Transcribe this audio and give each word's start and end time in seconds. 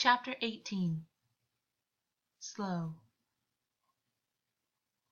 Chapter 0.00 0.36
18 0.40 1.04
Slow 2.38 2.94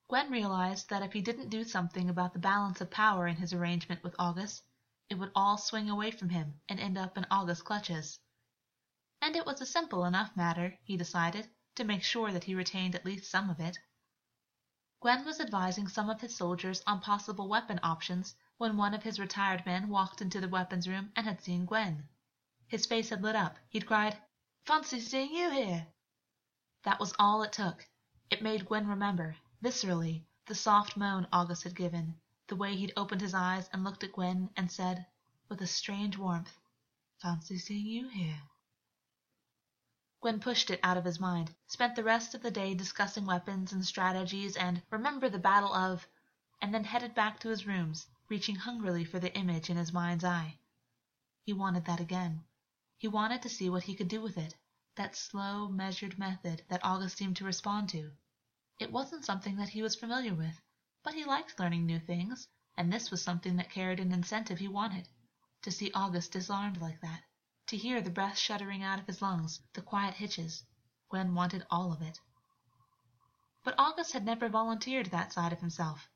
Gwyn 0.07 0.31
realized 0.31 0.89
that 0.89 1.01
if 1.01 1.11
he 1.11 1.19
didn't 1.19 1.49
do 1.49 1.65
something 1.65 2.09
about 2.09 2.31
the 2.31 2.39
balance 2.39 2.79
of 2.79 2.89
power 2.89 3.27
in 3.27 3.35
his 3.35 3.51
arrangement 3.51 4.01
with 4.01 4.15
Augus, 4.17 4.63
it 5.09 5.15
would 5.15 5.33
all 5.35 5.57
swing 5.57 5.89
away 5.89 6.11
from 6.11 6.29
him 6.29 6.61
and 6.69 6.79
end 6.79 6.97
up 6.97 7.17
in 7.17 7.25
Augus's 7.29 7.61
clutches. 7.63 8.17
And 9.21 9.35
it 9.35 9.45
was 9.45 9.59
a 9.59 9.65
simple 9.65 10.05
enough 10.05 10.33
matter, 10.37 10.79
he 10.85 10.95
decided, 10.95 11.49
to 11.75 11.83
make 11.83 12.03
sure 12.03 12.31
that 12.31 12.45
he 12.45 12.55
retained 12.55 12.95
at 12.95 13.03
least 13.03 13.29
some 13.29 13.49
of 13.49 13.59
it. 13.59 13.77
Gwyn 15.01 15.25
was 15.25 15.41
advising 15.41 15.89
some 15.89 16.09
of 16.09 16.21
his 16.21 16.33
soldiers 16.33 16.81
on 16.87 17.01
possible 17.01 17.49
weapon 17.49 17.81
options 17.83 18.37
when 18.57 18.77
one 18.77 18.93
of 18.93 19.03
his 19.03 19.19
retired 19.19 19.65
men 19.65 19.89
walked 19.89 20.21
into 20.21 20.39
the 20.39 20.47
weapons 20.47 20.87
room 20.87 21.11
and 21.13 21.27
had 21.27 21.41
seen 21.41 21.65
Gwyn. 21.65 22.07
His 22.69 22.85
face 22.85 23.09
had 23.09 23.21
lit 23.21 23.35
up. 23.35 23.57
He'd 23.67 23.85
cried, 23.85 24.17
Fancy 24.67 24.99
seeing 24.99 25.33
you 25.33 25.49
here! 25.49 25.87
That 26.83 26.99
was 26.99 27.13
all 27.17 27.41
it 27.41 27.53
took. 27.53 27.87
It 28.29 28.41
made 28.41 28.65
Gwyn 28.65 28.85
remember, 28.85 29.37
viscerally, 29.61 30.25
the 30.45 30.55
soft 30.55 30.97
moan 30.97 31.25
Augus 31.31 31.63
had 31.63 31.73
given, 31.73 32.19
the 32.47 32.57
way 32.57 32.75
he'd 32.75 32.91
opened 32.97 33.21
his 33.21 33.33
eyes 33.33 33.69
and 33.71 33.85
looked 33.85 34.03
at 34.03 34.11
Gwyn 34.11 34.49
and 34.57 34.69
said, 34.69 35.05
with 35.47 35.61
a 35.61 35.67
strange 35.67 36.17
warmth, 36.17 36.59
Fancy 37.21 37.57
seeing 37.57 37.85
you 37.85 38.09
here! 38.09 38.41
Gwyn 40.19 40.41
pushed 40.41 40.69
it 40.69 40.81
out 40.83 40.97
of 40.97 41.05
his 41.05 41.17
mind, 41.17 41.55
spent 41.67 41.95
the 41.95 42.03
rest 42.03 42.35
of 42.35 42.41
the 42.41 42.51
day 42.51 42.73
discussing 42.73 43.25
weapons 43.25 43.71
and 43.71 43.85
strategies 43.85 44.57
and 44.57 44.83
remember 44.89 45.29
the 45.29 45.39
battle 45.39 45.73
of 45.73 46.05
and 46.61 46.73
then 46.73 46.83
headed 46.83 47.15
back 47.15 47.39
to 47.39 47.47
his 47.47 47.65
rooms, 47.65 48.05
reaching 48.27 48.55
hungrily 48.55 49.05
for 49.05 49.17
the 49.19 49.33
image 49.33 49.69
in 49.69 49.77
his 49.77 49.93
mind's 49.93 50.25
eye. 50.25 50.59
He 51.45 51.53
wanted 51.53 51.85
that 51.85 52.01
again. 52.01 52.43
He 52.99 53.07
wanted 53.07 53.43
to 53.43 53.49
see 53.49 53.69
what 53.69 53.83
he 53.83 53.95
could 53.95 54.07
do 54.07 54.21
with 54.21 54.37
it, 54.37 54.55
that 54.95 55.15
slow, 55.15 55.67
measured 55.67 56.17
method 56.17 56.63
that 56.67 56.83
Augus 56.83 57.13
seemed 57.13 57.37
to 57.37 57.45
respond 57.45 57.89
to. 57.89 58.11
It 58.79 58.91
wasn't 58.91 59.23
something 59.23 59.55
that 59.57 59.69
he 59.69 59.83
was 59.83 59.95
familiar 59.95 60.33
with, 60.33 60.59
but 61.03 61.13
he 61.13 61.23
liked 61.23 61.59
learning 61.59 61.85
new 61.85 61.99
things, 61.99 62.47
and 62.75 62.91
this 62.91 63.11
was 63.11 63.21
something 63.21 63.55
that 63.57 63.69
carried 63.69 63.99
an 63.99 64.11
incentive 64.11 64.57
he 64.57 64.67
wanted 64.67 65.07
to 65.61 65.71
see 65.71 65.91
Augus 65.91 66.27
disarmed 66.27 66.79
like 66.79 67.01
that, 67.01 67.23
to 67.67 67.77
hear 67.77 68.01
the 68.01 68.09
breath 68.09 68.37
shuddering 68.37 68.83
out 68.83 68.99
of 68.99 69.05
his 69.05 69.21
lungs, 69.21 69.59
the 69.73 69.81
quiet 69.81 70.13
hitches. 70.13 70.63
Gwyn 71.09 71.35
wanted 71.35 71.67
all 71.69 71.91
of 71.91 72.01
it. 72.01 72.19
But 73.63 73.75
Augus 73.77 74.11
had 74.11 74.25
never 74.25 74.49
volunteered 74.49 75.07
that 75.07 75.33
side 75.33 75.53
of 75.53 75.59
himself. 75.59 76.09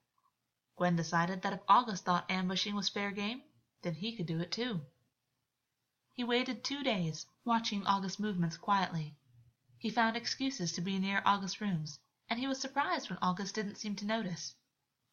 Gwyn 0.78 0.96
decided 0.96 1.42
that 1.42 1.54
if 1.54 1.62
Augus 1.68 2.02
thought 2.02 2.32
ambushing 2.32 2.76
was 2.76 2.90
fair 2.90 3.12
game, 3.12 3.44
then 3.82 3.94
he 3.94 4.16
could 4.16 4.26
do 4.26 4.40
it 4.40 4.52
too. 4.52 4.86
He 6.14 6.26
waited 6.26 6.62
two 6.64 6.84
days, 6.84 7.26
watching 7.46 7.88
Augus's 7.88 8.20
movements 8.20 8.58
quietly. 8.58 9.16
He 9.78 9.90
found 9.90 10.18
excuses 10.18 10.74
to 10.74 10.82
be 10.82 11.00
near 11.00 11.22
Augus's 11.26 11.62
rooms, 11.62 12.00
and 12.30 12.38
he 12.38 12.48
was 12.48 12.60
surprised 12.60 13.10
when 13.10 13.18
Augus 13.22 13.54
didn't 13.54 13.78
seem 13.78 13.96
to 13.96 14.06
notice. 14.06 14.54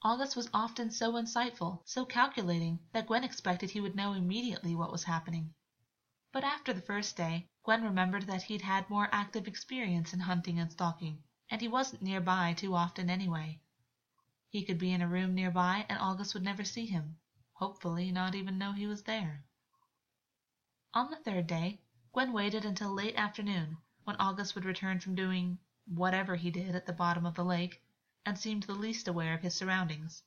Augus 0.03 0.35
was 0.35 0.51
often 0.53 0.91
so 0.91 1.13
insightful, 1.13 1.83
so 1.85 2.05
calculating, 2.05 2.81
that 2.93 3.07
Gwyn 3.07 3.23
expected 3.23 3.71
he 3.71 3.81
would 3.81 3.95
know 3.95 4.13
immediately 4.13 4.75
what 4.75 4.91
was 4.91 5.05
happening. 5.05 5.55
But 6.33 6.43
after 6.43 6.73
the 6.73 6.81
first 6.83 7.17
day, 7.17 7.49
Gwyn 7.63 7.85
remembered 7.85 8.27
that 8.27 8.43
he'd 8.43 8.63
had 8.63 8.91
more 8.91 9.09
active 9.13 9.47
experience 9.47 10.13
in 10.13 10.19
hunting 10.19 10.59
and 10.59 10.73
stalking, 10.73 11.23
and 11.49 11.61
he 11.61 11.69
wasn't 11.69 12.03
nearby 12.03 12.55
too 12.55 12.75
often 12.75 13.09
anyway. 13.09 13.61
He 14.49 14.65
could 14.65 14.79
be 14.79 14.93
in 14.93 15.03
a 15.03 15.09
room 15.09 15.35
nearby 15.35 15.87
and 15.89 16.01
Augus 16.01 16.35
would 16.35 16.43
never 16.43 16.65
see 16.65 16.87
him, 16.87 17.19
hopefully 17.53 18.11
not 18.11 18.35
even 18.35 18.59
know 18.59 18.73
he 18.73 18.89
was 18.89 19.05
there. 19.05 19.45
On 20.95 21.11
the 21.11 21.17
third 21.17 21.47
day, 21.47 21.83
Gwyn 22.15 22.33
waited 22.33 22.65
until 22.65 22.91
late 22.91 23.15
afternoon, 23.15 23.77
when 24.05 24.17
Augus 24.17 24.55
would 24.55 24.65
return 24.65 25.01
from 25.01 25.15
doing 25.15 25.59
whatever 25.85 26.35
he 26.35 26.51
did 26.51 26.75
at 26.75 26.87
the 26.87 26.95
bottom 26.95 27.27
of 27.27 27.35
the 27.35 27.45
lake, 27.45 27.83
and 28.25 28.39
seemed 28.39 28.63
the 28.63 28.73
least 28.73 29.07
aware 29.07 29.35
of 29.35 29.43
his 29.43 29.55
surroundings. 29.55 30.23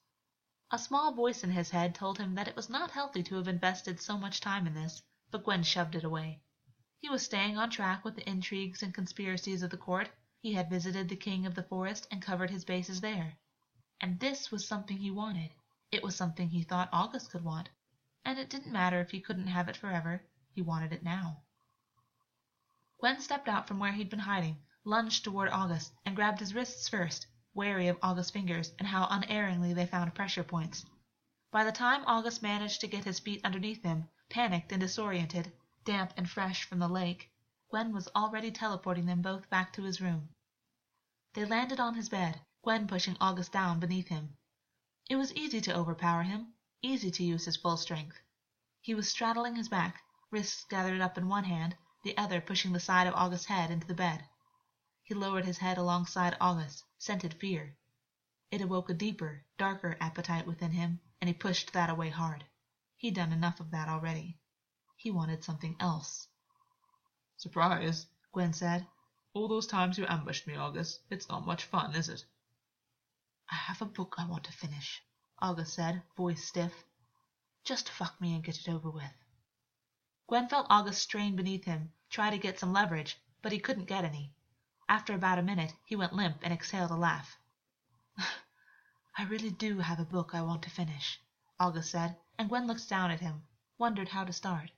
A 0.69 0.77
small 0.77 1.13
voice 1.13 1.43
in 1.43 1.49
his 1.49 1.71
head 1.71 1.95
told 1.95 2.19
him 2.19 2.35
that 2.35 2.47
it 2.47 2.55
was 2.55 2.69
not 2.69 2.91
healthy 2.91 3.23
to 3.23 3.35
have 3.37 3.47
invested 3.47 3.99
so 3.99 4.19
much 4.19 4.39
time 4.39 4.67
in 4.67 4.75
this, 4.75 5.01
but 5.31 5.43
Gwyn 5.43 5.63
shoved 5.63 5.95
it 5.95 6.03
away. 6.03 6.39
He 6.99 7.09
was 7.09 7.25
staying 7.25 7.57
on 7.57 7.71
track 7.71 8.05
with 8.05 8.15
the 8.15 8.29
intrigues 8.29 8.83
and 8.83 8.93
conspiracies 8.93 9.63
of 9.63 9.71
the 9.71 9.77
court. 9.77 10.11
He 10.41 10.53
had 10.53 10.69
visited 10.69 11.09
the 11.09 11.15
king 11.15 11.47
of 11.47 11.55
the 11.55 11.63
forest 11.63 12.07
and 12.11 12.21
covered 12.21 12.51
his 12.51 12.65
bases 12.65 13.01
there. 13.01 13.35
And 13.99 14.19
this 14.19 14.51
was 14.51 14.67
something 14.67 14.97
he 14.97 15.09
wanted. 15.09 15.49
It 15.91 16.03
was 16.03 16.15
something 16.15 16.49
he 16.49 16.61
thought 16.61 16.93
Augus 16.93 17.27
could 17.27 17.43
want. 17.43 17.69
And 18.23 18.37
it 18.37 18.51
didn't 18.51 18.71
matter 18.71 18.99
if 19.01 19.09
he 19.09 19.21
couldn't 19.21 19.47
have 19.47 19.67
it 19.67 19.75
forever. 19.75 20.21
He 20.53 20.61
wanted 20.61 20.91
it 20.91 21.01
now. 21.01 21.43
Gwyn 22.99 23.21
stepped 23.21 23.47
out 23.47 23.69
from 23.69 23.79
where 23.79 23.93
he'd 23.93 24.09
been 24.09 24.19
hiding, 24.19 24.61
lunged 24.83 25.23
toward 25.23 25.49
Augus, 25.49 25.93
and 26.05 26.13
grabbed 26.13 26.41
his 26.41 26.53
wrists 26.53 26.89
first, 26.89 27.25
wary 27.53 27.87
of 27.87 27.97
Augus's 28.03 28.31
fingers 28.31 28.73
and 28.77 28.85
how 28.85 29.07
unerringly 29.09 29.73
they 29.73 29.85
found 29.85 30.13
pressure 30.13 30.43
points. 30.43 30.85
By 31.51 31.63
the 31.63 31.71
time 31.71 32.03
Augus 32.05 32.41
managed 32.41 32.81
to 32.81 32.87
get 32.89 33.05
his 33.05 33.17
feet 33.17 33.39
underneath 33.45 33.81
him, 33.81 34.09
panicked 34.29 34.73
and 34.73 34.81
disoriented, 34.81 35.53
damp 35.85 36.11
and 36.17 36.29
fresh 36.29 36.65
from 36.65 36.79
the 36.79 36.89
lake, 36.89 37.31
Gwyn 37.69 37.93
was 37.93 38.09
already 38.13 38.51
teleporting 38.51 39.05
them 39.05 39.21
both 39.21 39.49
back 39.49 39.71
to 39.71 39.83
his 39.83 40.01
room. 40.01 40.35
They 41.31 41.45
landed 41.45 41.79
on 41.79 41.95
his 41.95 42.09
bed, 42.09 42.41
Gwyn 42.61 42.87
pushing 42.87 43.15
Augus 43.21 43.47
down 43.47 43.79
beneath 43.79 44.09
him. 44.09 44.35
It 45.09 45.15
was 45.15 45.33
easy 45.33 45.61
to 45.61 45.73
overpower 45.73 46.23
him, 46.23 46.53
easy 46.81 47.09
to 47.09 47.23
use 47.23 47.45
his 47.45 47.55
full 47.55 47.77
strength. 47.77 48.19
He 48.81 48.93
was 48.93 49.09
straddling 49.09 49.55
his 49.55 49.69
back, 49.69 50.03
wrists 50.31 50.65
gathered 50.69 51.01
up 51.01 51.17
in 51.17 51.27
one 51.27 51.43
hand, 51.43 51.75
the 52.03 52.17
other 52.17 52.39
pushing 52.39 52.71
the 52.71 52.79
side 52.79 53.05
of 53.05 53.13
Augus's 53.13 53.45
head 53.45 53.69
into 53.69 53.85
the 53.85 53.93
bed. 53.93 54.23
He 55.03 55.13
lowered 55.13 55.43
his 55.43 55.57
head 55.57 55.77
alongside 55.77 56.37
Augus, 56.39 56.83
scented 56.97 57.33
fear. 57.33 57.75
It 58.49 58.61
awoke 58.61 58.89
a 58.89 58.93
deeper, 58.93 59.45
darker 59.57 59.97
appetite 59.99 60.47
within 60.47 60.71
him, 60.71 61.01
and 61.19 61.27
he 61.27 61.33
pushed 61.33 61.73
that 61.73 61.89
away 61.89 62.09
hard. 62.09 62.45
He'd 62.95 63.15
done 63.15 63.33
enough 63.33 63.59
of 63.59 63.71
that 63.71 63.89
already. 63.89 64.39
He 64.95 65.11
wanted 65.11 65.43
something 65.43 65.75
else. 65.79 66.27
Surprise, 67.35 68.07
Gwyn 68.31 68.53
said. 68.53 68.87
All 69.33 69.47
those 69.47 69.67
times 69.67 69.97
you 69.97 70.05
ambushed 70.07 70.47
me, 70.47 70.55
Augus. 70.55 70.99
It's 71.09 71.27
not 71.27 71.45
much 71.45 71.65
fun, 71.65 71.93
is 71.95 72.07
it? 72.07 72.23
I 73.49 73.55
have 73.55 73.81
a 73.81 73.85
book 73.85 74.15
I 74.17 74.25
want 74.25 74.45
to 74.45 74.53
finish, 74.53 75.01
Augus 75.41 75.73
said, 75.73 76.03
voice 76.15 76.45
stiff. 76.45 76.73
Just 77.65 77.89
fuck 77.89 78.21
me 78.21 78.33
and 78.33 78.43
get 78.43 78.59
it 78.59 78.69
over 78.69 78.89
with. 78.89 79.20
Gwyn 80.31 80.47
felt 80.47 80.67
Augus 80.69 80.97
strain 80.97 81.35
beneath 81.35 81.65
him, 81.65 81.91
try 82.09 82.29
to 82.29 82.37
get 82.37 82.57
some 82.57 82.71
leverage, 82.71 83.19
but 83.41 83.51
he 83.51 83.59
couldn't 83.59 83.83
get 83.89 84.05
any. 84.05 84.33
After 84.87 85.13
about 85.13 85.37
a 85.39 85.41
minute 85.41 85.73
he 85.83 85.97
went 85.97 86.13
limp 86.13 86.37
and 86.41 86.53
exhaled 86.53 86.89
a 86.89 86.95
laugh. 86.95 87.37
I 89.17 89.23
really 89.25 89.49
do 89.49 89.79
have 89.79 89.99
a 89.99 90.05
book 90.05 90.33
I 90.33 90.41
want 90.41 90.63
to 90.63 90.69
finish, 90.69 91.19
Augus 91.59 91.91
said, 91.91 92.17
and 92.37 92.47
Gwyn 92.47 92.65
looked 92.65 92.87
down 92.87 93.11
at 93.11 93.19
him, 93.19 93.45
wondered 93.77 94.07
how 94.07 94.23
to 94.23 94.31
start. 94.31 94.71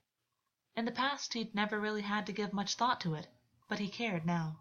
In 0.74 0.86
the 0.86 0.90
past 0.90 1.34
he'd 1.34 1.54
never 1.54 1.78
really 1.78 2.02
had 2.02 2.26
to 2.26 2.32
give 2.32 2.52
much 2.52 2.74
thought 2.74 3.00
to 3.02 3.14
it, 3.14 3.28
but 3.68 3.78
he 3.78 3.88
cared 3.88 4.26
now. 4.26 4.58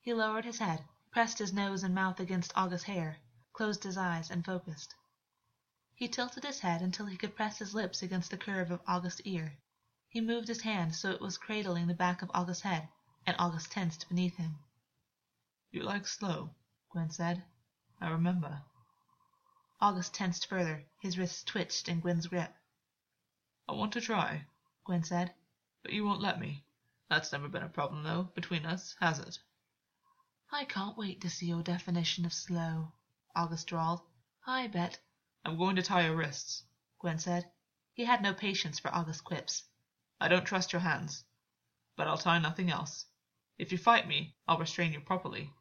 He 0.00 0.14
lowered 0.14 0.46
his 0.46 0.60
head, 0.60 0.82
pressed 1.10 1.38
his 1.40 1.52
nose 1.52 1.82
and 1.82 1.94
mouth 1.94 2.20
against 2.20 2.56
Augus's 2.56 2.84
hair, 2.86 3.18
closed 3.52 3.84
his 3.84 3.98
eyes 3.98 4.30
and 4.30 4.46
focused. 4.46 4.94
He 5.98 6.06
tilted 6.06 6.44
his 6.44 6.60
head 6.60 6.80
until 6.80 7.06
he 7.06 7.16
could 7.16 7.34
press 7.34 7.58
his 7.58 7.74
lips 7.74 8.02
against 8.02 8.30
the 8.30 8.38
curve 8.38 8.70
of 8.70 8.80
Augus's 8.86 9.20
ear. 9.22 9.58
He 10.08 10.20
moved 10.20 10.46
his 10.46 10.60
hand 10.60 10.94
so 10.94 11.10
it 11.10 11.20
was 11.20 11.36
cradling 11.36 11.88
the 11.88 11.94
back 11.94 12.22
of 12.22 12.30
Augus's 12.32 12.62
head, 12.62 12.88
and 13.26 13.34
Augus 13.36 13.66
tensed 13.66 14.08
beneath 14.08 14.36
him. 14.36 14.60
You 15.72 15.82
like 15.82 16.06
slow, 16.06 16.54
Gwyn 16.92 17.10
said. 17.10 17.42
I 18.00 18.10
remember. 18.10 18.62
Augus 19.80 20.08
tensed 20.08 20.46
further, 20.46 20.86
his 21.00 21.18
wrists 21.18 21.42
twitched 21.42 21.88
in 21.88 21.98
Gwyn's 21.98 22.28
grip. 22.28 22.54
I 23.68 23.72
want 23.72 23.92
to 23.94 24.00
try, 24.00 24.46
Gwyn 24.84 25.02
said, 25.02 25.34
but 25.82 25.92
you 25.92 26.04
won't 26.04 26.22
let 26.22 26.38
me. 26.38 26.64
That's 27.10 27.32
never 27.32 27.48
been 27.48 27.64
a 27.64 27.68
problem, 27.68 28.04
though, 28.04 28.30
between 28.36 28.64
us, 28.64 28.94
has 29.00 29.18
it? 29.18 29.40
I 30.52 30.64
can't 30.64 30.96
wait 30.96 31.20
to 31.22 31.28
see 31.28 31.46
your 31.46 31.64
definition 31.64 32.24
of 32.24 32.32
slow, 32.32 32.92
Augus 33.34 33.64
drawled. 33.64 34.02
I 34.46 34.68
bet 34.68 35.00
I'm 35.44 35.56
going 35.56 35.76
to 35.76 35.82
tie 35.82 36.06
your 36.06 36.16
wrists, 36.16 36.64
Gwyn 37.00 37.18
said. 37.18 37.50
He 37.94 38.04
had 38.04 38.22
no 38.22 38.34
patience 38.34 38.78
for 38.78 38.94
Augus's 38.94 39.20
quips. 39.20 39.64
I 40.20 40.28
don't 40.28 40.44
trust 40.44 40.72
your 40.72 40.80
hands, 40.80 41.24
but 41.96 42.08
I'll 42.08 42.18
tie 42.18 42.38
nothing 42.38 42.70
else. 42.70 43.06
If 43.58 43.72
you 43.72 43.78
fight 43.78 44.06
me, 44.06 44.36
I'll 44.46 44.58
restrain 44.58 44.92
you 44.92 45.00
properly. 45.00 45.52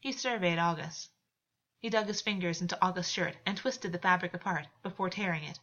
He 0.00 0.12
surveyed 0.12 0.58
Augus. 0.58 1.08
He 1.80 1.90
dug 1.90 2.06
his 2.06 2.22
fingers 2.22 2.60
into 2.60 2.78
Augus's 2.84 3.12
shirt 3.12 3.36
and 3.46 3.56
twisted 3.56 3.92
the 3.92 3.98
fabric 3.98 4.34
apart 4.34 4.66
before 4.82 5.10
tearing 5.10 5.44
it. 5.44 5.58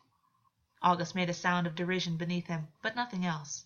Augus 0.81 1.15
made 1.15 1.29
a 1.29 1.33
sound 1.33 1.67
of 1.67 1.75
derision 1.75 2.17
beneath 2.17 2.47
him, 2.47 2.67
but 2.81 2.95
nothing 2.95 3.25
else. 3.25 3.65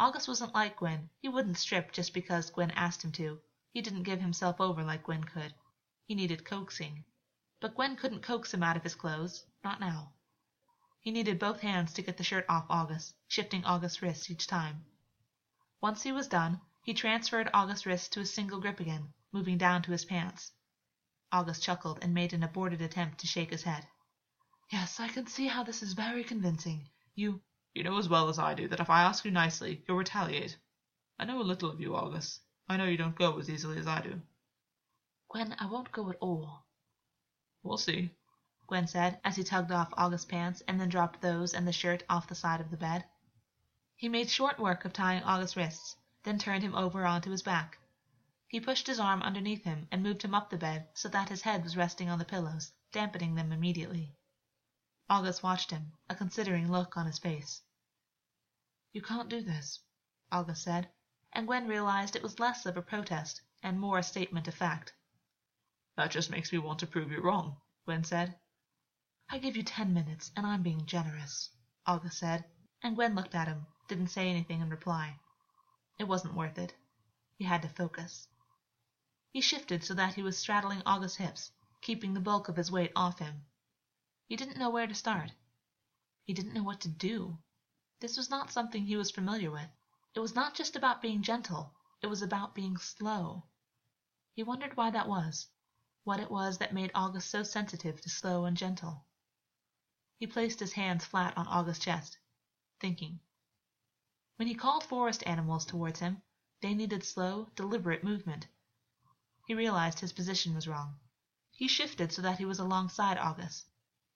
Augus 0.00 0.28
wasn't 0.28 0.54
like 0.54 0.76
Gwyn. 0.76 1.10
He 1.20 1.28
wouldn't 1.28 1.58
strip 1.58 1.92
just 1.92 2.14
because 2.14 2.50
Gwyn 2.50 2.70
asked 2.70 3.04
him 3.04 3.12
to. 3.12 3.40
He 3.72 3.82
didn't 3.82 4.04
give 4.04 4.20
himself 4.20 4.60
over 4.60 4.82
like 4.82 5.02
Gwyn 5.02 5.24
could. 5.24 5.52
He 6.06 6.14
needed 6.14 6.44
coaxing. 6.44 7.04
But 7.60 7.74
Gwyn 7.74 7.96
couldn't 7.96 8.22
coax 8.22 8.54
him 8.54 8.62
out 8.62 8.76
of 8.76 8.84
his 8.84 8.94
clothes, 8.94 9.44
not 9.64 9.80
now. 9.80 10.12
He 11.00 11.10
needed 11.10 11.38
both 11.38 11.60
hands 11.60 11.92
to 11.94 12.02
get 12.02 12.16
the 12.16 12.22
shirt 12.22 12.44
off 12.48 12.66
Augus, 12.70 13.14
shifting 13.26 13.64
Augus's 13.64 14.00
wrists 14.00 14.30
each 14.30 14.46
time. 14.46 14.84
Once 15.80 16.02
he 16.02 16.12
was 16.12 16.28
done, 16.28 16.60
he 16.82 16.94
transferred 16.94 17.50
Augus's 17.52 17.84
wrist 17.84 18.12
to 18.12 18.20
a 18.20 18.26
single 18.26 18.60
grip 18.60 18.78
again, 18.78 19.12
moving 19.32 19.58
down 19.58 19.82
to 19.82 19.90
his 19.90 20.04
pants. 20.04 20.52
Augus 21.32 21.58
chuckled 21.58 21.98
and 22.00 22.14
made 22.14 22.32
an 22.32 22.44
aborted 22.44 22.80
attempt 22.80 23.18
to 23.18 23.26
shake 23.26 23.50
his 23.50 23.64
head. 23.64 23.88
Yes, 24.70 25.00
I 25.00 25.08
can 25.08 25.26
see 25.26 25.48
how 25.48 25.64
this 25.64 25.82
is 25.82 25.94
very 25.94 26.22
convincing. 26.22 26.88
You 27.14 27.42
You 27.74 27.82
know 27.82 27.98
as 27.98 28.08
well 28.08 28.28
as 28.28 28.38
I 28.38 28.54
do 28.54 28.68
that 28.68 28.80
if 28.80 28.88
I 28.88 29.02
ask 29.02 29.24
you 29.24 29.32
nicely, 29.32 29.84
you'll 29.88 29.96
retaliate. 29.96 30.56
I 31.18 31.24
know 31.24 31.40
a 31.40 31.42
little 31.42 31.70
of 31.70 31.80
you, 31.80 31.96
Augus. 31.96 32.40
I 32.68 32.76
know 32.76 32.84
you 32.84 32.96
don't 32.96 33.18
go 33.18 33.38
as 33.38 33.50
easily 33.50 33.78
as 33.78 33.86
I 33.88 34.00
do. 34.00 34.22
Gwyn, 35.28 35.56
I 35.58 35.66
won't 35.66 35.90
go 35.90 36.08
at 36.10 36.16
all. 36.20 36.67
We'll 37.68 37.76
see. 37.76 38.10
Gwyn 38.66 38.86
said 38.86 39.20
as 39.24 39.36
he 39.36 39.44
tugged 39.44 39.70
off 39.72 39.92
Augus's 39.94 40.24
pants 40.24 40.62
and 40.66 40.80
then 40.80 40.88
dropped 40.88 41.20
those 41.20 41.52
and 41.52 41.68
the 41.68 41.72
shirt 41.72 42.02
off 42.08 42.26
the 42.26 42.34
side 42.34 42.62
of 42.62 42.70
the 42.70 42.78
bed. 42.78 43.04
He 43.94 44.08
made 44.08 44.30
short 44.30 44.58
work 44.58 44.86
of 44.86 44.94
tying 44.94 45.22
Augus's 45.22 45.54
wrists, 45.54 45.96
then 46.22 46.38
turned 46.38 46.62
him 46.62 46.74
over 46.74 47.04
onto 47.04 47.30
his 47.30 47.42
back. 47.42 47.76
He 48.46 48.58
pushed 48.58 48.86
his 48.86 48.98
arm 48.98 49.20
underneath 49.20 49.64
him 49.64 49.86
and 49.92 50.02
moved 50.02 50.22
him 50.22 50.34
up 50.34 50.48
the 50.48 50.56
bed 50.56 50.88
so 50.94 51.10
that 51.10 51.28
his 51.28 51.42
head 51.42 51.62
was 51.62 51.76
resting 51.76 52.08
on 52.08 52.18
the 52.18 52.24
pillows, 52.24 52.72
dampening 52.90 53.34
them 53.34 53.52
immediately. 53.52 54.16
Augus 55.10 55.42
watched 55.42 55.70
him, 55.70 55.92
a 56.08 56.14
considering 56.14 56.72
look 56.72 56.96
on 56.96 57.04
his 57.04 57.18
face. 57.18 57.60
You 58.92 59.02
can't 59.02 59.28
do 59.28 59.42
this, 59.42 59.78
Augus 60.32 60.62
said, 60.62 60.88
and 61.34 61.46
Gwyn 61.46 61.68
realized 61.68 62.16
it 62.16 62.22
was 62.22 62.40
less 62.40 62.64
of 62.64 62.78
a 62.78 62.82
protest 62.82 63.42
and 63.62 63.78
more 63.78 63.98
a 63.98 64.02
statement 64.02 64.48
of 64.48 64.54
fact. 64.54 64.94
That 65.98 66.12
just 66.12 66.30
makes 66.30 66.52
me 66.52 66.58
want 66.58 66.78
to 66.78 66.86
prove 66.86 67.10
you 67.10 67.20
wrong, 67.20 67.56
Gwyn 67.84 68.04
said. 68.04 68.38
I 69.28 69.38
give 69.38 69.56
you 69.56 69.64
ten 69.64 69.92
minutes, 69.92 70.30
and 70.36 70.46
I'm 70.46 70.62
being 70.62 70.86
generous, 70.86 71.50
Augus 71.88 72.16
said, 72.16 72.44
and 72.84 72.94
Gwyn 72.94 73.16
looked 73.16 73.34
at 73.34 73.48
him, 73.48 73.66
didn't 73.88 74.10
say 74.10 74.30
anything 74.30 74.60
in 74.60 74.70
reply. 74.70 75.18
It 75.98 76.04
wasn't 76.04 76.36
worth 76.36 76.56
it. 76.56 76.72
He 77.36 77.42
had 77.46 77.62
to 77.62 77.68
focus. 77.68 78.28
He 79.32 79.40
shifted 79.40 79.82
so 79.82 79.92
that 79.94 80.14
he 80.14 80.22
was 80.22 80.38
straddling 80.38 80.82
Augus's 80.86 81.16
hips, 81.16 81.50
keeping 81.80 82.14
the 82.14 82.20
bulk 82.20 82.48
of 82.48 82.54
his 82.54 82.70
weight 82.70 82.92
off 82.94 83.18
him. 83.18 83.44
He 84.28 84.36
didn't 84.36 84.56
know 84.56 84.70
where 84.70 84.86
to 84.86 84.94
start. 84.94 85.32
He 86.22 86.32
didn't 86.32 86.54
know 86.54 86.62
what 86.62 86.80
to 86.82 86.88
do. 86.88 87.36
This 87.98 88.16
was 88.16 88.30
not 88.30 88.52
something 88.52 88.86
he 88.86 88.96
was 88.96 89.10
familiar 89.10 89.50
with. 89.50 89.68
It 90.14 90.20
was 90.20 90.36
not 90.36 90.54
just 90.54 90.76
about 90.76 91.02
being 91.02 91.22
gentle, 91.22 91.74
it 92.02 92.06
was 92.06 92.22
about 92.22 92.54
being 92.54 92.76
slow. 92.76 93.42
He 94.34 94.44
wondered 94.44 94.76
why 94.76 94.92
that 94.92 95.08
was, 95.08 95.48
what 96.04 96.20
it 96.20 96.30
was 96.30 96.58
that 96.58 96.72
made 96.72 96.90
Augus 96.94 97.24
so 97.24 97.42
sensitive 97.42 98.00
to 98.00 98.08
slow 98.08 98.44
and 98.44 98.56
gentle. 98.56 99.04
He 100.18 100.26
placed 100.26 100.60
his 100.60 100.72
hands 100.72 101.04
flat 101.04 101.36
on 101.36 101.46
Augus's 101.46 101.82
chest, 101.82 102.18
thinking. 102.80 103.20
When 104.36 104.48
he 104.48 104.54
called 104.54 104.84
forest 104.84 105.22
animals 105.26 105.64
towards 105.64 106.00
him, 106.00 106.22
they 106.60 106.74
needed 106.74 107.04
slow, 107.04 107.48
deliberate 107.56 108.04
movement. 108.04 108.46
He 109.46 109.54
realized 109.54 110.00
his 110.00 110.12
position 110.12 110.54
was 110.54 110.68
wrong. 110.68 110.98
He 111.50 111.68
shifted 111.68 112.12
so 112.12 112.22
that 112.22 112.38
he 112.38 112.44
was 112.44 112.58
alongside 112.58 113.18
Augus. 113.18 113.64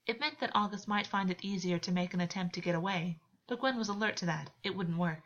It 0.07 0.21
meant 0.21 0.39
that 0.41 0.55
Augus 0.55 0.87
might 0.87 1.07
find 1.07 1.31
it 1.31 1.45
easier 1.45 1.79
to 1.81 1.93
make 1.93 2.15
an 2.15 2.21
attempt 2.21 2.55
to 2.55 2.61
get 2.61 2.75
away, 2.75 3.21
but 3.49 3.61
Gwyn 3.61 3.77
was 3.77 3.89
alert 3.89 4.17
to 4.19 4.27
that. 4.27 4.51
It 4.63 4.77
wouldn't 4.77 4.99
work. 4.99 5.25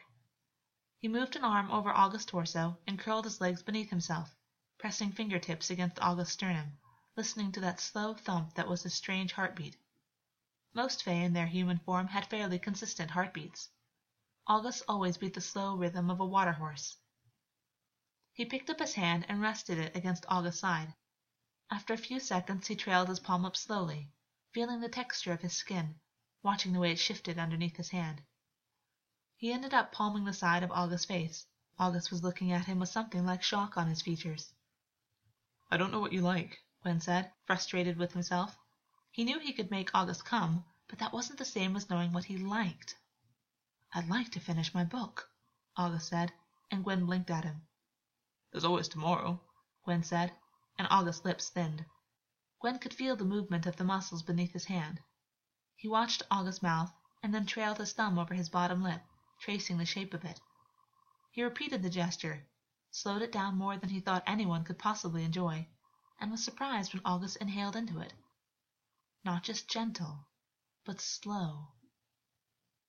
He 0.98 1.08
moved 1.08 1.36
an 1.36 1.44
arm 1.44 1.70
over 1.70 1.90
Augus's 1.90 2.26
torso 2.26 2.78
and 2.86 2.98
curled 2.98 3.24
his 3.24 3.40
legs 3.40 3.62
beneath 3.62 3.90
himself, 3.90 4.34
pressing 4.78 5.10
fingertips 5.10 5.70
against 5.70 5.98
Augus's 6.00 6.34
sternum, 6.34 6.76
listening 7.16 7.50
to 7.50 7.60
that 7.60 7.80
slow 7.80 8.14
thump 8.14 8.54
that 8.54 8.68
was 8.68 8.82
his 8.82 8.94
strange 8.94 9.32
heartbeat. 9.32 9.76
Most 10.74 11.02
Fae 11.02 11.12
in 11.12 11.32
their 11.32 11.46
human 11.46 11.78
form 11.78 12.06
had 12.08 12.26
fairly 12.26 12.58
consistent 12.58 13.10
heartbeats. 13.10 13.70
Augus 14.46 14.82
always 14.86 15.16
beat 15.16 15.32
the 15.32 15.40
slow 15.40 15.74
rhythm 15.74 16.10
of 16.10 16.20
a 16.20 16.26
water 16.26 16.52
horse. 16.52 16.98
He 18.34 18.44
picked 18.44 18.68
up 18.68 18.78
his 18.78 18.92
hand 18.92 19.24
and 19.28 19.40
rested 19.40 19.78
it 19.78 19.96
against 19.96 20.26
Augus's 20.28 20.60
side. 20.60 20.94
After 21.70 21.94
a 21.94 21.98
few 21.98 22.20
seconds 22.20 22.66
he 22.66 22.76
trailed 22.76 23.08
his 23.08 23.18
palm 23.18 23.46
up 23.46 23.56
slowly, 23.56 24.10
feeling 24.52 24.80
the 24.80 24.90
texture 24.90 25.32
of 25.32 25.40
his 25.40 25.54
skin, 25.54 25.98
watching 26.42 26.74
the 26.74 26.80
way 26.80 26.92
it 26.92 26.98
shifted 26.98 27.38
underneath 27.38 27.76
his 27.76 27.88
hand. 27.88 28.22
He 29.38 29.52
ended 29.52 29.72
up 29.72 29.90
palming 29.90 30.24
the 30.26 30.34
side 30.34 30.62
of 30.62 30.70
Augus's 30.70 31.06
face. 31.06 31.46
Augus 31.78 32.10
was 32.10 32.22
looking 32.22 32.52
at 32.52 32.66
him 32.66 32.78
with 32.78 32.90
something 32.90 33.24
like 33.24 33.42
shock 33.42 33.76
on 33.76 33.88
his 33.88 34.02
features. 34.02 34.52
I 35.68 35.76
don't 35.76 35.90
know 35.90 35.98
what 36.00 36.12
you 36.12 36.20
like, 36.20 36.62
Gwyn 36.82 37.00
said, 37.00 37.32
frustrated 37.44 37.96
with 37.96 38.12
himself. 38.12 38.56
He 39.10 39.24
knew 39.24 39.40
he 39.40 39.52
could 39.52 39.70
make 39.70 39.90
Augus 39.92 40.22
come, 40.22 40.64
but 40.86 41.00
that 41.00 41.12
wasn't 41.12 41.38
the 41.40 41.44
same 41.44 41.74
as 41.74 41.90
knowing 41.90 42.12
what 42.12 42.26
he 42.26 42.38
liked. 42.38 42.96
I'd 43.92 44.08
like 44.08 44.30
to 44.32 44.40
finish 44.40 44.72
my 44.72 44.84
book, 44.84 45.28
Augus 45.76 46.06
said, 46.06 46.32
and 46.70 46.84
Gwyn 46.84 47.04
blinked 47.04 47.30
at 47.30 47.44
him. 47.44 47.66
There's 48.52 48.64
always 48.64 48.86
tomorrow, 48.86 49.40
Gwyn 49.84 50.04
said, 50.04 50.32
and 50.78 50.86
Augus's 50.88 51.24
lips 51.24 51.48
thinned. 51.48 51.84
Gwyn 52.60 52.78
could 52.78 52.94
feel 52.94 53.16
the 53.16 53.24
movement 53.24 53.66
of 53.66 53.74
the 53.76 53.84
muscles 53.84 54.22
beneath 54.22 54.52
his 54.52 54.66
hand. 54.66 55.00
He 55.74 55.88
watched 55.88 56.22
Augus's 56.30 56.62
mouth 56.62 56.92
and 57.24 57.34
then 57.34 57.44
trailed 57.44 57.78
his 57.78 57.92
thumb 57.92 58.20
over 58.20 58.34
his 58.34 58.48
bottom 58.48 58.84
lip, 58.84 59.02
tracing 59.40 59.78
the 59.78 59.84
shape 59.84 60.14
of 60.14 60.24
it. 60.24 60.40
He 61.32 61.42
repeated 61.42 61.82
the 61.82 61.90
gesture, 61.90 62.46
slowed 62.98 63.20
it 63.20 63.30
down 63.30 63.58
more 63.58 63.76
than 63.76 63.90
he 63.90 64.00
thought 64.00 64.22
anyone 64.26 64.64
could 64.64 64.78
possibly 64.78 65.22
enjoy, 65.22 65.68
and 66.18 66.30
was 66.30 66.42
surprised 66.42 66.94
when 66.94 67.04
Augus 67.04 67.36
inhaled 67.36 67.76
into 67.76 68.00
it. 68.00 68.14
Not 69.22 69.42
just 69.42 69.68
gentle, 69.68 70.26
but 70.82 71.02
slow. 71.02 71.72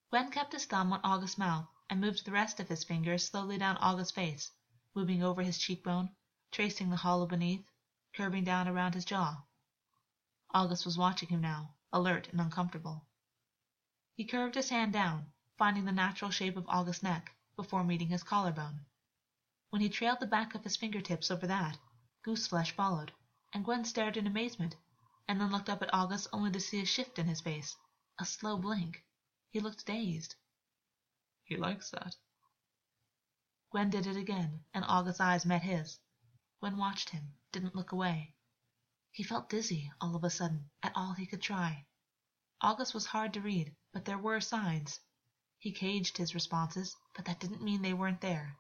Gwyn 0.10 0.32
kept 0.32 0.54
his 0.54 0.64
thumb 0.64 0.94
on 0.94 1.02
Augus's 1.04 1.38
mouth 1.38 1.68
and 1.90 2.00
moved 2.00 2.24
the 2.24 2.32
rest 2.32 2.62
of 2.62 2.70
his 2.70 2.86
fingers 2.86 3.26
slowly 3.26 3.58
down 3.58 3.76
Augus's 3.80 4.12
face, 4.12 4.50
moving 4.96 5.22
over 5.22 5.44
his 5.44 5.58
cheekbone, 5.58 6.16
tracing 6.54 6.90
the 6.90 6.96
hollow 6.96 7.26
beneath, 7.26 7.66
curving 8.14 8.46
down 8.46 8.70
around 8.70 8.94
his 8.94 9.04
jaw. 9.04 9.44
Augus 10.54 10.86
was 10.86 10.98
watching 10.98 11.28
him 11.28 11.42
now, 11.42 11.76
alert 11.92 12.30
and 12.30 12.40
uncomfortable. 12.40 13.06
He 14.14 14.24
curved 14.24 14.56
his 14.56 14.70
hand 14.70 14.94
down, 14.94 15.34
finding 15.58 15.84
the 15.84 15.92
natural 15.92 16.32
shape 16.32 16.56
of 16.56 16.70
Augus's 16.70 17.04
neck 17.04 17.36
before 17.58 17.84
meeting 17.84 18.08
his 18.08 18.24
collarbone. 18.24 18.86
When 19.70 19.82
he 19.82 19.90
trailed 19.90 20.22
the 20.22 20.28
back 20.28 20.56
of 20.56 20.64
his 20.64 20.78
fingertips 20.78 21.30
over 21.30 21.46
that, 21.48 21.78
goose 22.22 22.48
flesh 22.48 22.72
followed, 22.72 23.12
and 23.52 23.66
Gwyn 23.66 23.84
stared 23.84 24.16
in 24.16 24.26
amazement, 24.26 24.78
and 25.28 25.42
then 25.42 25.52
looked 25.52 25.68
up 25.70 25.82
at 25.82 25.94
Augus 25.94 26.26
only 26.32 26.52
to 26.52 26.60
see 26.62 26.80
a 26.80 26.86
shift 26.86 27.20
in 27.20 27.28
his 27.28 27.42
face, 27.42 27.76
a 28.18 28.24
slow 28.24 28.58
blink. 28.58 29.04
He 29.50 29.60
looked 29.60 29.86
dazed. 29.86 30.36
He 31.44 31.58
likes 31.58 31.90
that. 31.90 32.16
Gwyn 33.70 33.90
did 33.90 34.08
it 34.08 34.16
again, 34.16 34.64
and 34.74 34.86
Augus's 34.86 35.20
eyes 35.20 35.46
met 35.46 35.64
his. 35.64 36.00
Gwyn 36.62 36.78
watched 36.78 37.10
him, 37.10 37.36
didn't 37.52 37.76
look 37.76 37.92
away. 37.92 38.34
He 39.12 39.24
felt 39.24 39.50
dizzy, 39.50 39.92
all 40.00 40.16
of 40.16 40.24
a 40.24 40.30
sudden, 40.30 40.70
at 40.82 40.96
all 40.96 41.12
he 41.12 41.26
could 41.26 41.42
try. 41.42 41.86
Augus 42.62 42.94
was 42.94 43.08
hard 43.08 43.34
to 43.34 43.42
read, 43.42 43.76
but 43.92 44.06
there 44.06 44.18
were 44.18 44.40
signs. 44.40 45.02
He 45.60 45.74
caged 45.74 46.16
his 46.16 46.34
responses, 46.34 46.96
but 47.14 47.26
that 47.26 47.42
didn't 47.42 47.62
mean 47.62 47.82
they 47.82 47.94
weren't 47.94 48.22
there. 48.22 48.58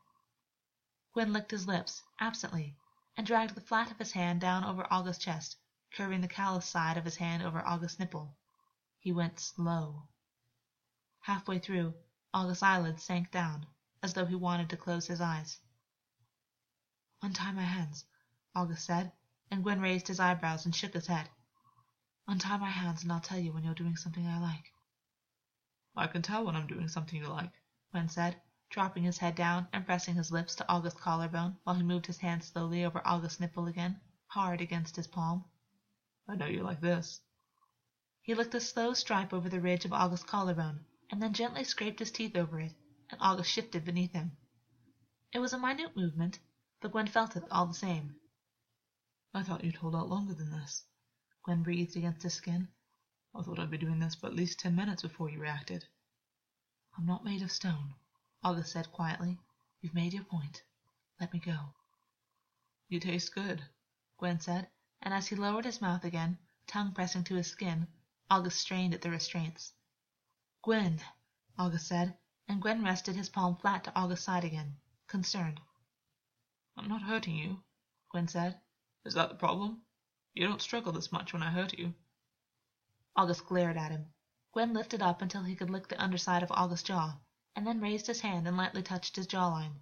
Gwyn 1.17 1.33
licked 1.33 1.49
his 1.49 1.67
lips, 1.67 2.03
absently, 2.19 2.77
and 3.15 3.25
dragged 3.25 3.55
the 3.55 3.61
flat 3.61 3.89
of 3.89 3.97
his 3.97 4.11
hand 4.11 4.39
down 4.39 4.63
over 4.63 4.85
Augus's 4.93 5.17
chest, 5.17 5.57
curving 5.89 6.21
the 6.21 6.27
calloused 6.27 6.69
side 6.69 6.95
of 6.95 7.05
his 7.05 7.15
hand 7.15 7.41
over 7.41 7.65
Augus's 7.65 7.97
nipple. 7.97 8.37
He 8.99 9.11
went 9.11 9.39
slow. 9.39 10.07
Halfway 11.21 11.57
through, 11.57 11.95
Augus's 12.35 12.61
eyelids 12.61 13.01
sank 13.01 13.31
down, 13.31 13.65
as 14.03 14.13
though 14.13 14.27
he 14.27 14.35
wanted 14.35 14.69
to 14.69 14.77
close 14.77 15.07
his 15.07 15.19
eyes. 15.19 15.57
Untie 17.23 17.51
my 17.51 17.63
hands, 17.63 18.05
Augus 18.53 18.83
said, 18.83 19.11
and 19.49 19.63
Gwyn 19.63 19.81
raised 19.81 20.09
his 20.09 20.19
eyebrows 20.19 20.65
and 20.65 20.75
shook 20.75 20.93
his 20.93 21.07
head. 21.07 21.31
Untie 22.27 22.57
my 22.57 22.69
hands 22.69 23.01
and 23.01 23.11
I'll 23.11 23.21
tell 23.21 23.39
you 23.39 23.53
when 23.53 23.63
you're 23.63 23.73
doing 23.73 23.95
something 23.95 24.27
I 24.27 24.37
like. 24.39 24.71
I 25.95 26.05
can 26.05 26.21
tell 26.21 26.45
when 26.45 26.55
I'm 26.55 26.67
doing 26.67 26.87
something 26.87 27.19
you 27.19 27.27
like, 27.27 27.53
Gwyn 27.89 28.07
said, 28.07 28.39
dropping 28.69 29.03
his 29.03 29.17
head 29.17 29.35
down 29.35 29.67
and 29.73 29.85
pressing 29.85 30.15
his 30.15 30.31
lips 30.31 30.55
to 30.55 30.65
Augus's 30.69 30.99
collarbone 30.99 31.57
while 31.63 31.75
he 31.75 31.83
moved 31.83 32.05
his 32.05 32.17
hand 32.17 32.43
slowly 32.43 32.83
over 32.83 33.01
Augus's 33.05 33.39
nipple 33.39 33.67
again, 33.67 33.99
hard 34.27 34.61
against 34.61 34.95
his 34.95 35.07
palm. 35.07 35.45
I 36.27 36.35
know 36.35 36.47
you 36.47 36.63
like 36.63 36.81
this. 36.81 37.21
He 38.21 38.33
licked 38.33 38.55
a 38.55 38.59
slow 38.59 38.93
stripe 38.93 39.33
over 39.33 39.47
the 39.49 39.61
ridge 39.61 39.85
of 39.85 39.93
Augus's 39.93 40.25
collarbone 40.25 40.85
and 41.09 41.21
then 41.21 41.33
gently 41.33 41.63
scraped 41.63 41.99
his 41.99 42.11
teeth 42.11 42.35
over 42.35 42.59
it, 42.59 42.73
and 43.09 43.21
Augus 43.21 43.47
shifted 43.47 43.85
beneath 43.85 44.11
him. 44.11 44.35
It 45.31 45.39
was 45.39 45.53
a 45.53 45.57
minute 45.57 45.95
movement, 45.95 46.39
but 46.81 46.91
Gwyn 46.91 47.07
felt 47.07 47.37
it 47.37 47.43
all 47.49 47.65
the 47.65 47.73
same. 47.73 48.15
I 49.33 49.43
thought 49.43 49.63
you'd 49.63 49.75
hold 49.75 49.95
out 49.95 50.09
longer 50.09 50.33
than 50.33 50.51
this. 50.51 50.83
Gwyn 51.43 51.63
breathed 51.63 51.95
against 51.95 52.23
his 52.23 52.33
skin. 52.33 52.67
I 53.33 53.41
thought 53.41 53.59
I'd 53.59 53.71
be 53.71 53.77
doing 53.77 53.99
this 53.99 54.15
for 54.15 54.27
at 54.27 54.35
least 54.35 54.59
ten 54.59 54.75
minutes 54.75 55.03
before 55.03 55.29
you 55.29 55.39
reacted. 55.39 55.85
I'm 56.97 57.05
not 57.05 57.23
made 57.23 57.41
of 57.41 57.51
stone, 57.51 57.93
Augus 58.43 58.71
said 58.71 58.91
quietly. 58.91 59.39
You've 59.81 59.95
made 59.95 60.13
your 60.13 60.23
point. 60.23 60.61
Let 61.19 61.33
me 61.33 61.39
go. 61.39 61.73
You 62.87 62.99
taste 62.99 63.33
good, 63.33 63.63
Gwyn 64.17 64.39
said, 64.39 64.69
and 65.01 65.13
as 65.13 65.27
he 65.27 65.35
lowered 65.35 65.65
his 65.65 65.81
mouth 65.81 66.03
again, 66.03 66.37
tongue 66.67 66.93
pressing 66.93 67.23
to 67.25 67.35
his 67.35 67.47
skin, 67.47 67.87
Augus 68.29 68.55
strained 68.55 68.93
at 68.93 69.01
the 69.01 69.09
restraints. 69.09 69.73
Gwyn, 70.61 71.01
Augus 71.57 71.87
said, 71.87 72.17
and 72.47 72.61
Gwyn 72.61 72.83
rested 72.83 73.15
his 73.15 73.29
palm 73.29 73.55
flat 73.55 73.83
to 73.85 73.95
Augus's 73.97 74.25
side 74.25 74.43
again, 74.43 74.77
concerned. 75.07 75.59
I'm 76.77 76.87
not 76.87 77.01
hurting 77.01 77.35
you, 77.35 77.63
Gwyn 78.09 78.27
said. 78.27 78.61
Is 79.03 79.15
that 79.15 79.29
the 79.29 79.35
problem? 79.35 79.81
You 80.33 80.47
don't 80.47 80.61
struggle 80.61 80.91
this 80.93 81.11
much 81.11 81.33
when 81.33 81.41
I 81.41 81.49
hurt 81.49 81.77
you. 81.77 81.93
Augus 83.15 83.41
glared 83.41 83.77
at 83.77 83.91
him. 83.91 84.13
Gwyn 84.51 84.73
lifted 84.73 85.01
up 85.01 85.21
until 85.21 85.43
he 85.43 85.55
could 85.55 85.69
lick 85.69 85.87
the 85.87 86.01
underside 86.01 86.43
of 86.43 86.51
Augus's 86.51 86.83
jaw, 86.83 87.17
and 87.57 87.65
then 87.65 87.81
raised 87.81 88.05
his 88.05 88.21
hand 88.21 88.47
and 88.47 88.55
lightly 88.55 88.83
touched 88.83 89.15
his 89.15 89.25
jawline. 89.25 89.81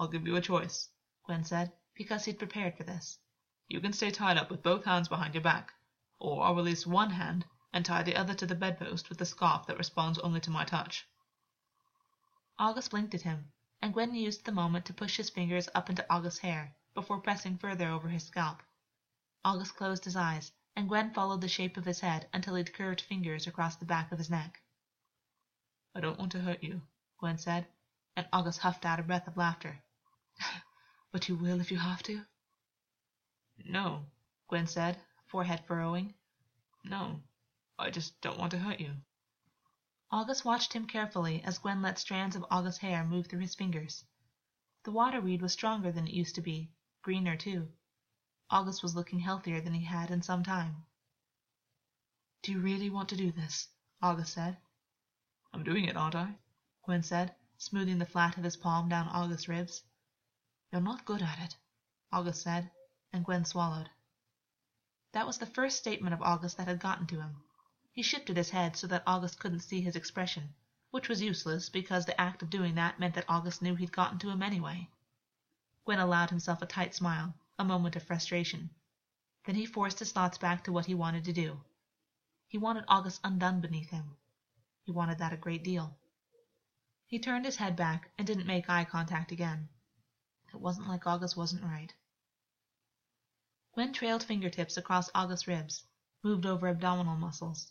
I'll 0.00 0.08
give 0.08 0.26
you 0.26 0.34
a 0.34 0.40
choice, 0.40 0.88
Gwyn 1.24 1.44
said, 1.44 1.72
because 1.94 2.24
he'd 2.24 2.40
prepared 2.40 2.76
for 2.76 2.82
this. 2.82 3.20
You 3.68 3.80
can 3.80 3.92
stay 3.92 4.10
tied 4.10 4.36
up 4.36 4.50
with 4.50 4.64
both 4.64 4.84
hands 4.84 5.06
behind 5.06 5.32
your 5.32 5.44
back, 5.44 5.72
or 6.18 6.42
I'll 6.42 6.56
release 6.56 6.84
one 6.84 7.10
hand 7.10 7.44
and 7.72 7.84
tie 7.84 8.02
the 8.02 8.16
other 8.16 8.34
to 8.34 8.46
the 8.46 8.56
bedpost 8.56 9.08
with 9.08 9.20
a 9.20 9.24
scarf 9.24 9.64
that 9.66 9.78
responds 9.78 10.18
only 10.18 10.40
to 10.40 10.50
my 10.50 10.64
touch. 10.64 11.06
Augus 12.58 12.88
blinked 12.88 13.14
at 13.14 13.22
him, 13.22 13.52
and 13.80 13.94
Gwyn 13.94 14.16
used 14.16 14.44
the 14.44 14.50
moment 14.50 14.84
to 14.86 14.92
push 14.92 15.18
his 15.18 15.30
fingers 15.30 15.68
up 15.76 15.88
into 15.88 16.04
Augus's 16.12 16.40
hair 16.40 16.74
before 16.94 17.20
pressing 17.20 17.58
further 17.58 17.90
over 17.90 18.08
his 18.08 18.24
scalp. 18.24 18.60
Augus 19.44 19.70
closed 19.70 20.04
his 20.04 20.16
eyes, 20.16 20.50
and 20.74 20.88
Gwyn 20.88 21.14
followed 21.14 21.42
the 21.42 21.48
shape 21.48 21.76
of 21.76 21.84
his 21.84 22.00
head 22.00 22.28
until 22.32 22.56
he'd 22.56 22.74
curved 22.74 23.02
fingers 23.02 23.46
across 23.46 23.76
the 23.76 23.84
back 23.84 24.10
of 24.10 24.18
his 24.18 24.28
neck. 24.28 24.60
I 25.94 26.00
don't 26.00 26.18
want 26.18 26.32
to 26.32 26.40
hurt 26.40 26.62
you, 26.62 26.80
Gwyn 27.18 27.38
said, 27.38 27.66
and 28.16 28.26
Augus 28.32 28.58
huffed 28.58 28.86
out 28.86 28.98
a 28.98 29.02
breath 29.02 29.28
of 29.28 29.36
laughter. 29.36 29.82
but 31.12 31.28
you 31.28 31.36
will 31.36 31.60
if 31.60 31.70
you 31.70 31.78
have 31.78 32.02
to? 32.04 32.24
No, 33.64 34.06
Gwyn 34.48 34.66
said, 34.66 34.98
forehead 35.26 35.64
furrowing. 35.66 36.14
No, 36.84 37.22
I 37.78 37.90
just 37.90 38.20
don't 38.20 38.38
want 38.38 38.52
to 38.52 38.58
hurt 38.58 38.80
you. 38.80 38.96
Augus 40.10 40.44
watched 40.44 40.72
him 40.72 40.86
carefully 40.86 41.42
as 41.42 41.58
Gwyn 41.58 41.82
let 41.82 41.98
strands 41.98 42.36
of 42.36 42.44
Augus's 42.50 42.78
hair 42.78 43.04
move 43.04 43.26
through 43.26 43.40
his 43.40 43.54
fingers. 43.54 44.04
The 44.84 44.92
waterweed 44.92 45.42
was 45.42 45.52
stronger 45.52 45.92
than 45.92 46.06
it 46.06 46.14
used 46.14 46.34
to 46.36 46.40
be, 46.40 46.70
greener 47.02 47.36
too. 47.36 47.70
Augus 48.50 48.82
was 48.82 48.96
looking 48.96 49.20
healthier 49.20 49.60
than 49.60 49.74
he 49.74 49.84
had 49.84 50.10
in 50.10 50.22
some 50.22 50.42
time. 50.42 50.84
Do 52.42 52.52
you 52.52 52.60
really 52.60 52.90
want 52.90 53.08
to 53.10 53.16
do 53.16 53.30
this? 53.30 53.68
Augus 54.02 54.32
said. 54.32 54.56
I'm 55.52 55.64
doing 55.64 55.84
it, 55.84 55.96
aren't 55.96 56.14
I? 56.14 56.38
Gwyn 56.84 57.02
said, 57.02 57.34
smoothing 57.58 57.98
the 57.98 58.06
flat 58.06 58.36
of 58.36 58.44
his 58.44 58.56
palm 58.56 58.88
down 58.88 59.06
Augus's 59.08 59.48
ribs. 59.48 59.82
You're 60.72 60.80
not 60.80 61.04
good 61.04 61.22
at 61.22 61.38
it, 61.38 61.56
Augus 62.10 62.42
said, 62.42 62.70
and 63.12 63.24
Gwyn 63.24 63.44
swallowed. 63.44 63.90
That 65.12 65.26
was 65.26 65.38
the 65.38 65.46
first 65.46 65.76
statement 65.76 66.14
of 66.14 66.22
Augus 66.22 66.54
that 66.54 66.66
had 66.66 66.80
gotten 66.80 67.06
to 67.08 67.20
him. 67.20 67.36
He 67.92 68.02
shifted 68.02 68.38
his 68.38 68.48
head 68.50 68.76
so 68.76 68.86
that 68.86 69.06
Augus 69.06 69.34
couldn't 69.34 69.60
see 69.60 69.82
his 69.82 69.94
expression, 69.94 70.54
which 70.90 71.10
was 71.10 71.20
useless 71.20 71.68
because 71.68 72.06
the 72.06 72.18
act 72.18 72.42
of 72.42 72.48
doing 72.48 72.74
that 72.76 72.98
meant 72.98 73.14
that 73.14 73.28
Augus 73.28 73.60
knew 73.60 73.74
he'd 73.74 73.92
gotten 73.92 74.18
to 74.20 74.30
him 74.30 74.42
anyway. 74.42 74.88
Gwyn 75.84 75.98
allowed 75.98 76.30
himself 76.30 76.62
a 76.62 76.66
tight 76.66 76.94
smile, 76.94 77.34
a 77.58 77.64
moment 77.64 77.94
of 77.94 78.02
frustration. 78.02 78.70
Then 79.44 79.56
he 79.56 79.66
forced 79.66 79.98
his 79.98 80.12
thoughts 80.12 80.38
back 80.38 80.64
to 80.64 80.72
what 80.72 80.86
he 80.86 80.94
wanted 80.94 81.24
to 81.26 81.32
do. 81.32 81.60
He 82.48 82.56
wanted 82.56 82.84
Augus 82.88 83.20
undone 83.22 83.60
beneath 83.60 83.90
him. 83.90 84.16
He 84.84 84.90
wanted 84.90 85.18
that 85.18 85.32
a 85.32 85.36
great 85.36 85.62
deal. 85.62 85.96
He 87.06 87.18
turned 87.20 87.44
his 87.44 87.56
head 87.56 87.76
back 87.76 88.10
and 88.18 88.26
didn't 88.26 88.46
make 88.46 88.68
eye 88.68 88.84
contact 88.84 89.30
again. 89.30 89.68
It 90.52 90.60
wasn't 90.60 90.88
like 90.88 91.06
Augus 91.06 91.36
wasn't 91.36 91.62
right. 91.62 91.94
Gwyn 93.74 93.92
trailed 93.92 94.24
fingertips 94.24 94.76
across 94.76 95.08
Augus's 95.14 95.46
ribs, 95.46 95.84
moved 96.22 96.46
over 96.46 96.68
abdominal 96.68 97.16
muscles. 97.16 97.70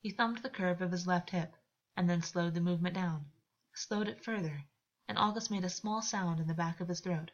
He 0.00 0.10
thumbed 0.10 0.38
the 0.38 0.50
curve 0.50 0.82
of 0.82 0.92
his 0.92 1.06
left 1.06 1.30
hip, 1.30 1.56
and 1.96 2.08
then 2.08 2.22
slowed 2.22 2.54
the 2.54 2.60
movement 2.60 2.94
down, 2.94 3.30
slowed 3.74 4.06
it 4.06 4.22
further, 4.22 4.62
and 5.08 5.18
Augus 5.18 5.48
made 5.48 5.64
a 5.64 5.70
small 5.70 6.02
sound 6.02 6.38
in 6.38 6.46
the 6.46 6.54
back 6.54 6.80
of 6.80 6.88
his 6.88 7.00
throat. 7.00 7.30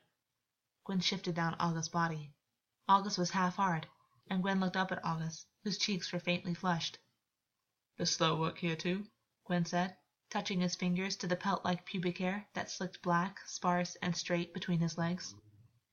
Gwyn 0.85 1.01
shifted 1.01 1.35
down 1.35 1.57
Augus's 1.59 1.89
body. 1.89 2.33
Augus 2.89 3.19
was 3.19 3.31
half 3.31 3.57
hard, 3.57 3.89
and 4.29 4.43
Gwyn 4.43 4.61
looked 4.61 4.77
up 4.77 4.93
at 4.93 5.05
Augus, 5.05 5.45
whose 5.65 5.77
cheeks 5.77 6.13
were 6.13 6.21
faintly 6.21 6.55
flushed. 6.55 6.99
Does 8.03 8.11
slow 8.17 8.37
work 8.37 8.59
here 8.59 8.75
too? 8.75 9.07
Gwyn 9.47 9.65
said, 9.65 9.97
touching 10.29 10.61
his 10.61 10.75
fingers 10.75 11.15
to 11.19 11.29
the 11.29 11.37
pelt-like 11.37 11.87
pubic 11.87 12.19
hair 12.19 12.49
that 12.53 12.69
slicked 12.69 13.01
black, 13.01 13.39
sparse, 13.47 13.95
and 14.03 14.17
straight 14.17 14.53
between 14.53 14.81
his 14.81 14.99
legs. 14.99 15.37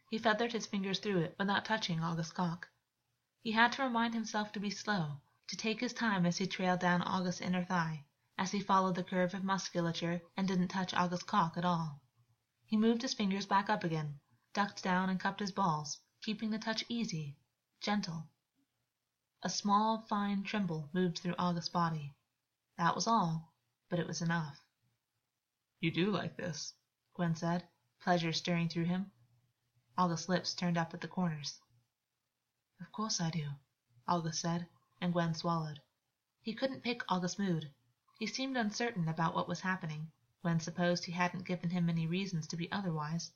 He 0.09 0.17
feathered 0.17 0.51
his 0.51 0.65
fingers 0.65 0.97
through 0.97 1.19
it 1.19 1.35
without 1.37 1.65
touching 1.65 1.99
Augus's 2.03 2.31
cock. 2.33 2.67
He 3.43 3.51
had 3.51 3.73
to 3.73 3.83
remind 3.83 4.15
himself 4.15 4.51
to 4.53 4.59
be 4.59 4.71
slow, 4.71 5.21
to 5.49 5.55
take 5.55 5.79
his 5.81 5.93
time 5.93 6.25
as 6.25 6.39
he 6.39 6.47
trailed 6.47 6.79
down 6.79 7.03
Augus's 7.03 7.41
inner 7.41 7.63
thigh, 7.63 8.05
as 8.39 8.49
he 8.49 8.59
followed 8.59 8.95
the 8.95 9.03
curve 9.03 9.35
of 9.35 9.43
musculature 9.43 10.19
and 10.35 10.47
didn't 10.47 10.69
touch 10.69 10.95
Augus's 10.95 11.21
cock 11.21 11.57
at 11.57 11.63
all. 11.63 12.01
He 12.65 12.75
moved 12.75 13.03
his 13.03 13.13
fingers 13.13 13.45
back 13.45 13.69
up 13.69 13.83
again, 13.83 14.19
ducked 14.55 14.81
down 14.81 15.11
and 15.11 15.19
cupped 15.19 15.41
his 15.41 15.51
balls, 15.51 15.99
keeping 16.23 16.49
the 16.49 16.57
touch 16.57 16.83
easy, 16.89 17.37
gentle. 17.81 18.27
A 19.41 19.49
small, 19.49 20.01
fine 20.01 20.43
tremble 20.43 20.89
moved 20.91 21.19
through 21.19 21.35
Augus's 21.39 21.69
body. 21.69 22.13
That 22.77 22.93
was 22.93 23.07
all, 23.07 23.53
but 23.87 23.97
it 23.97 24.05
was 24.05 24.21
enough. 24.21 24.59
You 25.79 25.91
do 25.91 26.11
like 26.11 26.35
this, 26.35 26.73
Gwyn 27.13 27.35
said, 27.35 27.65
pleasure 28.01 28.33
stirring 28.33 28.67
through 28.67 28.83
him. 28.83 29.13
Augus's 29.97 30.27
lips 30.27 30.53
turned 30.53 30.77
up 30.77 30.93
at 30.93 30.99
the 30.99 31.07
corners. 31.07 31.57
Of 32.81 32.91
course 32.91 33.21
I 33.21 33.29
do, 33.29 33.49
Augus 34.09 34.41
said, 34.41 34.67
and 34.99 35.13
Gwyn 35.13 35.33
swallowed. 35.33 35.81
He 36.41 36.53
couldn't 36.53 36.83
pick 36.83 37.01
Augus's 37.07 37.39
mood. 37.39 37.71
He 38.17 38.27
seemed 38.27 38.57
uncertain 38.57 39.07
about 39.07 39.35
what 39.35 39.47
was 39.47 39.61
happening. 39.61 40.11
Gwyn 40.41 40.59
supposed 40.59 41.05
he 41.05 41.13
hadn't 41.13 41.47
given 41.47 41.69
him 41.69 41.85
many 41.85 42.07
reasons 42.07 42.45
to 42.47 42.57
be 42.57 42.69
otherwise. 42.73 43.31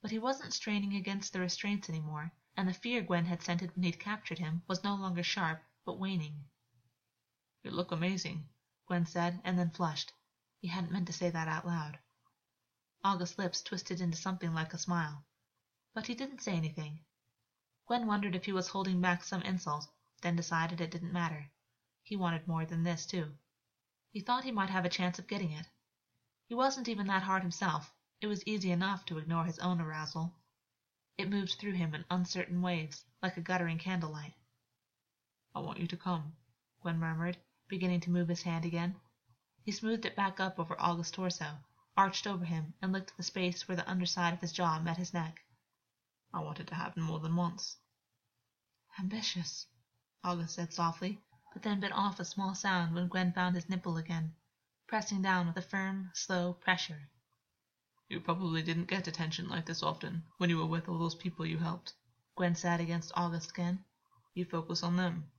But 0.00 0.12
he 0.12 0.18
wasn't 0.20 0.54
straining 0.54 0.94
against 0.94 1.32
the 1.32 1.40
restraints 1.40 1.88
any 1.88 2.00
more, 2.00 2.32
and 2.56 2.68
the 2.68 2.72
fear 2.72 3.02
Gwyn 3.02 3.24
had 3.24 3.42
scented 3.42 3.74
when 3.74 3.82
he'd 3.82 3.98
captured 3.98 4.38
him 4.38 4.62
was 4.68 4.84
no 4.84 4.94
longer 4.94 5.22
sharp, 5.22 5.62
but 5.84 5.98
waning. 5.98 6.44
You 7.62 7.70
look 7.70 7.90
amazing, 7.90 8.48
Gwyn 8.86 9.06
said, 9.06 9.40
and 9.42 9.58
then 9.58 9.70
flushed. 9.70 10.12
He 10.60 10.68
hadn't 10.68 10.92
meant 10.92 11.06
to 11.06 11.12
say 11.12 11.30
that 11.30 11.48
out 11.48 11.66
loud. 11.66 11.98
Augus's 13.02 13.38
lips 13.38 13.62
twisted 13.62 14.00
into 14.00 14.16
something 14.16 14.54
like 14.54 14.72
a 14.72 14.78
smile. 14.78 15.24
But 15.94 16.06
he 16.06 16.14
didn't 16.14 16.42
say 16.42 16.56
anything. 16.56 17.00
Gwyn 17.86 18.06
wondered 18.06 18.34
if 18.34 18.44
he 18.44 18.52
was 18.52 18.68
holding 18.68 19.00
back 19.00 19.24
some 19.24 19.42
insult, 19.42 19.88
then 20.22 20.36
decided 20.36 20.80
it 20.80 20.90
didn't 20.90 21.12
matter. 21.12 21.50
He 22.02 22.16
wanted 22.16 22.46
more 22.46 22.64
than 22.64 22.82
this, 22.82 23.04
too. 23.04 23.36
He 24.10 24.20
thought 24.20 24.44
he 24.44 24.52
might 24.52 24.70
have 24.70 24.84
a 24.84 24.88
chance 24.88 25.18
of 25.18 25.26
getting 25.26 25.50
it. 25.50 25.66
He 26.46 26.54
wasn't 26.54 26.88
even 26.88 27.06
that 27.08 27.24
hard 27.24 27.42
himself. 27.42 27.92
It 28.20 28.26
was 28.26 28.46
easy 28.46 28.70
enough 28.70 29.04
to 29.06 29.18
ignore 29.18 29.44
his 29.44 29.58
own 29.58 29.80
arousal. 29.80 30.34
It 31.16 31.30
moved 31.30 31.52
through 31.60 31.74
him 31.74 31.94
in 31.94 32.04
uncertain 32.10 32.60
waves, 32.60 33.04
like 33.22 33.36
a 33.36 33.40
guttering 33.40 33.78
candlelight. 33.78 34.34
I 35.54 35.60
want 35.60 35.78
you 35.78 35.86
to 35.86 35.96
come, 35.96 36.36
Gwyn 36.82 36.98
murmured, 36.98 37.38
beginning 37.68 38.00
to 38.00 38.10
move 38.10 38.26
his 38.26 38.42
hand 38.42 38.64
again. 38.64 39.00
He 39.62 39.70
smoothed 39.70 40.06
it 40.06 40.16
back 40.16 40.40
up 40.40 40.58
over 40.58 40.74
Augus's 40.80 41.12
torso, 41.12 41.58
arched 41.96 42.26
over 42.26 42.44
him, 42.44 42.74
and 42.82 42.90
licked 42.90 43.16
the 43.16 43.22
space 43.22 43.68
where 43.68 43.76
the 43.76 43.88
underside 43.88 44.34
of 44.34 44.40
his 44.40 44.52
jaw 44.52 44.80
met 44.80 44.96
his 44.96 45.14
neck. 45.14 45.40
I 46.32 46.40
want 46.40 46.58
it 46.58 46.66
to 46.66 46.74
happen 46.74 47.04
more 47.04 47.20
than 47.20 47.36
once. 47.36 47.76
Ambitious, 48.98 49.68
Augus 50.24 50.54
said 50.54 50.72
softly, 50.72 51.22
but 51.52 51.62
then 51.62 51.78
bit 51.78 51.92
off 51.92 52.18
a 52.18 52.24
small 52.24 52.56
sound 52.56 52.92
when 52.92 53.06
Gwyn 53.06 53.32
found 53.32 53.54
his 53.54 53.68
nipple 53.68 53.96
again, 53.96 54.34
pressing 54.88 55.22
down 55.22 55.46
with 55.46 55.56
a 55.56 55.62
firm, 55.62 56.10
slow 56.12 56.54
pressure. 56.54 57.08
You 58.08 58.20
probably 58.20 58.62
didn't 58.62 58.86
get 58.86 59.08
attention 59.08 59.48
like 59.48 59.64
this 59.64 59.82
often 59.82 60.24
when 60.36 60.50
you 60.50 60.58
were 60.58 60.66
with 60.66 60.88
all 60.88 60.98
those 60.98 61.14
people 61.14 61.46
you 61.46 61.56
helped, 61.56 61.94
Gwyn 62.36 62.54
said 62.54 62.80
against 62.80 63.12
Augus's 63.16 63.48
skin. 63.48 63.82
You 64.34 64.44
focus 64.44 64.82
on 64.82 64.96
them. 64.96 65.30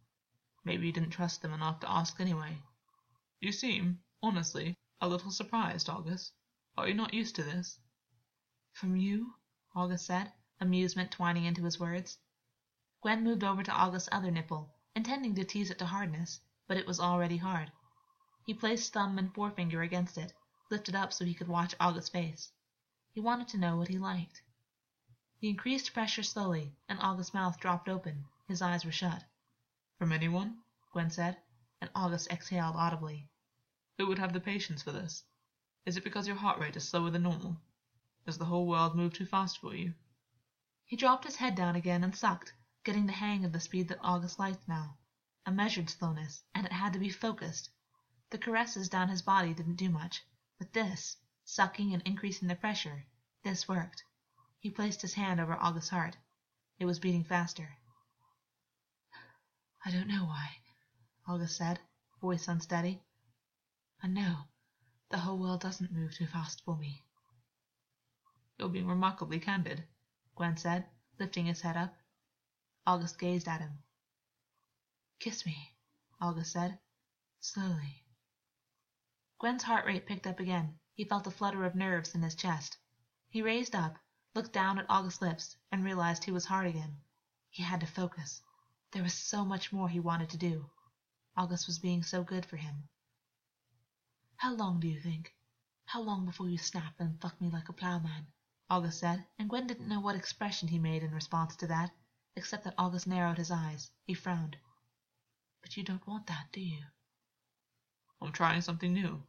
Maybe 0.64 0.88
you 0.88 0.92
didn't 0.92 1.12
trust 1.12 1.42
them 1.42 1.54
enough 1.54 1.80
to 1.82 1.92
ask 1.92 2.20
anyway. 2.20 2.58
You 3.40 3.52
seem, 3.52 4.02
honestly, 4.24 4.76
a 5.00 5.08
little 5.08 5.30
surprised, 5.30 5.90
Augus. 5.90 6.32
Are 6.76 6.88
you 6.88 6.96
not 6.96 7.14
used 7.14 7.36
to 7.36 7.44
this? 7.44 7.80
From 8.74 8.96
you? 8.96 9.36
Augus 9.76 10.06
said, 10.06 10.34
amusement 10.60 11.12
twining 11.12 11.46
into 11.46 11.64
his 11.64 11.80
words. 11.80 12.18
Gwyn 13.02 13.24
moved 13.24 13.44
over 13.44 13.62
to 13.62 13.72
Augus's 13.72 14.10
other 14.12 14.32
nipple, 14.32 14.74
intending 14.96 15.36
to 15.36 15.44
tease 15.44 15.70
it 15.70 15.78
to 15.80 15.86
hardness, 15.86 16.40
but 16.68 16.78
it 16.78 16.88
was 16.88 17.00
already 17.00 17.38
hard. 17.38 17.72
He 18.46 18.54
placed 18.54 18.92
thumb 18.92 19.20
and 19.20 19.32
forefinger 19.34 19.84
against 19.84 20.18
it, 20.18 20.34
lifted 20.72 20.96
up 20.96 21.14
so 21.14 21.26
he 21.26 21.34
could 21.34 21.48
watch 21.48 21.76
Augus's 21.80 22.10
face. 22.10 22.52
He 23.14 23.20
wanted 23.22 23.48
to 23.50 23.58
know 23.58 23.78
what 23.78 23.88
he 23.88 23.98
liked. 23.98 24.42
He 25.38 25.50
increased 25.50 25.94
pressure 25.94 26.24
slowly, 26.24 26.76
and 26.90 27.00
Augus's 27.00 27.34
mouth 27.34 27.60
dropped 27.60 27.88
open. 27.88 28.26
His 28.48 28.62
eyes 28.62 28.84
were 28.84 28.92
shut. 28.92 29.24
From 30.00 30.12
anyone? 30.12 30.64
Gwyn 30.92 31.10
said, 31.10 31.38
and 31.82 31.92
Augus 31.94 32.28
exhaled 32.28 32.76
audibly. 32.76 33.30
Who 33.98 34.08
would 34.08 34.18
have 34.20 34.34
the 34.34 34.40
patience 34.40 34.82
for 34.82 34.92
this? 34.92 35.24
Is 35.86 35.98
it 35.98 36.04
because 36.04 36.26
your 36.26 36.36
heart 36.36 36.60
rate 36.60 36.76
is 36.76 36.88
slower 36.88 37.12
than 37.12 37.24
normal? 37.24 37.62
Does 38.26 38.38
the 38.38 38.46
whole 38.46 38.66
world 38.66 38.96
move 38.96 39.14
too 39.14 39.26
fast 39.26 39.60
for 39.60 39.76
you? 39.76 39.94
He 40.86 40.96
dropped 40.96 41.26
his 41.26 41.36
head 41.36 41.56
down 41.56 41.76
again 41.76 42.04
and 42.04 42.16
sucked, 42.16 42.54
getting 42.84 43.06
the 43.06 43.14
hang 43.14 43.46
of 43.46 43.52
the 43.52 43.60
speed 43.60 43.88
that 43.90 44.04
Augus 44.04 44.40
liked 44.40 44.68
now. 44.68 44.98
A 45.46 45.52
measured 45.52 45.90
slowness, 45.90 46.44
and 46.56 46.66
it 46.66 46.72
had 46.72 46.94
to 46.94 47.00
be 47.00 47.10
focused. 47.10 47.70
The 48.32 48.40
caresses 48.40 48.90
down 48.90 49.10
his 49.10 49.22
body 49.22 49.54
didn't 49.54 49.76
do 49.76 49.90
much. 49.90 50.24
But 50.58 50.74
this, 50.74 51.18
sucking 51.44 51.94
and 51.94 52.02
increasing 52.04 52.48
the 52.48 52.56
pressure, 52.56 53.06
this 53.44 53.68
worked. 53.68 54.04
He 54.60 54.70
placed 54.70 55.02
his 55.02 55.14
hand 55.14 55.40
over 55.40 55.56
Augus's 55.56 55.90
heart. 55.90 56.18
It 56.80 56.86
was 56.86 57.00
beating 57.00 57.24
faster. 57.24 57.78
I 59.86 59.92
don't 59.92 60.08
know 60.08 60.26
why, 60.26 60.58
Augus 61.28 61.56
said, 61.56 61.80
voice 62.22 62.48
unsteady. 62.48 63.04
I 64.02 64.08
know 64.08 64.48
the 65.10 65.20
whole 65.20 65.38
world 65.38 65.62
doesn't 65.62 65.92
move 65.92 66.16
too 66.16 66.26
fast 66.26 66.64
for 66.64 66.78
me. 66.78 67.04
You're 68.58 68.70
being 68.70 68.88
remarkably 68.88 69.40
candid, 69.40 69.84
Gwyn 70.36 70.58
said, 70.58 70.88
lifting 71.20 71.46
his 71.46 71.62
head 71.62 71.78
up. 71.78 71.96
Augus 72.88 73.16
gazed 73.16 73.48
at 73.48 73.62
him. 73.62 73.84
Kiss 75.20 75.46
me, 75.46 75.76
Augus 76.22 76.52
said, 76.52 76.80
slowly. 77.40 78.05
Gwyn's 79.46 79.62
heart 79.62 79.86
rate 79.86 80.08
picked 80.08 80.25
up 80.25 80.40
again. 80.40 80.80
He 80.96 81.06
felt 81.06 81.28
a 81.28 81.30
flutter 81.30 81.66
of 81.66 81.75
nerves 81.75 82.16
in 82.16 82.24
his 82.24 82.34
chest. 82.34 82.80
He 83.30 83.44
raised 83.44 83.75
up, 83.75 84.00
looked 84.34 84.52
down 84.52 84.80
at 84.80 84.90
Augus's 84.90 85.22
lips, 85.22 85.56
and 85.72 85.84
realized 85.84 86.24
he 86.24 86.32
was 86.32 86.46
hard 86.46 86.66
again. 86.66 86.98
He 87.52 87.62
had 87.62 87.80
to 87.82 87.86
focus. 87.86 88.42
There 88.90 89.04
was 89.04 89.14
so 89.14 89.46
much 89.46 89.72
more 89.72 89.88
he 89.88 90.00
wanted 90.00 90.32
to 90.32 90.38
do. 90.38 90.72
Augus 91.38 91.68
was 91.68 91.78
being 91.78 92.02
so 92.02 92.24
good 92.24 92.44
for 92.44 92.58
him. 92.58 92.90
How 94.38 94.52
long 94.56 94.80
do 94.80 94.88
you 94.88 95.00
think? 95.00 95.36
How 95.86 96.02
long 96.02 96.25
before 96.25 96.50
you 96.50 96.58
snap 96.58 96.96
and 96.98 97.22
fuck 97.22 97.40
me 97.40 97.52
like 97.52 97.70
a 97.70 97.74
plowman? 97.74 98.25
Augus 98.68 98.98
said, 98.98 99.28
and 99.38 99.48
Gwyn 99.48 99.68
didn't 99.68 99.88
know 99.88 100.00
what 100.00 100.16
expression 100.16 100.70
he 100.70 100.80
made 100.80 101.04
in 101.04 101.14
response 101.14 101.56
to 101.58 101.68
that, 101.68 101.92
except 102.36 102.64
that 102.64 102.80
Augus 102.80 103.06
narrowed 103.06 103.38
his 103.38 103.52
eyes. 103.52 103.92
He 104.06 104.16
frowned. 104.16 104.58
But 105.62 105.78
you 105.78 105.84
don't 105.84 106.08
want 106.08 106.25
that, 106.25 106.52
do 106.52 106.62
you? 106.62 106.84
I'm 108.20 108.32
trying 108.32 108.62
something 108.62 108.92
new, 108.92 109.22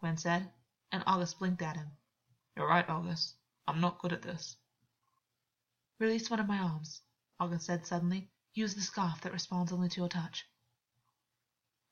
Gwyn 0.00 0.16
said, 0.16 0.50
and 0.90 1.04
Augus 1.06 1.34
blinked 1.34 1.60
at 1.60 1.76
him. 1.76 1.90
You're 2.56 2.66
right, 2.66 2.88
Augus. 2.88 3.34
I'm 3.68 3.80
not 3.80 3.98
good 3.98 4.14
at 4.14 4.22
this. 4.22 4.56
Release 5.98 6.30
one 6.30 6.40
of 6.40 6.48
my 6.48 6.58
arms, 6.58 7.02
Augus 7.38 7.66
said 7.66 7.86
suddenly. 7.86 8.30
Use 8.54 8.74
the 8.74 8.80
scarf 8.80 9.20
that 9.20 9.32
responds 9.32 9.72
only 9.72 9.90
to 9.90 10.00
your 10.00 10.08
touch. 10.08 10.46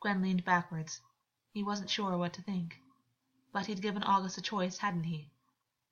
Gwyn 0.01 0.23
leaned 0.23 0.45
backwards. 0.45 1.03
He 1.53 1.63
wasn't 1.63 1.91
sure 1.91 2.17
what 2.17 2.33
to 2.33 2.43
think. 2.43 2.81
But 3.53 3.67
he'd 3.67 3.83
given 3.83 4.03
Augus 4.03 4.39
a 4.39 4.41
choice, 4.41 4.79
hadn't 4.79 5.05
he? 5.05 5.31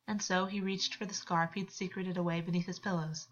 And 0.09 0.23
so 0.23 0.47
he 0.47 0.61
reached 0.61 0.95
for 0.95 1.05
the 1.05 1.13
scarf 1.13 1.53
he'd 1.53 1.71
secreted 1.71 2.17
away 2.17 2.41
beneath 2.41 2.67
his 2.67 2.79
pillows. 2.79 3.29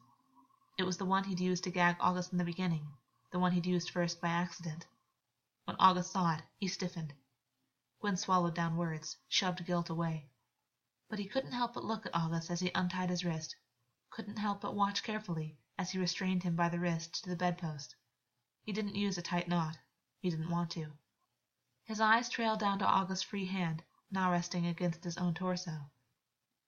It 0.76 0.84
was 0.84 0.98
the 0.98 1.06
one 1.06 1.24
he'd 1.24 1.40
used 1.40 1.64
to 1.64 1.70
gag 1.70 1.96
Augus 2.00 2.32
in 2.32 2.38
the 2.38 2.44
beginning, 2.44 2.86
the 3.30 3.38
one 3.38 3.52
he'd 3.52 3.64
used 3.64 3.90
first 3.90 4.20
by 4.20 4.28
accident. 4.28 4.86
When 5.64 5.76
Augus 5.78 6.10
saw 6.10 6.34
it, 6.34 6.42
he 6.58 6.68
stiffened. 6.68 7.14
Gwyn 8.04 8.18
swallowed 8.18 8.54
down 8.54 8.76
words, 8.76 9.16
shoved 9.30 9.64
guilt 9.64 9.88
away. 9.88 10.28
But 11.08 11.18
he 11.18 11.26
couldn't 11.26 11.52
help 11.52 11.72
but 11.72 11.86
look 11.86 12.04
at 12.04 12.14
Augus 12.14 12.50
as 12.50 12.60
he 12.60 12.70
untied 12.74 13.08
his 13.08 13.24
wrist, 13.24 13.56
couldn't 14.10 14.36
help 14.36 14.60
but 14.60 14.74
watch 14.74 15.02
carefully 15.02 15.56
as 15.78 15.90
he 15.92 15.98
restrained 15.98 16.42
him 16.42 16.54
by 16.54 16.68
the 16.68 16.78
wrist 16.78 17.24
to 17.24 17.30
the 17.30 17.34
bedpost. 17.34 17.96
He 18.62 18.74
didn't 18.74 18.94
use 18.94 19.16
a 19.16 19.22
tight 19.22 19.48
knot. 19.48 19.78
He 20.20 20.28
didn't 20.28 20.50
want 20.50 20.70
to. 20.72 20.92
His 21.84 21.98
eyes 21.98 22.28
trailed 22.28 22.60
down 22.60 22.78
to 22.80 22.86
Augus's 22.86 23.22
free 23.22 23.46
hand, 23.46 23.82
now 24.10 24.30
resting 24.30 24.66
against 24.66 25.02
his 25.02 25.16
own 25.16 25.32
torso. 25.32 25.90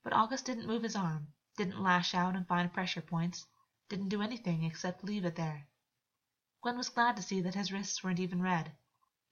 But 0.03 0.15
Augus 0.15 0.41
didn't 0.41 0.67
move 0.67 0.85
his 0.85 0.97
arm, 0.97 1.35
didn't 1.59 1.83
lash 1.83 2.15
out 2.15 2.35
and 2.35 2.49
find 2.49 2.73
pressure 2.73 3.03
points, 3.03 3.45
didn't 3.91 4.09
do 4.09 4.23
anything 4.23 4.65
except 4.65 5.05
leave 5.05 5.27
it 5.27 5.37
there. 5.37 5.69
Gwyn 6.63 6.79
was 6.79 6.89
glad 6.89 7.15
to 7.17 7.23
see 7.23 7.43
that 7.43 7.55
his 7.55 7.71
wrists 7.71 8.03
weren't 8.03 8.21
even 8.21 8.41
red. 8.41 8.75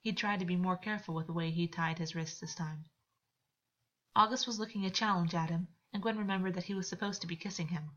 He'd 0.05 0.17
tried 0.17 0.37
to 0.41 0.45
be 0.45 0.55
more 0.55 0.77
careful 0.77 1.15
with 1.15 1.25
the 1.25 1.33
way 1.33 1.49
he 1.49 1.67
tied 1.67 1.97
his 1.97 2.13
wrists 2.13 2.39
this 2.39 2.53
time. 2.53 2.85
Augus 4.15 4.45
was 4.45 4.59
looking 4.59 4.85
a 4.85 4.91
challenge 4.91 5.33
at 5.33 5.49
him, 5.49 5.67
and 5.91 6.03
Gwyn 6.03 6.19
remembered 6.19 6.53
that 6.53 6.65
he 6.65 6.75
was 6.75 6.87
supposed 6.87 7.21
to 7.21 7.27
be 7.27 7.35
kissing 7.35 7.69
him. 7.69 7.89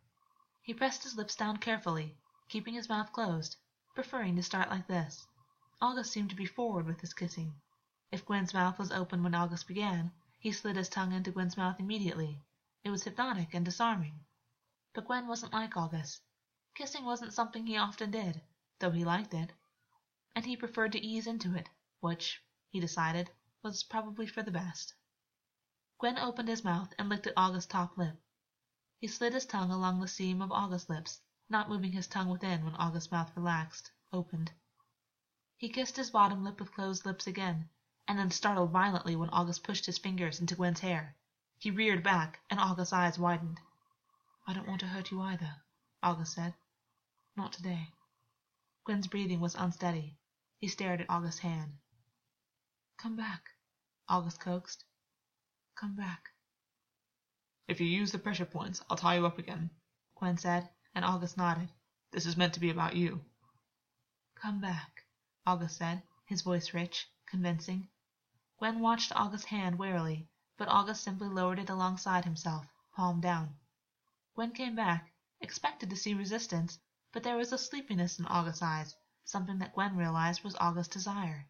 He 0.63 0.73
pressed 0.73 1.03
his 1.03 1.19
lips 1.19 1.37
down 1.37 1.59
carefully, 1.59 2.17
keeping 2.49 2.73
his 2.73 2.89
mouth 2.89 3.13
closed, 3.13 3.59
preferring 3.95 4.37
to 4.37 4.43
start 4.43 4.71
like 4.71 4.87
this. 4.87 5.27
Augus 5.83 6.11
seemed 6.11 6.31
to 6.31 6.35
be 6.35 6.47
forward 6.47 6.87
with 6.87 6.99
his 7.03 7.13
kissing. 7.13 7.53
If 8.11 8.25
Gwyn's 8.25 8.55
mouth 8.55 8.79
was 8.79 8.91
open 8.91 9.23
when 9.23 9.35
Augus 9.35 9.65
began, 9.65 10.11
he 10.39 10.51
slid 10.51 10.77
his 10.77 10.89
tongue 10.89 11.13
into 11.13 11.31
Gwyn's 11.31 11.59
mouth 11.59 11.79
immediately. 11.79 12.41
It 12.85 12.91
was 12.91 13.05
hypnotic 13.05 13.53
and 13.53 13.67
disarming. 13.67 14.19
But 14.95 15.05
Gwyn 15.05 15.27
wasn't 15.27 15.53
like 15.53 15.77
Augus. 15.77 16.23
Kissing 16.75 17.05
wasn't 17.05 17.35
something 17.35 17.67
he 17.67 17.77
often 17.77 18.11
did, 18.11 18.41
though 18.79 18.93
he 18.93 19.05
liked 19.05 19.35
it. 19.35 19.53
And 20.35 20.47
he 20.47 20.57
preferred 20.57 20.93
to 20.93 21.05
ease 21.05 21.27
into 21.27 21.55
it, 21.55 21.69
which, 22.01 22.41
he 22.71 22.81
decided, 22.81 23.31
was 23.63 23.83
probably 23.83 24.27
for 24.27 24.43
the 24.43 24.51
best. 24.51 24.95
Gwyn 25.99 26.17
opened 26.17 26.49
his 26.49 26.63
mouth 26.63 26.93
and 26.99 27.09
licked 27.09 27.27
at 27.27 27.37
Augus's 27.37 27.67
top 27.67 27.99
lip. 27.99 28.17
He 29.01 29.09
slid 29.09 29.33
his 29.33 29.47
tongue 29.47 29.71
along 29.71 30.01
the 30.01 30.07
seam 30.07 30.41
of 30.41 30.53
Augus's 30.53 30.89
lips, 30.89 31.21
not 31.49 31.69
moving 31.69 31.93
his 31.93 32.07
tongue 32.07 32.29
within 32.29 32.65
when 32.65 32.77
Augus's 32.77 33.11
mouth 33.11 33.33
relaxed, 33.37 33.91
opened. 34.13 34.53
He 35.57 35.69
kissed 35.69 35.97
his 35.97 36.11
bottom 36.11 36.45
lip 36.45 36.61
with 36.61 36.73
closed 36.73 37.05
lips 37.05 37.27
again, 37.27 37.69
and 38.07 38.17
then 38.17 38.31
startled 38.31 38.71
violently 38.71 39.17
when 39.17 39.31
Augus 39.31 39.59
pushed 39.59 39.87
his 39.87 39.99
fingers 39.99 40.41
into 40.41 40.55
Gwyn's 40.55 40.81
hair. 40.81 41.17
He 41.59 41.73
reared 41.73 42.05
back, 42.05 42.41
and 42.49 42.61
Augus's 42.61 42.93
eyes 42.93 43.19
widened. 43.19 43.61
I 44.47 44.53
don't 44.53 44.69
want 44.69 44.81
to 44.81 44.87
hurt 44.87 45.11
you 45.11 45.21
either, 45.21 45.63
Augus 46.01 46.33
said. 46.33 46.55
Not 47.37 47.53
today. 47.53 47.93
Gwyn's 48.85 49.09
breathing 49.09 49.41
was 49.41 49.57
unsteady. 49.57 50.17
He 50.59 50.69
stared 50.69 51.01
at 51.01 51.11
Augus's 51.11 51.41
hand. 51.41 51.79
Come 52.99 53.15
back, 53.15 53.51
Augus 54.09 54.37
coaxed. 54.37 54.85
Come 55.77 55.95
back. 55.95 56.31
If 57.69 57.81
you 57.81 57.87
use 57.87 58.11
the 58.11 58.19
pressure 58.19 58.45
points, 58.45 58.83
I'll 58.91 58.97
tie 58.97 59.15
you 59.15 59.25
up 59.25 59.39
again, 59.39 59.71
Gwyn 60.17 60.37
said, 60.37 60.69
and 60.97 61.05
Augus 61.05 61.37
nodded. 61.37 61.71
This 62.11 62.27
is 62.27 62.37
meant 62.37 62.55
to 62.55 62.61
be 62.61 62.71
about 62.71 62.97
you. 62.97 63.25
Come 64.35 64.61
back, 64.61 65.05
Augus 65.47 65.77
said, 65.77 66.03
his 66.25 66.43
voice 66.43 66.75
rich, 66.75 67.09
convincing. 67.25 67.89
Gwyn 68.59 68.81
watched 68.81 69.13
Augus's 69.13 69.45
hand 69.45 69.79
warily, 69.79 70.29
but 70.57 70.67
Augus 70.69 71.01
simply 71.01 71.29
lowered 71.29 71.61
it 71.61 71.71
alongside 71.71 72.25
himself, 72.25 72.67
palm 72.97 73.21
down. 73.21 73.55
Gwyn 74.35 74.51
came 74.51 74.75
back, 74.75 75.13
expected 75.41 75.89
to 75.91 75.97
see 75.97 76.15
resistance, 76.15 76.81
but 77.13 77.23
there 77.23 77.37
was 77.37 77.53
a 77.53 77.59
sleepiness 77.59 78.19
in 78.19 78.27
Augus's 78.27 78.61
eyes, 78.61 78.97
something 79.25 79.61
that 79.61 79.75
Gwyn 79.75 79.97
realized 79.97 80.43
was 80.43 80.57
Augus's 80.57 80.89
desire. 80.89 81.49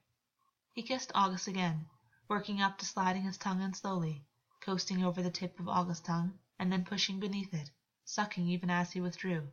He 0.78 0.84
kissed 0.84 1.10
Augus 1.12 1.48
again, 1.48 1.86
working 2.28 2.62
up 2.62 2.78
to 2.78 2.84
sliding 2.84 3.22
his 3.22 3.36
tongue 3.36 3.62
in 3.62 3.74
slowly, 3.74 4.24
coasting 4.60 5.02
over 5.02 5.20
the 5.20 5.30
tip 5.32 5.58
of 5.58 5.68
Augus's 5.68 6.04
tongue, 6.04 6.38
and 6.56 6.70
then 6.70 6.84
pushing 6.84 7.18
beneath 7.18 7.52
it, 7.52 7.68
sucking 8.04 8.46
even 8.46 8.70
as 8.70 8.92
he 8.92 9.00
withdrew. 9.00 9.50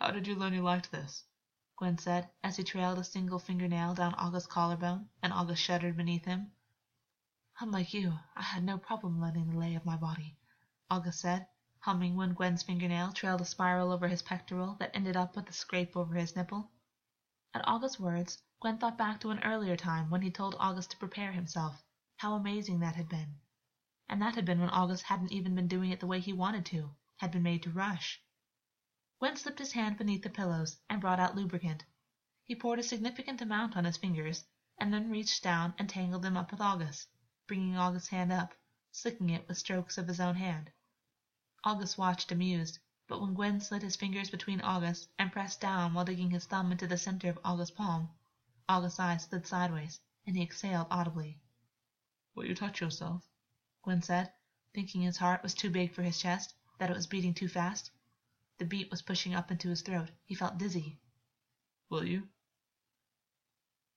How 0.00 0.10
did 0.10 0.26
you 0.26 0.34
learn 0.34 0.52
you 0.52 0.62
liked 0.62 0.90
this? 0.90 1.22
Gwyn 1.76 1.96
said, 1.98 2.28
as 2.42 2.56
he 2.56 2.64
trailed 2.64 2.98
a 2.98 3.04
single 3.04 3.38
fingernail 3.38 3.94
down 3.94 4.14
Augus's 4.14 4.48
collarbone, 4.48 5.10
and 5.22 5.32
Augus 5.32 5.60
shuddered 5.60 5.96
beneath 5.96 6.24
him. 6.24 6.50
Unlike 7.60 7.94
you, 7.94 8.18
I 8.34 8.42
had 8.42 8.64
no 8.64 8.78
problem 8.78 9.20
letting 9.20 9.48
the 9.48 9.58
lay 9.58 9.76
of 9.76 9.84
my 9.86 9.96
body, 9.96 10.36
Augus 10.90 11.20
said, 11.20 11.46
humming 11.78 12.16
when 12.16 12.34
Gwyn's 12.34 12.64
fingernail 12.64 13.12
trailed 13.12 13.42
a 13.42 13.44
spiral 13.44 13.92
over 13.92 14.08
his 14.08 14.22
pectoral 14.22 14.74
that 14.80 14.90
ended 14.92 15.16
up 15.16 15.36
with 15.36 15.48
a 15.48 15.52
scrape 15.52 15.96
over 15.96 16.16
his 16.16 16.34
nipple. 16.34 16.72
At 17.54 17.68
Augus's 17.68 18.00
words, 18.00 18.42
Gwyn 18.64 18.78
thought 18.78 18.96
back 18.96 19.20
to 19.20 19.28
an 19.30 19.44
earlier 19.44 19.76
time 19.76 20.08
when 20.08 20.22
he 20.22 20.30
told 20.30 20.56
Augus 20.58 20.86
to 20.86 20.96
prepare 20.96 21.32
himself. 21.32 21.84
How 22.16 22.32
amazing 22.32 22.80
that 22.80 22.96
had 22.96 23.10
been. 23.10 23.34
And 24.08 24.22
that 24.22 24.36
had 24.36 24.46
been 24.46 24.58
when 24.58 24.70
Augus 24.70 25.02
hadn't 25.02 25.32
even 25.32 25.54
been 25.54 25.68
doing 25.68 25.90
it 25.90 26.00
the 26.00 26.06
way 26.06 26.18
he 26.18 26.32
wanted 26.32 26.64
to, 26.64 26.96
had 27.18 27.30
been 27.30 27.42
made 27.42 27.62
to 27.64 27.70
rush. 27.70 28.22
Gwyn 29.18 29.36
slipped 29.36 29.58
his 29.58 29.72
hand 29.72 29.98
beneath 29.98 30.22
the 30.22 30.30
pillows 30.30 30.78
and 30.88 30.98
brought 30.98 31.20
out 31.20 31.36
lubricant. 31.36 31.84
He 32.42 32.54
poured 32.54 32.78
a 32.78 32.82
significant 32.82 33.42
amount 33.42 33.76
on 33.76 33.84
his 33.84 33.98
fingers 33.98 34.46
and 34.78 34.94
then 34.94 35.10
reached 35.10 35.42
down 35.42 35.74
and 35.78 35.86
tangled 35.86 36.22
them 36.22 36.38
up 36.38 36.50
with 36.50 36.62
Augus, 36.62 37.06
bringing 37.46 37.76
Augus's 37.76 38.08
hand 38.08 38.32
up, 38.32 38.54
slicking 38.90 39.28
it 39.28 39.46
with 39.46 39.58
strokes 39.58 39.98
of 39.98 40.08
his 40.08 40.20
own 40.20 40.36
hand. 40.36 40.70
Augus 41.64 41.98
watched 41.98 42.32
amused, 42.32 42.78
but 43.08 43.20
when 43.20 43.34
Gwyn 43.34 43.60
slid 43.60 43.82
his 43.82 43.96
fingers 43.96 44.30
between 44.30 44.62
Augus 44.62 45.06
and 45.18 45.30
pressed 45.30 45.60
down 45.60 45.92
while 45.92 46.06
digging 46.06 46.30
his 46.30 46.46
thumb 46.46 46.72
into 46.72 46.86
the 46.86 46.96
center 46.96 47.28
of 47.28 47.38
Augus's 47.44 47.70
palm, 47.70 48.08
Augus's 48.68 48.98
eyes 48.98 49.24
slid 49.24 49.46
sideways 49.46 50.00
and 50.26 50.36
he 50.36 50.42
exhaled 50.42 50.86
audibly. 50.90 51.38
Will 52.34 52.46
you 52.46 52.54
touch 52.54 52.80
yourself? 52.80 53.28
Gwyn 53.82 54.00
said, 54.00 54.32
thinking 54.72 55.02
his 55.02 55.18
heart 55.18 55.42
was 55.42 55.54
too 55.54 55.70
big 55.70 55.92
for 55.92 56.02
his 56.02 56.18
chest, 56.18 56.54
that 56.78 56.90
it 56.90 56.96
was 56.96 57.06
beating 57.06 57.34
too 57.34 57.48
fast. 57.48 57.90
The 58.58 58.64
beat 58.64 58.90
was 58.90 59.02
pushing 59.02 59.34
up 59.34 59.50
into 59.50 59.68
his 59.68 59.82
throat. 59.82 60.10
He 60.24 60.34
felt 60.34 60.56
dizzy. 60.58 60.98
Will 61.90 62.04
you? 62.04 62.28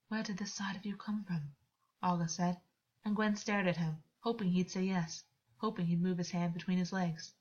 Where 0.08 0.22
did 0.22 0.36
this 0.36 0.54
side 0.54 0.76
of 0.76 0.84
you 0.84 0.96
come 0.96 1.24
from? 1.24 1.54
Augus 2.02 2.34
said, 2.34 2.60
and 3.04 3.16
Gwyn 3.16 3.36
stared 3.36 3.66
at 3.66 3.76
him, 3.78 4.02
hoping 4.20 4.52
he'd 4.52 4.70
say 4.70 4.84
yes, 4.84 5.24
hoping 5.56 5.86
he'd 5.86 6.02
move 6.02 6.18
his 6.18 6.30
hand 6.30 6.52
between 6.52 6.78
his 6.78 6.92
legs. 6.92 7.32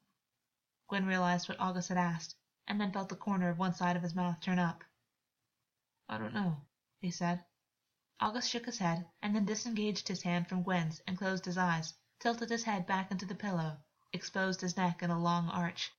Gwyn 0.87 1.05
realized 1.05 1.49
what 1.49 1.59
Augus 1.59 1.89
had 1.89 1.97
asked, 1.97 2.35
and 2.67 2.79
then 2.79 2.93
felt 2.93 3.09
the 3.09 3.15
corner 3.15 3.49
of 3.49 3.57
one 3.57 3.73
side 3.73 3.97
of 3.97 4.03
his 4.03 4.15
mouth 4.15 4.39
turn 4.39 4.59
up. 4.59 4.83
I 6.07 6.17
don't 6.17 6.33
know, 6.33 6.66
he 6.99 7.11
said. 7.11 7.45
Augus 8.19 8.47
shook 8.47 8.65
his 8.65 8.79
head, 8.79 9.05
and 9.21 9.35
then 9.35 9.45
disengaged 9.45 10.07
his 10.07 10.23
hand 10.23 10.47
from 10.47 10.63
Gwyn's 10.63 10.99
and 11.05 11.17
closed 11.17 11.45
his 11.45 11.57
eyes, 11.57 11.93
tilted 12.19 12.49
his 12.49 12.63
head 12.63 12.87
back 12.87 13.11
into 13.11 13.25
the 13.25 13.35
pillow, 13.35 13.77
exposed 14.11 14.61
his 14.61 14.75
neck 14.75 15.03
in 15.03 15.11
a 15.11 15.19
long 15.19 15.47
arch. 15.49 15.91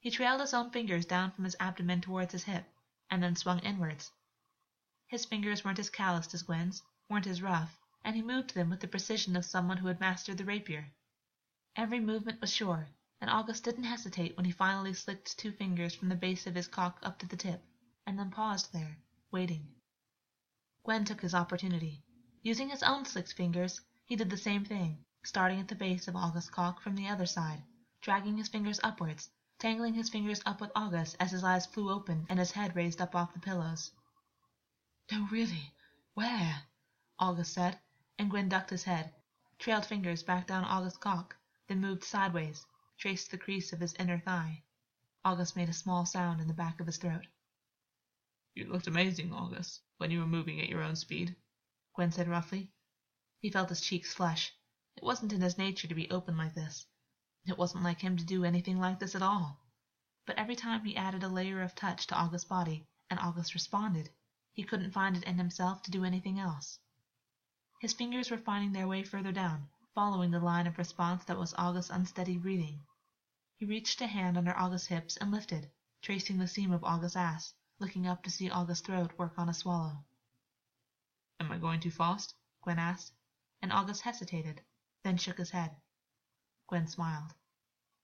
He 0.00 0.10
trailed 0.10 0.40
his 0.40 0.54
own 0.54 0.70
fingers 0.70 1.04
down 1.04 1.32
from 1.32 1.44
his 1.44 1.56
abdomen 1.60 2.00
towards 2.00 2.32
his 2.32 2.44
hip, 2.44 2.64
and 3.10 3.22
then 3.22 3.36
swung 3.36 3.58
inwards. 3.58 4.10
His 5.06 5.26
fingers 5.26 5.64
weren't 5.64 5.78
as 5.78 5.90
calloused 5.90 6.32
as 6.32 6.44
Gwyn's, 6.44 6.82
weren't 7.10 7.26
as 7.26 7.42
rough, 7.42 7.78
and 8.02 8.16
he 8.16 8.22
moved 8.22 8.54
them 8.54 8.70
with 8.70 8.80
the 8.80 8.88
precision 8.88 9.36
of 9.36 9.44
someone 9.44 9.76
who 9.76 9.88
had 9.88 10.00
mastered 10.00 10.38
the 10.38 10.44
rapier. 10.46 10.90
Every 11.76 12.00
movement 12.00 12.40
was 12.40 12.52
sure, 12.52 12.88
and 13.20 13.28
Augus 13.28 13.60
didn't 13.60 13.84
hesitate 13.84 14.36
when 14.36 14.46
he 14.46 14.52
finally 14.52 14.94
slicked 14.94 15.38
two 15.38 15.52
fingers 15.52 15.94
from 15.94 16.08
the 16.08 16.14
base 16.14 16.46
of 16.46 16.54
his 16.54 16.68
cock 16.68 17.00
up 17.02 17.18
to 17.18 17.26
the 17.26 17.36
tip, 17.36 17.62
and 18.06 18.18
then 18.18 18.30
paused 18.30 18.72
there, 18.72 18.96
waiting. 19.30 19.74
Gwyn 20.88 21.04
took 21.04 21.20
his 21.20 21.34
opportunity. 21.34 22.02
Using 22.42 22.70
his 22.70 22.82
own 22.82 23.04
slicked 23.04 23.34
fingers, 23.34 23.78
he 24.06 24.16
did 24.16 24.30
the 24.30 24.38
same 24.38 24.64
thing, 24.64 25.04
starting 25.22 25.60
at 25.60 25.68
the 25.68 25.74
base 25.74 26.08
of 26.08 26.16
Augus's 26.16 26.48
cock 26.48 26.80
from 26.80 26.96
the 26.96 27.08
other 27.08 27.26
side, 27.26 27.62
dragging 28.00 28.38
his 28.38 28.48
fingers 28.48 28.80
upwards, 28.82 29.28
tangling 29.58 29.92
his 29.92 30.08
fingers 30.08 30.40
up 30.46 30.62
with 30.62 30.70
Augus 30.74 31.12
as 31.20 31.30
his 31.30 31.44
eyes 31.44 31.66
flew 31.66 31.90
open 31.90 32.24
and 32.30 32.38
his 32.38 32.52
head 32.52 32.74
raised 32.74 33.02
up 33.02 33.14
off 33.14 33.34
the 33.34 33.38
pillows. 33.38 33.90
No, 35.12 35.26
really, 35.26 35.74
where? 36.14 36.62
Augus 37.18 37.50
said, 37.50 37.78
and 38.18 38.30
Gwyn 38.30 38.48
ducked 38.48 38.70
his 38.70 38.84
head, 38.84 39.12
trailed 39.58 39.84
fingers 39.84 40.22
back 40.22 40.46
down 40.46 40.64
Augus's 40.64 40.96
cock, 40.96 41.36
then 41.66 41.82
moved 41.82 42.02
sideways, 42.02 42.64
traced 42.96 43.30
the 43.30 43.36
crease 43.36 43.74
of 43.74 43.80
his 43.80 43.92
inner 43.98 44.20
thigh. 44.20 44.62
Augus 45.22 45.54
made 45.54 45.68
a 45.68 45.74
small 45.74 46.06
sound 46.06 46.40
in 46.40 46.48
the 46.48 46.54
back 46.54 46.80
of 46.80 46.86
his 46.86 46.96
throat. 46.96 47.26
You 48.58 48.64
looked 48.64 48.88
amazing, 48.88 49.32
Augus 49.32 49.82
when 49.98 50.10
you 50.10 50.18
were 50.18 50.26
moving 50.26 50.60
at 50.60 50.68
your 50.68 50.82
own 50.82 50.96
speed, 50.96 51.36
Gwyn 51.94 52.10
said 52.10 52.26
roughly. 52.26 52.72
He 53.38 53.50
felt 53.50 53.68
his 53.68 53.80
cheeks 53.80 54.12
flush. 54.12 54.52
It 54.96 55.04
wasn't 55.04 55.32
in 55.32 55.42
his 55.42 55.56
nature 55.56 55.86
to 55.86 55.94
be 55.94 56.10
open 56.10 56.36
like 56.36 56.54
this. 56.54 56.84
It 57.46 57.56
wasn't 57.56 57.84
like 57.84 58.00
him 58.00 58.16
to 58.16 58.24
do 58.24 58.44
anything 58.44 58.80
like 58.80 58.98
this 58.98 59.14
at 59.14 59.22
all. 59.22 59.60
But 60.26 60.38
every 60.38 60.56
time 60.56 60.84
he 60.84 60.96
added 60.96 61.22
a 61.22 61.28
layer 61.28 61.62
of 61.62 61.76
touch 61.76 62.08
to 62.08 62.16
Augus's 62.16 62.46
body, 62.48 62.84
and 63.08 63.20
Augus 63.20 63.54
responded, 63.54 64.10
he 64.54 64.64
couldn't 64.64 64.90
find 64.90 65.16
it 65.16 65.22
in 65.22 65.38
himself 65.38 65.84
to 65.84 65.92
do 65.92 66.04
anything 66.04 66.40
else. 66.40 66.80
His 67.78 67.92
fingers 67.92 68.28
were 68.28 68.38
finding 68.38 68.72
their 68.72 68.88
way 68.88 69.04
further 69.04 69.30
down, 69.30 69.68
following 69.94 70.32
the 70.32 70.40
line 70.40 70.66
of 70.66 70.78
response 70.78 71.24
that 71.26 71.38
was 71.38 71.54
Augus's 71.54 71.92
unsteady 71.92 72.36
breathing. 72.38 72.84
He 73.54 73.66
reached 73.66 74.00
a 74.00 74.08
hand 74.08 74.36
under 74.36 74.56
Augus's 74.56 74.88
hips 74.88 75.16
and 75.16 75.30
lifted, 75.30 75.70
tracing 76.02 76.38
the 76.38 76.48
seam 76.48 76.72
of 76.72 76.82
Augus's 76.82 77.14
ass 77.14 77.54
looking 77.80 78.06
up 78.06 78.24
to 78.24 78.30
see 78.30 78.50
Augus's 78.50 78.84
throat 78.84 79.12
work 79.16 79.34
on 79.38 79.48
a 79.48 79.54
swallow. 79.54 80.04
Am 81.38 81.52
I 81.52 81.58
going 81.58 81.78
too 81.78 81.90
fast? 81.90 82.34
Gwyn 82.62 82.78
asked, 82.78 83.12
and 83.62 83.72
Augus 83.72 84.00
hesitated, 84.00 84.60
then 85.04 85.16
shook 85.16 85.38
his 85.38 85.50
head. 85.50 85.76
Gwyn 86.66 86.88
smiled. 86.88 87.32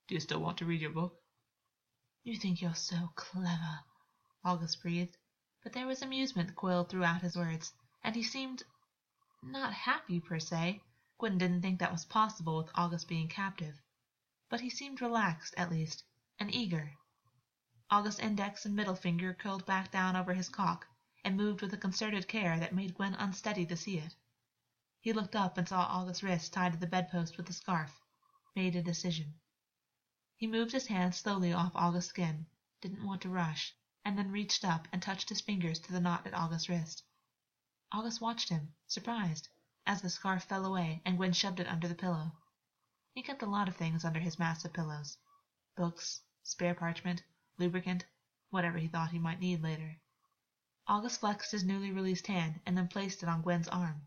Do 0.07 0.15
you 0.15 0.21
still 0.21 0.41
want 0.41 0.59
to 0.59 0.65
read 0.65 0.81
your 0.81 0.93
book? 0.93 1.21
You 2.23 2.37
think 2.37 2.63
you're 2.63 2.75
so 2.75 3.11
clever, 3.17 3.81
Augus 4.45 4.77
breathed, 4.77 5.17
but 5.63 5.73
there 5.73 5.87
was 5.87 6.03
amusement 6.03 6.55
coiled 6.55 6.89
throughout 6.89 7.23
his 7.23 7.37
words, 7.37 7.73
and 8.03 8.15
he 8.15 8.23
seemed 8.23 8.63
not 9.43 9.73
happy 9.73 10.21
per 10.21 10.39
se. 10.39 10.81
Gwyn 11.19 11.37
didn't 11.37 11.63
think 11.63 11.81
that 11.81 11.93
was 11.93 12.05
possible 12.05 12.59
with 12.59 12.71
Augus 12.77 13.05
being 13.05 13.29
captive, 13.29 13.81
but 14.49 14.61
he 14.61 14.71
seemed 14.71 15.03
relaxed, 15.03 15.55
at 15.57 15.71
least, 15.71 16.05
and 16.39 16.55
eager. 16.55 16.93
Augus's 17.95 18.19
index 18.19 18.67
and 18.67 18.75
middle 18.75 18.97
finger 18.97 19.33
curled 19.33 19.65
back 19.67 19.93
down 19.93 20.17
over 20.17 20.35
his 20.35 20.49
cock 20.49 20.85
and 21.25 21.37
moved 21.37 21.63
with 21.63 21.73
a 21.73 21.77
concerted 21.77 22.27
care 22.27 22.59
that 22.59 22.75
made 22.75 22.93
Gwyn 22.93 23.15
unsteady 23.15 23.65
to 23.67 23.77
see 23.77 23.99
it. 23.99 24.17
He 25.01 25.13
looked 25.13 25.37
up 25.37 25.57
and 25.57 25.69
saw 25.69 25.87
Augus's 25.87 26.25
wrist 26.25 26.53
tied 26.53 26.73
to 26.73 26.79
the 26.79 26.89
bedpost 26.89 27.37
with 27.37 27.49
a 27.49 27.53
scarf, 27.53 28.01
made 28.57 28.75
a 28.75 28.83
decision. 28.83 29.35
He 30.37 30.49
moved 30.49 30.73
his 30.73 30.89
hand 30.89 31.15
slowly 31.15 31.53
off 31.53 31.71
Augus's 31.77 32.09
skin, 32.11 32.49
didn't 32.81 33.05
want 33.05 33.23
to 33.23 33.29
rush, 33.29 33.73
and 34.05 34.19
then 34.19 34.33
reached 34.33 34.65
up 34.65 34.89
and 34.91 35.01
touched 35.01 35.29
his 35.29 35.41
fingers 35.41 35.79
to 35.79 35.93
the 35.93 36.01
knot 36.01 36.27
at 36.27 36.35
Augus's 36.35 36.69
wrist. 36.69 37.05
Augus 37.93 38.21
watched 38.21 38.49
him, 38.49 38.75
surprised, 38.89 39.49
as 39.87 40.03
the 40.03 40.11
scarf 40.11 40.43
fell 40.43 40.67
away 40.67 41.01
and 41.05 41.17
Gwyn 41.17 41.33
shoved 41.33 41.61
it 41.61 41.69
under 41.69 41.87
the 41.87 41.95
pillow. 41.95 42.33
He 43.13 43.23
kept 43.23 43.43
a 43.43 43.47
lot 43.47 43.69
of 43.69 43.77
things 43.77 44.05
under 44.05 44.19
his 44.19 44.37
massive 44.37 44.73
pillows 44.73 45.17
books, 45.77 46.23
spare 46.43 46.75
parchment, 46.75 47.23
lubricant, 47.59 48.05
whatever 48.51 48.79
he 48.79 48.89
thought 48.89 49.11
he 49.11 49.19
might 49.19 49.41
need 49.41 49.63
later. 49.63 49.97
Augus 50.87 51.17
flexed 51.17 51.53
his 51.53 51.65
newly 51.65 51.91
released 51.91 52.27
hand 52.27 52.61
and 52.67 52.77
then 52.77 52.89
placed 52.89 53.23
it 53.23 53.29
on 53.29 53.43
Gwyn's 53.43 53.69
arm. 53.69 54.07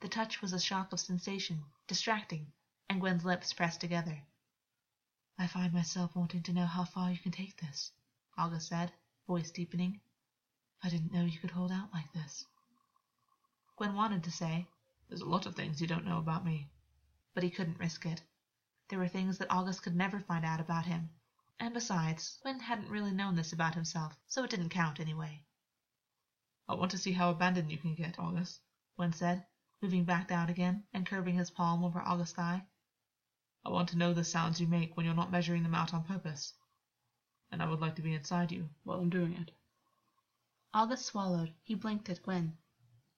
The 0.00 0.08
touch 0.08 0.40
was 0.40 0.52
a 0.52 0.60
shock 0.60 0.92
of 0.92 1.00
sensation, 1.00 1.64
distracting, 1.86 2.52
and 2.88 3.00
Gwyn's 3.00 3.24
lips 3.24 3.52
pressed 3.52 3.80
together. 3.80 4.22
I 5.38 5.46
find 5.46 5.72
myself 5.72 6.14
wanting 6.14 6.42
to 6.44 6.52
know 6.52 6.66
how 6.66 6.84
far 6.84 7.10
you 7.10 7.18
can 7.18 7.32
take 7.32 7.56
this, 7.56 7.90
Augus 8.38 8.68
said, 8.68 8.92
voice 9.26 9.50
deepening. 9.50 10.00
I 10.82 10.88
didn't 10.90 11.12
know 11.12 11.24
you 11.24 11.38
could 11.38 11.50
hold 11.50 11.72
out 11.72 11.92
like 11.92 12.12
this. 12.12 12.46
Gwyn 13.76 13.94
wanted 13.94 14.22
to 14.24 14.30
say, 14.30 14.68
There's 15.08 15.22
a 15.22 15.28
lot 15.28 15.46
of 15.46 15.56
things 15.56 15.80
you 15.80 15.86
don't 15.86 16.04
know 16.04 16.18
about 16.18 16.44
me. 16.44 16.70
But 17.34 17.42
he 17.42 17.50
couldn't 17.50 17.80
risk 17.80 18.06
it. 18.06 18.22
There 18.88 18.98
were 18.98 19.08
things 19.08 19.38
that 19.38 19.50
Augus 19.50 19.80
could 19.80 19.96
never 19.96 20.20
find 20.20 20.44
out 20.44 20.60
about 20.60 20.86
him, 20.86 21.10
and 21.60 21.72
besides, 21.72 22.38
Gwyn 22.42 22.60
hadn't 22.60 22.88
really 22.90 23.12
known 23.12 23.36
this 23.36 23.52
about 23.52 23.74
himself, 23.74 24.16
so 24.26 24.44
it 24.44 24.50
didn't 24.50 24.70
count 24.70 25.00
anyway. 25.00 25.44
I 26.68 26.74
want 26.74 26.90
to 26.92 26.98
see 26.98 27.12
how 27.12 27.30
abandoned 27.30 27.70
you 27.70 27.78
can 27.78 27.94
get, 27.94 28.18
Augus, 28.18 28.60
Gwyn 28.96 29.12
said, 29.12 29.46
moving 29.80 30.04
back 30.04 30.28
down 30.28 30.48
again 30.48 30.84
and 30.92 31.06
curving 31.06 31.36
his 31.36 31.50
palm 31.50 31.84
over 31.84 32.00
Augus's 32.00 32.34
thigh. 32.34 32.66
I 33.64 33.70
want 33.70 33.88
to 33.90 33.96
know 33.96 34.12
the 34.12 34.24
sounds 34.24 34.60
you 34.60 34.66
make 34.66 34.96
when 34.96 35.06
you're 35.06 35.14
not 35.14 35.30
measuring 35.30 35.62
them 35.62 35.74
out 35.74 35.94
on 35.94 36.04
purpose. 36.04 36.54
And 37.50 37.62
I 37.62 37.68
would 37.68 37.80
like 37.80 37.96
to 37.96 38.02
be 38.02 38.14
inside 38.14 38.50
you 38.50 38.68
while 38.82 38.98
I'm 38.98 39.10
doing 39.10 39.34
it. 39.34 39.50
Augus 40.72 41.04
swallowed. 41.04 41.54
He 41.62 41.74
blinked 41.74 42.08
at 42.08 42.22
Gwyn. 42.22 42.56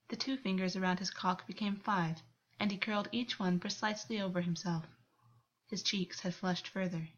The 0.08 0.16
two 0.16 0.36
fingers 0.36 0.76
around 0.76 0.98
his 0.98 1.10
cock 1.10 1.46
became 1.46 1.76
five, 1.76 2.22
and 2.60 2.70
he 2.70 2.78
curled 2.78 3.08
each 3.12 3.38
one 3.38 3.58
precisely 3.58 4.20
over 4.20 4.40
himself. 4.40 4.84
His 5.68 5.82
cheeks 5.82 6.20
had 6.20 6.34
flushed 6.34 6.68
further. 6.68 7.08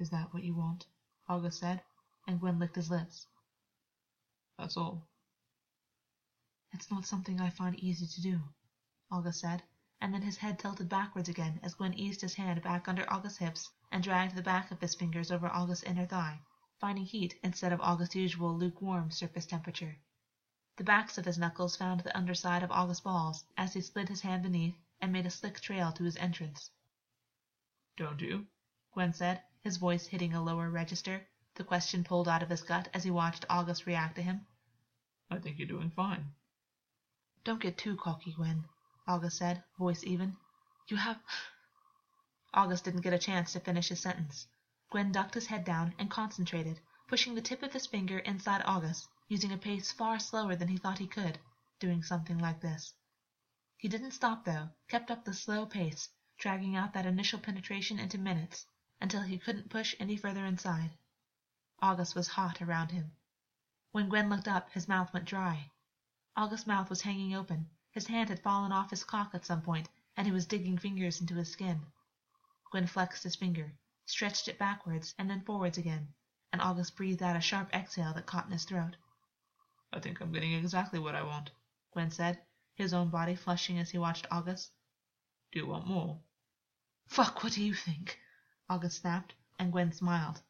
Is 0.00 0.08
that 0.08 0.32
what 0.32 0.44
you 0.44 0.54
want? 0.54 0.86
Augus 1.28 1.58
said, 1.58 1.82
and 2.26 2.40
Gwyn 2.40 2.58
licked 2.58 2.76
his 2.76 2.90
lips. 2.90 3.26
That's 4.56 4.78
all. 4.78 5.06
It's 6.72 6.90
not 6.90 7.04
something 7.04 7.38
I 7.38 7.50
find 7.50 7.78
easy 7.78 8.06
to 8.06 8.22
do, 8.22 8.40
Augus 9.10 9.40
said, 9.40 9.62
and 10.00 10.14
then 10.14 10.22
his 10.22 10.38
head 10.38 10.58
tilted 10.58 10.88
backwards 10.88 11.28
again 11.28 11.60
as 11.62 11.74
Gwyn 11.74 11.92
eased 11.92 12.22
his 12.22 12.32
hand 12.32 12.62
back 12.62 12.88
under 12.88 13.04
Augus's 13.12 13.36
hips 13.36 13.70
and 13.92 14.02
dragged 14.02 14.34
the 14.34 14.42
back 14.42 14.70
of 14.70 14.80
his 14.80 14.94
fingers 14.94 15.30
over 15.30 15.48
Augus's 15.48 15.84
inner 15.84 16.06
thigh, 16.06 16.40
finding 16.78 17.04
heat 17.04 17.38
instead 17.42 17.70
of 17.70 17.82
Augus's 17.82 18.14
usual 18.14 18.56
lukewarm 18.56 19.10
surface 19.10 19.44
temperature. 19.44 19.98
The 20.76 20.84
backs 20.84 21.18
of 21.18 21.26
his 21.26 21.36
knuckles 21.36 21.76
found 21.76 22.00
the 22.00 22.16
underside 22.16 22.62
of 22.62 22.70
Augus's 22.70 23.02
balls 23.02 23.44
as 23.58 23.74
he 23.74 23.82
slid 23.82 24.08
his 24.08 24.22
hand 24.22 24.44
beneath 24.44 24.78
and 24.98 25.12
made 25.12 25.26
a 25.26 25.30
slick 25.30 25.60
trail 25.60 25.92
to 25.92 26.04
his 26.04 26.16
entrance. 26.16 26.70
Don't 27.98 28.22
you? 28.22 28.46
Gwyn 28.94 29.12
said, 29.12 29.42
his 29.62 29.76
voice 29.76 30.06
hitting 30.06 30.32
a 30.32 30.42
lower 30.42 30.70
register, 30.70 31.26
the 31.54 31.64
question 31.64 32.02
pulled 32.02 32.28
out 32.28 32.42
of 32.42 32.48
his 32.48 32.62
gut 32.62 32.88
as 32.94 33.04
he 33.04 33.10
watched 33.10 33.44
Augus 33.50 33.86
react 33.86 34.14
to 34.16 34.22
him. 34.22 34.46
I 35.30 35.38
think 35.38 35.58
you're 35.58 35.68
doing 35.68 35.90
fine. 35.90 36.32
Don't 37.44 37.60
get 37.60 37.76
too 37.76 37.96
cocky, 37.96 38.32
Gwyn, 38.32 38.64
Augus 39.06 39.36
said, 39.36 39.62
voice 39.78 40.02
even. 40.04 40.36
You 40.88 40.96
have. 40.96 41.20
Augus 42.54 42.80
didn't 42.80 43.02
get 43.02 43.12
a 43.12 43.18
chance 43.18 43.52
to 43.52 43.60
finish 43.60 43.88
his 43.88 44.00
sentence. 44.00 44.46
Gwyn 44.90 45.12
ducked 45.12 45.34
his 45.34 45.46
head 45.46 45.64
down 45.64 45.94
and 45.98 46.10
concentrated, 46.10 46.80
pushing 47.06 47.34
the 47.34 47.42
tip 47.42 47.62
of 47.62 47.72
his 47.72 47.86
finger 47.86 48.18
inside 48.20 48.62
Augus, 48.64 49.08
using 49.28 49.52
a 49.52 49.58
pace 49.58 49.92
far 49.92 50.18
slower 50.18 50.56
than 50.56 50.68
he 50.68 50.76
thought 50.76 50.98
he 50.98 51.06
could, 51.06 51.38
doing 51.78 52.02
something 52.02 52.38
like 52.38 52.60
this. 52.60 52.94
He 53.76 53.88
didn't 53.88 54.12
stop, 54.12 54.44
though, 54.44 54.70
kept 54.88 55.10
up 55.10 55.24
the 55.24 55.34
slow 55.34 55.66
pace, 55.66 56.08
dragging 56.38 56.76
out 56.76 56.92
that 56.94 57.06
initial 57.06 57.38
penetration 57.38 57.98
into 57.98 58.18
minutes, 58.18 58.66
until 59.00 59.22
he 59.22 59.38
couldn't 59.38 59.70
push 59.70 59.94
any 59.98 60.16
further 60.16 60.44
inside. 60.44 60.90
Augus 61.82 62.14
was 62.14 62.28
hot 62.28 62.60
around 62.60 62.90
him. 62.90 63.12
When 63.92 64.08
Gwyn 64.08 64.28
looked 64.28 64.46
up, 64.46 64.70
his 64.72 64.86
mouth 64.86 65.12
went 65.12 65.24
dry. 65.24 65.70
Augus's 66.36 66.66
mouth 66.66 66.88
was 66.90 67.00
hanging 67.00 67.34
open, 67.34 67.68
his 67.90 68.06
hand 68.06 68.28
had 68.28 68.42
fallen 68.42 68.70
off 68.70 68.90
his 68.90 69.02
cock 69.02 69.34
at 69.34 69.44
some 69.44 69.62
point, 69.62 69.88
and 70.16 70.26
he 70.26 70.32
was 70.32 70.46
digging 70.46 70.78
fingers 70.78 71.20
into 71.20 71.34
his 71.34 71.50
skin. 71.50 71.84
Gwyn 72.70 72.86
flexed 72.86 73.24
his 73.24 73.34
finger, 73.34 73.72
stretched 74.06 74.46
it 74.46 74.58
backwards 74.58 75.14
and 75.18 75.28
then 75.28 75.42
forwards 75.42 75.76
again, 75.76 76.14
and 76.52 76.62
Augus 76.62 76.90
breathed 76.90 77.22
out 77.22 77.36
a 77.36 77.40
sharp 77.40 77.74
exhale 77.74 78.14
that 78.14 78.26
caught 78.26 78.46
in 78.46 78.52
his 78.52 78.64
throat. 78.64 78.96
I 79.92 79.98
think 79.98 80.20
I'm 80.20 80.30
getting 80.30 80.52
exactly 80.52 81.00
what 81.00 81.16
I 81.16 81.22
want, 81.22 81.50
Gwyn 81.92 82.10
said, 82.10 82.40
his 82.74 82.94
own 82.94 83.08
body 83.08 83.34
flushing 83.34 83.78
as 83.78 83.90
he 83.90 83.98
watched 83.98 84.26
Augus. 84.30 84.70
Do 85.50 85.58
you 85.58 85.66
want 85.66 85.86
more? 85.86 86.20
Fuck, 87.08 87.42
what 87.42 87.54
do 87.54 87.64
you 87.64 87.74
think? 87.74 88.20
Augus 88.72 88.98
snapped, 88.98 89.34
and 89.58 89.72
Gwyn 89.72 89.90
smiled. 89.90 90.40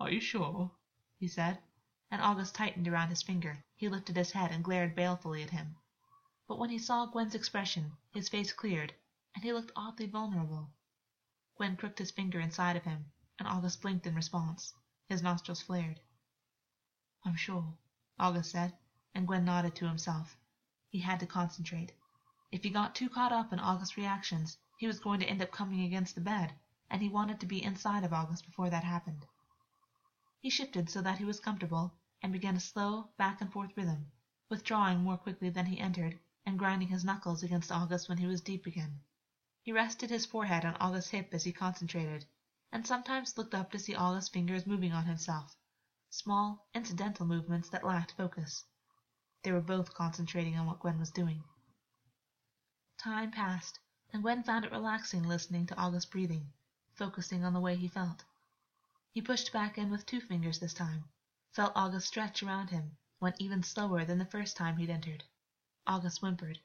Are 0.00 0.10
you 0.10 0.22
sure? 0.22 0.70
he 1.18 1.28
said, 1.28 1.62
and 2.10 2.22
Augus 2.22 2.50
tightened 2.50 2.88
around 2.88 3.10
his 3.10 3.22
finger. 3.22 3.62
He 3.74 3.90
lifted 3.90 4.16
his 4.16 4.30
head 4.30 4.50
and 4.52 4.64
glared 4.64 4.94
balefully 4.96 5.42
at 5.42 5.50
him. 5.50 5.76
But 6.48 6.58
when 6.58 6.70
he 6.70 6.78
saw 6.78 7.04
Gwyn's 7.04 7.34
expression, 7.34 7.94
his 8.10 8.30
face 8.30 8.54
cleared, 8.54 8.94
and 9.34 9.44
he 9.44 9.52
looked 9.52 9.70
oddly 9.76 10.06
vulnerable. 10.06 10.72
Gwyn 11.58 11.76
crooked 11.76 11.98
his 11.98 12.10
finger 12.10 12.40
inside 12.40 12.74
of 12.74 12.84
him, 12.84 13.12
and 13.38 13.46
Augus 13.46 13.76
blinked 13.76 14.06
in 14.06 14.14
response. 14.14 14.72
His 15.06 15.22
nostrils 15.22 15.60
flared. 15.60 16.00
I'm 17.22 17.36
sure, 17.36 17.76
Augus 18.18 18.50
said, 18.50 18.78
and 19.14 19.26
Gwyn 19.26 19.44
nodded 19.44 19.74
to 19.76 19.86
himself. 19.86 20.38
He 20.88 21.00
had 21.00 21.20
to 21.20 21.26
concentrate. 21.26 21.92
If 22.50 22.62
he 22.62 22.70
got 22.70 22.94
too 22.94 23.10
caught 23.10 23.30
up 23.32 23.52
in 23.52 23.60
Augus's 23.60 23.98
reactions, 23.98 24.56
he 24.78 24.86
was 24.86 25.00
going 25.00 25.20
to 25.20 25.26
end 25.28 25.42
up 25.42 25.50
coming 25.50 25.82
against 25.82 26.14
the 26.14 26.22
bed, 26.22 26.54
and 26.90 27.02
he 27.02 27.08
wanted 27.08 27.40
to 27.40 27.46
be 27.46 27.62
inside 27.62 28.04
of 28.04 28.12
Augus 28.12 28.42
before 28.42 28.70
that 28.70 28.84
happened. 28.84 29.26
He 30.40 30.50
shifted 30.50 30.88
so 30.88 31.02
that 31.02 31.18
he 31.18 31.24
was 31.24 31.40
comfortable 31.40 31.92
and 32.22 32.32
began 32.32 32.56
a 32.56 32.60
slow 32.60 33.10
back 33.16 33.40
and 33.40 33.52
forth 33.52 33.76
rhythm, 33.76 34.12
withdrawing 34.48 35.00
more 35.00 35.16
quickly 35.16 35.50
than 35.50 35.66
he 35.66 35.80
entered 35.80 36.18
and 36.44 36.58
grinding 36.58 36.88
his 36.88 37.04
knuckles 37.04 37.42
against 37.42 37.72
Augus 37.72 38.08
when 38.08 38.18
he 38.18 38.26
was 38.26 38.40
deep 38.40 38.66
again. 38.66 39.00
He 39.62 39.72
rested 39.72 40.10
his 40.10 40.24
forehead 40.24 40.64
on 40.64 40.76
Augus's 40.76 41.10
hip 41.10 41.34
as 41.34 41.42
he 41.42 41.52
concentrated, 41.52 42.24
and 42.70 42.86
sometimes 42.86 43.36
looked 43.36 43.54
up 43.54 43.72
to 43.72 43.80
see 43.80 43.96
Augus's 43.96 44.28
fingers 44.28 44.64
moving 44.64 44.92
on 44.92 45.04
himself, 45.06 45.56
small, 46.08 46.68
incidental 46.72 47.26
movements 47.26 47.68
that 47.70 47.84
lacked 47.84 48.12
focus. 48.12 48.64
They 49.42 49.50
were 49.50 49.60
both 49.60 49.92
concentrating 49.92 50.56
on 50.56 50.66
what 50.66 50.78
Gwyn 50.78 51.00
was 51.00 51.10
doing. 51.10 51.42
Time 52.98 53.32
passed, 53.32 53.80
and 54.12 54.22
Gwyn 54.22 54.44
found 54.44 54.64
it 54.64 54.70
relaxing 54.70 55.24
listening 55.24 55.66
to 55.66 55.76
Augus's 55.76 56.06
breathing, 56.06 56.52
focusing 56.96 57.44
on 57.44 57.52
the 57.52 57.60
way 57.60 57.76
he 57.76 57.88
felt. 57.88 58.24
He 59.12 59.22
pushed 59.22 59.52
back 59.52 59.78
in 59.78 59.90
with 59.90 60.06
two 60.06 60.20
fingers 60.20 60.58
this 60.58 60.74
time, 60.74 61.04
felt 61.52 61.76
Augus 61.76 62.06
stretch 62.06 62.42
around 62.42 62.70
him, 62.70 62.96
went 63.20 63.36
even 63.38 63.62
slower 63.62 64.04
than 64.04 64.18
the 64.18 64.24
first 64.24 64.56
time 64.56 64.76
he'd 64.76 64.90
entered. 64.90 65.22
Augus 65.86 66.18
whimpered. 66.18 66.58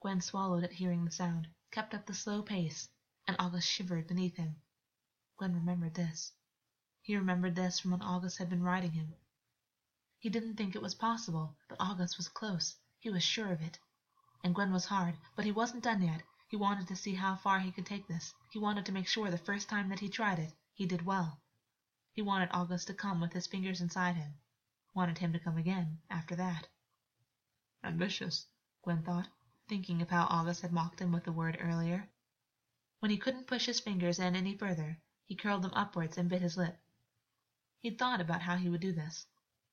Gwyn 0.00 0.20
swallowed 0.20 0.64
at 0.64 0.72
hearing 0.72 1.04
the 1.04 1.10
sound, 1.10 1.46
kept 1.70 1.94
up 1.94 2.06
the 2.06 2.14
slow 2.14 2.42
pace, 2.42 2.88
and 3.26 3.36
Augus 3.38 3.64
shivered 3.64 4.06
beneath 4.06 4.36
him. 4.36 4.56
Gwyn 5.36 5.54
remembered 5.54 5.94
this. 5.94 6.32
He 7.02 7.16
remembered 7.16 7.54
this 7.54 7.78
from 7.78 7.92
when 7.92 8.02
Augus 8.02 8.38
had 8.38 8.50
been 8.50 8.62
riding 8.62 8.92
him. 8.92 9.14
He 10.18 10.28
didn't 10.28 10.56
think 10.56 10.74
it 10.74 10.82
was 10.82 10.94
possible, 10.94 11.56
but 11.68 11.80
Augus 11.80 12.16
was 12.16 12.28
close. 12.28 12.76
He 12.98 13.10
was 13.10 13.22
sure 13.22 13.52
of 13.52 13.60
it. 13.62 13.78
And 14.42 14.54
Gwyn 14.54 14.72
was 14.72 14.86
hard, 14.86 15.16
but 15.36 15.44
he 15.44 15.52
wasn't 15.52 15.84
done 15.84 16.02
yet. 16.02 16.22
He 16.50 16.56
wanted 16.56 16.88
to 16.88 16.96
see 16.96 17.14
how 17.14 17.36
far 17.36 17.60
he 17.60 17.70
could 17.70 17.86
take 17.86 18.08
this. 18.08 18.34
He 18.50 18.58
wanted 18.58 18.84
to 18.86 18.92
make 18.92 19.06
sure 19.06 19.30
the 19.30 19.38
first 19.38 19.68
time 19.68 19.88
that 19.88 20.00
he 20.00 20.08
tried 20.08 20.40
it, 20.40 20.52
he 20.74 20.84
did 20.84 21.06
well. 21.06 21.40
He 22.12 22.22
wanted 22.22 22.50
Augus 22.52 22.84
to 22.86 22.92
come 22.92 23.20
with 23.20 23.32
his 23.32 23.46
fingers 23.46 23.80
inside 23.80 24.16
him. 24.16 24.34
Wanted 24.92 25.18
him 25.18 25.32
to 25.32 25.38
come 25.38 25.56
again 25.56 26.00
after 26.10 26.34
that. 26.34 26.66
Ambitious, 27.84 28.48
Gwyn 28.82 29.04
thought, 29.04 29.28
thinking 29.68 30.02
of 30.02 30.10
how 30.10 30.24
Augus 30.24 30.60
had 30.60 30.72
mocked 30.72 31.00
him 31.00 31.12
with 31.12 31.22
the 31.22 31.30
word 31.30 31.56
earlier. 31.60 32.10
When 32.98 33.12
he 33.12 33.16
couldn't 33.16 33.46
push 33.46 33.66
his 33.66 33.78
fingers 33.78 34.18
in 34.18 34.34
any 34.34 34.56
further, 34.56 34.98
he 35.26 35.36
curled 35.36 35.62
them 35.62 35.74
upwards 35.74 36.18
and 36.18 36.28
bit 36.28 36.42
his 36.42 36.56
lip. 36.56 36.76
He'd 37.78 37.96
thought 37.96 38.20
about 38.20 38.42
how 38.42 38.56
he 38.56 38.68
would 38.68 38.80
do 38.80 38.92
this. 38.92 39.24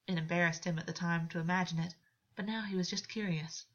It 0.05 0.19
embarrassed 0.19 0.63
him 0.65 0.77
at 0.77 0.85
the 0.85 0.93
time 0.93 1.27
to 1.29 1.39
imagine 1.39 1.79
it, 1.79 1.95
but 2.35 2.45
now 2.45 2.61
he 2.61 2.75
was 2.75 2.87
just 2.87 3.09
curious. 3.09 3.65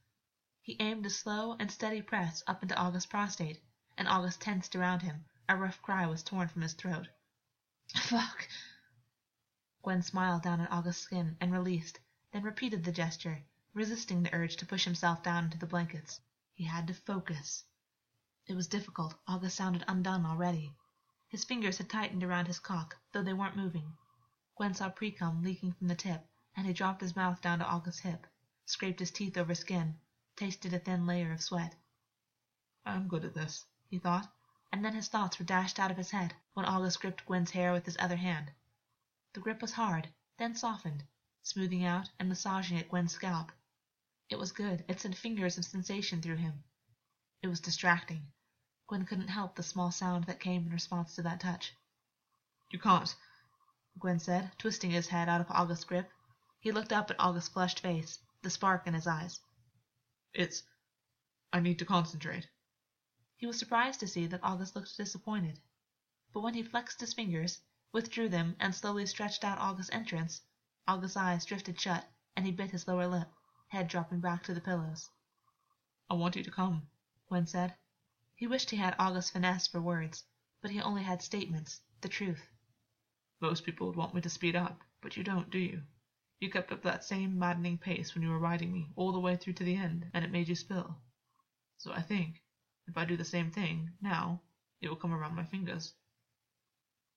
He 0.65 0.77
aimed 0.79 1.05
a 1.05 1.11
slow 1.11 1.57
and 1.59 1.73
steady 1.73 2.01
press 2.03 2.41
up 2.47 2.63
into 2.63 2.77
Augus's 2.79 3.07
prostate, 3.07 3.61
and 3.99 4.07
Augus 4.07 4.37
tensed 4.37 4.77
around 4.77 5.03
him. 5.03 5.25
A 5.49 5.57
rough 5.57 5.83
cry 5.83 6.07
was 6.07 6.23
torn 6.23 6.47
from 6.47 6.63
his 6.63 6.75
throat. 6.75 7.09
Fuck! 7.97 8.47
Gwyn 9.83 10.03
smiled 10.03 10.45
down 10.45 10.61
at 10.61 10.71
Augus's 10.71 11.03
skin 11.03 11.37
and 11.41 11.53
released, 11.53 11.99
then 12.31 12.45
repeated 12.45 12.85
the 12.85 12.93
gesture, 12.93 13.43
resisting 13.75 14.23
the 14.23 14.33
urge 14.33 14.55
to 14.59 14.65
push 14.65 14.85
himself 14.85 15.21
down 15.25 15.47
into 15.47 15.59
the 15.59 15.67
blankets. 15.67 16.21
He 16.55 16.63
had 16.63 16.87
to 16.87 16.95
focus. 16.95 17.65
It 18.47 18.55
was 18.55 18.69
difficult. 18.69 19.19
Augus 19.27 19.55
sounded 19.55 19.83
undone 19.89 20.25
already. 20.25 20.77
His 21.27 21.43
fingers 21.43 21.79
had 21.79 21.91
tightened 21.91 22.23
around 22.23 22.47
his 22.47 22.61
cock, 22.61 22.97
though 23.11 23.25
they 23.25 23.33
weren't 23.33 23.57
moving. 23.57 23.97
Gwyn 24.57 24.75
saw 24.75 24.91
precum 24.91 25.43
leaking 25.43 25.73
from 25.73 25.89
the 25.89 25.97
tip, 25.97 26.25
and 26.55 26.69
he 26.69 26.73
dropped 26.73 27.01
his 27.01 27.17
mouth 27.17 27.41
down 27.41 27.59
to 27.59 27.67
Augus's 27.67 28.03
hip, 28.03 28.29
scraped 28.65 29.01
his 29.01 29.11
teeth 29.11 29.37
over 29.37 29.57
skin, 29.57 29.99
tasted 30.43 30.75
a 30.75 30.79
thin 30.81 31.07
layer 31.07 31.31
of 31.31 31.41
sweat. 31.41 31.73
I'm 32.85 33.07
good 33.07 33.25
at 33.25 33.33
this, 33.33 33.65
he 33.89 34.01
thought, 34.01 34.29
and 34.73 34.85
then 34.85 34.93
his 34.93 35.07
thoughts 35.07 35.39
were 35.39 35.45
dashed 35.45 35.79
out 35.79 35.93
of 35.93 35.97
his 35.97 36.11
head 36.11 36.35
when 36.55 36.67
Augus 36.67 36.97
gripped 36.97 37.25
Gwyn's 37.25 37.53
hair 37.53 37.73
with 37.73 37.85
his 37.85 37.97
other 38.01 38.17
hand. 38.17 38.51
The 39.35 39.41
grip 39.41 39.63
was 39.63 39.75
hard, 39.75 40.09
then 40.39 40.57
softened, 40.57 41.05
smoothing 41.45 41.85
out 41.85 42.11
and 42.19 42.29
massaging 42.29 42.77
at 42.77 42.89
Gwyn's 42.89 43.13
scalp. 43.13 43.53
It 44.31 44.37
was 44.41 44.51
good. 44.51 44.85
It 44.89 45.01
sent 45.01 45.17
fingers 45.17 45.59
of 45.59 45.65
sensation 45.65 46.21
through 46.21 46.39
him. 46.39 46.65
It 47.41 47.47
was 47.47 47.61
distracting. 47.61 48.27
Gwyn 48.89 49.07
couldn't 49.07 49.29
help 49.29 49.55
the 49.55 49.63
small 49.63 49.93
sound 49.93 50.25
that 50.25 50.41
came 50.41 50.67
in 50.67 50.73
response 50.73 51.15
to 51.15 51.23
that 51.23 51.39
touch. 51.39 51.73
You 52.69 52.81
can't, 52.81 53.15
Gwyn 53.97 54.19
said, 54.19 54.51
twisting 54.59 54.91
his 54.91 55.07
head 55.07 55.29
out 55.29 55.41
of 55.41 55.53
Augus's 55.53 55.85
grip. 55.85 56.11
He 56.59 56.73
looked 56.73 56.93
up 56.93 57.13
at 57.13 57.21
Augus's 57.21 57.49
flushed 57.49 57.79
face, 57.79 58.19
the 58.43 58.51
spark 58.51 58.89
in 58.89 58.95
his 58.95 59.07
eyes. 59.07 59.39
It's. 60.35 60.63
I 61.53 61.61
need 61.61 61.79
to 61.81 61.85
concentrate. 61.85 62.49
He 63.37 63.47
was 63.47 63.59
surprised 63.59 64.01
to 64.01 64.07
see 64.07 64.27
that 64.29 64.43
Augus 64.43 64.75
looked 64.75 64.97
disappointed. 64.97 65.61
But 66.33 66.41
when 66.41 66.55
he 66.55 66.63
flexed 66.63 67.01
his 67.01 67.13
fingers, 67.13 67.61
withdrew 67.93 68.31
them, 68.31 68.57
and 68.59 68.75
slowly 68.75 69.05
stretched 69.05 69.45
out 69.45 69.59
Augus's 69.59 69.91
entrance, 69.91 70.41
Augus's 70.89 71.17
eyes 71.17 71.45
drifted 71.45 71.79
shut, 71.79 72.11
and 72.35 72.47
he 72.47 72.53
bit 72.53 72.71
his 72.71 72.89
lower 72.89 73.07
lip, 73.07 73.29
head 73.69 73.89
dropping 73.89 74.21
back 74.21 74.43
to 74.45 74.55
the 74.55 74.61
pillows. 74.61 75.11
I 76.09 76.15
want 76.15 76.37
you 76.37 76.45
to 76.45 76.51
come, 76.51 76.89
Gwyn 77.29 77.47
said. 77.47 77.77
He 78.35 78.47
wished 78.47 78.71
he 78.71 78.77
had 78.79 78.97
Augus's 78.99 79.31
finesse 79.31 79.67
for 79.67 79.83
words, 79.83 80.25
but 80.63 80.71
he 80.71 80.81
only 80.81 81.03
had 81.03 81.21
statements, 81.21 81.83
the 82.01 82.09
truth. 82.09 82.49
Most 83.41 83.65
people 83.65 83.87
would 83.87 83.97
want 83.97 84.15
me 84.15 84.23
to 84.23 84.31
speed 84.31 84.57
up, 84.57 84.81
but 85.03 85.17
you 85.17 85.25
don't, 85.25 85.51
do 85.51 85.59
you? 85.59 85.83
You 86.43 86.51
kept 86.51 86.73
up 86.73 86.83
that 86.83 87.05
same 87.05 87.39
maddening 87.39 87.79
pace 87.79 88.17
when 88.17 88.25
you 88.25 88.31
were 88.31 88.39
riding 88.41 88.73
me 88.73 88.89
all 88.97 89.13
the 89.13 89.21
way 89.21 89.37
through 89.37 89.53
to 89.53 89.63
the 89.63 89.77
end, 89.77 90.11
and 90.13 90.25
it 90.25 90.33
made 90.33 90.49
you 90.49 90.57
spill. 90.57 91.01
So 91.77 91.93
I 91.93 92.03
think, 92.03 92.43
if 92.89 92.97
I 92.97 93.05
do 93.05 93.17
the 93.17 93.25
same 93.25 93.53
thing, 93.53 93.93
now, 94.01 94.43
it 94.81 94.89
will 94.89 94.97
come 94.97 95.15
around 95.15 95.37
my 95.37 95.45
fingers. 95.45 95.95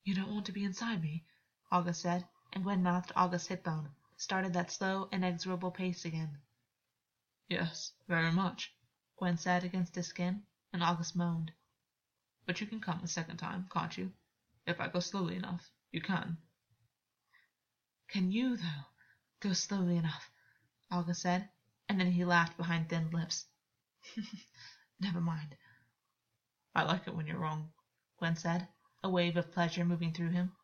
You 0.04 0.14
don't 0.14 0.32
want 0.32 0.46
to 0.46 0.52
be 0.52 0.64
inside 0.64 1.02
me, 1.02 1.26
Augus 1.72 1.98
said, 1.98 2.28
and 2.54 2.64
Gwyn 2.64 2.86
Augus's 2.86 3.48
hip 3.48 3.64
bone, 3.64 3.90
started 4.16 4.54
that 4.54 4.70
slow, 4.70 5.10
inexorable 5.12 5.72
pace 5.72 6.06
again. 6.06 6.38
Yes, 7.50 7.94
very 8.08 8.32
much, 8.32 8.76
Gwyn 9.18 9.40
said 9.40 9.64
against 9.64 9.96
his 9.96 10.06
skin, 10.06 10.44
and 10.72 10.84
Augus 10.84 11.16
moaned. 11.16 11.52
But 12.46 12.62
you 12.62 12.68
can 12.68 12.80
come 12.80 13.00
a 13.04 13.08
second 13.08 13.38
time, 13.38 13.70
can't 13.74 13.98
you? 13.98 14.14
If 14.68 14.80
I 14.80 14.88
go 14.88 15.00
slowly 15.00 15.36
enough, 15.36 15.72
you 15.92 16.00
can. 16.00 16.38
Can 18.08 18.32
you, 18.32 18.58
though, 18.58 18.86
go 19.46 19.54
slowly 19.54 19.96
enough? 19.96 20.32
Augus 20.92 21.22
said, 21.22 21.48
and 21.88 22.00
then 22.00 22.12
he 22.12 22.26
laughed 22.26 22.58
behind 22.58 22.90
thin 22.90 23.12
lips. 23.12 23.46
Never 25.00 25.22
mind. 25.22 25.56
I 26.74 26.82
like 26.82 27.06
it 27.06 27.16
when 27.16 27.28
you're 27.28 27.38
wrong, 27.38 27.72
Gwyn 28.18 28.38
said, 28.38 28.68
a 29.04 29.10
wave 29.10 29.38
of 29.38 29.52
pleasure 29.52 29.86
moving 29.86 30.12
through 30.12 30.32
him. 30.32 30.56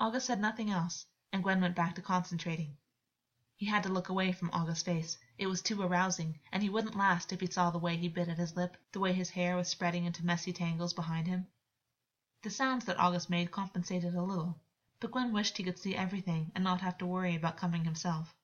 Augus 0.00 0.24
said 0.24 0.40
nothing 0.40 0.70
else, 0.70 1.06
and 1.32 1.44
Gwyn 1.44 1.60
went 1.60 1.76
back 1.76 1.94
to 1.94 2.02
concentrating. 2.02 2.76
He 3.54 3.66
had 3.66 3.84
to 3.84 3.92
look 3.92 4.08
away 4.08 4.32
from 4.32 4.50
Augus's 4.52 4.82
face. 4.82 5.16
It 5.38 5.46
was 5.46 5.62
too 5.62 5.80
arousing, 5.80 6.40
and 6.50 6.64
he 6.64 6.70
wouldn't 6.70 6.96
last 6.96 7.32
if 7.32 7.40
he 7.40 7.46
saw 7.46 7.70
the 7.70 7.78
way 7.78 7.96
he 7.96 8.08
bit 8.08 8.28
at 8.28 8.38
his 8.38 8.56
lip, 8.56 8.76
the 8.90 8.98
way 8.98 9.12
his 9.12 9.30
hair 9.30 9.54
was 9.54 9.68
spreading 9.68 10.04
into 10.04 10.26
messy 10.26 10.52
tangles 10.52 10.94
behind 10.94 11.28
him. 11.28 11.46
The 12.42 12.50
sounds 12.50 12.86
that 12.86 12.98
Augus 12.98 13.30
made 13.30 13.52
compensated 13.52 14.16
a 14.16 14.22
little, 14.22 14.60
but 15.04 15.10
Gwyn 15.10 15.34
wished 15.34 15.58
he 15.58 15.62
could 15.62 15.78
see 15.78 15.94
everything 15.94 16.50
and 16.54 16.64
not 16.64 16.80
have 16.80 16.96
to 16.96 17.04
worry 17.04 17.34
about 17.34 17.58
coming 17.58 17.84
himself. 17.84 18.34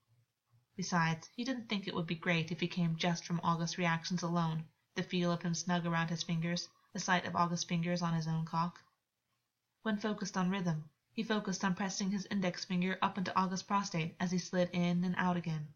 Besides, 0.77 1.31
he 1.35 1.43
didn't 1.43 1.71
think 1.71 1.89
it 1.89 1.95
would 1.95 2.07
be 2.07 2.15
great 2.15 2.53
if 2.53 2.61
he 2.61 2.69
came 2.69 2.97
just 2.97 3.25
from 3.25 3.41
Augus's 3.43 3.79
reactions 3.79 4.23
alone, 4.23 4.67
the 4.95 5.03
feel 5.03 5.33
of 5.33 5.41
him 5.41 5.55
snug 5.55 5.87
around 5.87 6.11
his 6.11 6.23
fingers, 6.23 6.69
the 6.93 7.01
sight 7.01 7.25
of 7.25 7.35
Augus's 7.35 7.65
fingers 7.65 8.03
on 8.03 8.13
his 8.13 8.27
own 8.27 8.45
cock. 8.45 8.79
Gwyn 9.83 9.97
focused 9.97 10.37
on 10.37 10.51
rhythm. 10.51 10.85
He 11.15 11.23
focused 11.23 11.65
on 11.65 11.75
pressing 11.75 12.11
his 12.11 12.27
index 12.31 12.67
finger 12.67 12.99
up 13.01 13.17
into 13.17 13.35
Augus's 13.35 13.63
prostate 13.63 14.15
as 14.21 14.31
he 14.31 14.39
slid 14.39 14.69
in 14.75 15.03
and 15.03 15.15
out 15.17 15.39
again. 15.39 15.67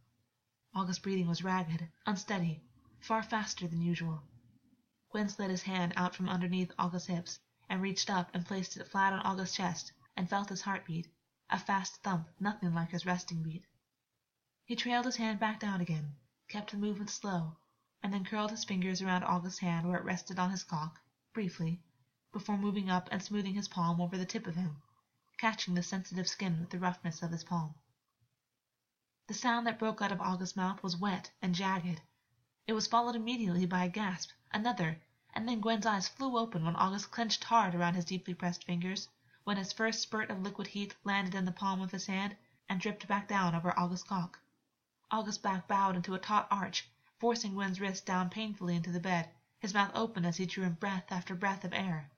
Augus's 0.74 0.98
breathing 0.98 1.28
was 1.28 1.42
ragged, 1.42 1.88
unsteady, 2.04 2.60
far 3.00 3.22
faster 3.22 3.66
than 3.66 3.80
usual. 3.80 4.22
Gwen 5.12 5.30
slid 5.30 5.48
his 5.48 5.62
hand 5.62 5.94
out 5.96 6.14
from 6.14 6.28
underneath 6.28 6.72
Augus's 6.78 7.06
hips 7.08 7.38
and 7.70 7.80
reached 7.80 8.10
up 8.10 8.28
and 8.34 8.44
placed 8.44 8.76
it 8.76 8.86
flat 8.86 9.14
on 9.14 9.20
Augus's 9.20 9.56
chest 9.56 9.93
and 10.16 10.30
felt 10.30 10.48
his 10.48 10.60
heartbeat, 10.62 11.08
a 11.50 11.58
fast 11.58 12.00
thump 12.04 12.28
nothing 12.38 12.72
like 12.72 12.90
his 12.90 13.04
resting 13.04 13.42
beat. 13.42 13.64
He 14.64 14.76
trailed 14.76 15.06
his 15.06 15.16
hand 15.16 15.40
back 15.40 15.58
down 15.58 15.80
again, 15.80 16.14
kept 16.48 16.70
the 16.70 16.76
movement 16.76 17.10
slow, 17.10 17.56
and 18.00 18.14
then 18.14 18.24
curled 18.24 18.52
his 18.52 18.62
fingers 18.64 19.02
around 19.02 19.24
Augus's 19.24 19.58
hand 19.58 19.88
where 19.88 19.98
it 19.98 20.04
rested 20.04 20.38
on 20.38 20.52
his 20.52 20.62
cock, 20.62 21.00
briefly, 21.32 21.82
before 22.30 22.56
moving 22.56 22.88
up 22.88 23.08
and 23.10 23.24
smoothing 23.24 23.54
his 23.54 23.66
palm 23.66 24.00
over 24.00 24.16
the 24.16 24.24
tip 24.24 24.46
of 24.46 24.54
him, 24.54 24.80
catching 25.36 25.74
the 25.74 25.82
sensitive 25.82 26.28
skin 26.28 26.60
with 26.60 26.70
the 26.70 26.78
roughness 26.78 27.20
of 27.20 27.32
his 27.32 27.42
palm. 27.42 27.74
The 29.26 29.34
sound 29.34 29.66
that 29.66 29.80
broke 29.80 30.00
out 30.00 30.12
of 30.12 30.20
Augus's 30.20 30.54
mouth 30.54 30.80
was 30.80 30.96
wet 30.96 31.32
and 31.42 31.56
jagged, 31.56 32.00
It 32.68 32.72
was 32.74 32.86
followed 32.86 33.16
immediately 33.16 33.66
by 33.66 33.84
a 33.84 33.88
gasp, 33.88 34.30
another, 34.52 35.02
and 35.32 35.48
then 35.48 35.60
Gwyn's 35.60 35.86
eyes 35.86 36.06
flew 36.06 36.38
open 36.38 36.64
when 36.64 36.76
Augus 36.76 37.04
clenched 37.06 37.42
hard 37.42 37.74
around 37.74 37.94
his 37.94 38.04
deeply 38.04 38.34
pressed 38.34 38.62
fingers, 38.62 39.08
when 39.44 39.58
his 39.58 39.74
first 39.74 40.00
spurt 40.00 40.30
of 40.30 40.40
liquid 40.40 40.66
heat 40.66 40.96
landed 41.04 41.34
in 41.34 41.44
the 41.44 41.52
palm 41.52 41.82
of 41.82 41.90
his 41.90 42.06
hand 42.06 42.34
and 42.66 42.80
dripped 42.80 43.06
back 43.06 43.28
down 43.28 43.54
over 43.54 43.78
Augus's 43.78 44.02
cock. 44.02 44.38
Augus's 45.10 45.36
back 45.36 45.68
bowed 45.68 45.96
into 45.96 46.14
a 46.14 46.18
taut 46.18 46.48
arch, 46.50 46.88
forcing 47.18 47.52
Gwyn's 47.52 47.78
wrist 47.78 48.06
down 48.06 48.30
painfully 48.30 48.74
into 48.74 48.90
the 48.90 48.98
bed, 49.00 49.28
his 49.58 49.74
mouth 49.74 49.90
open 49.94 50.24
as 50.24 50.38
he 50.38 50.46
drew 50.46 50.64
in 50.64 50.72
breath 50.72 51.12
after 51.12 51.34
breath 51.34 51.62
of 51.62 51.74
air. 51.74 52.10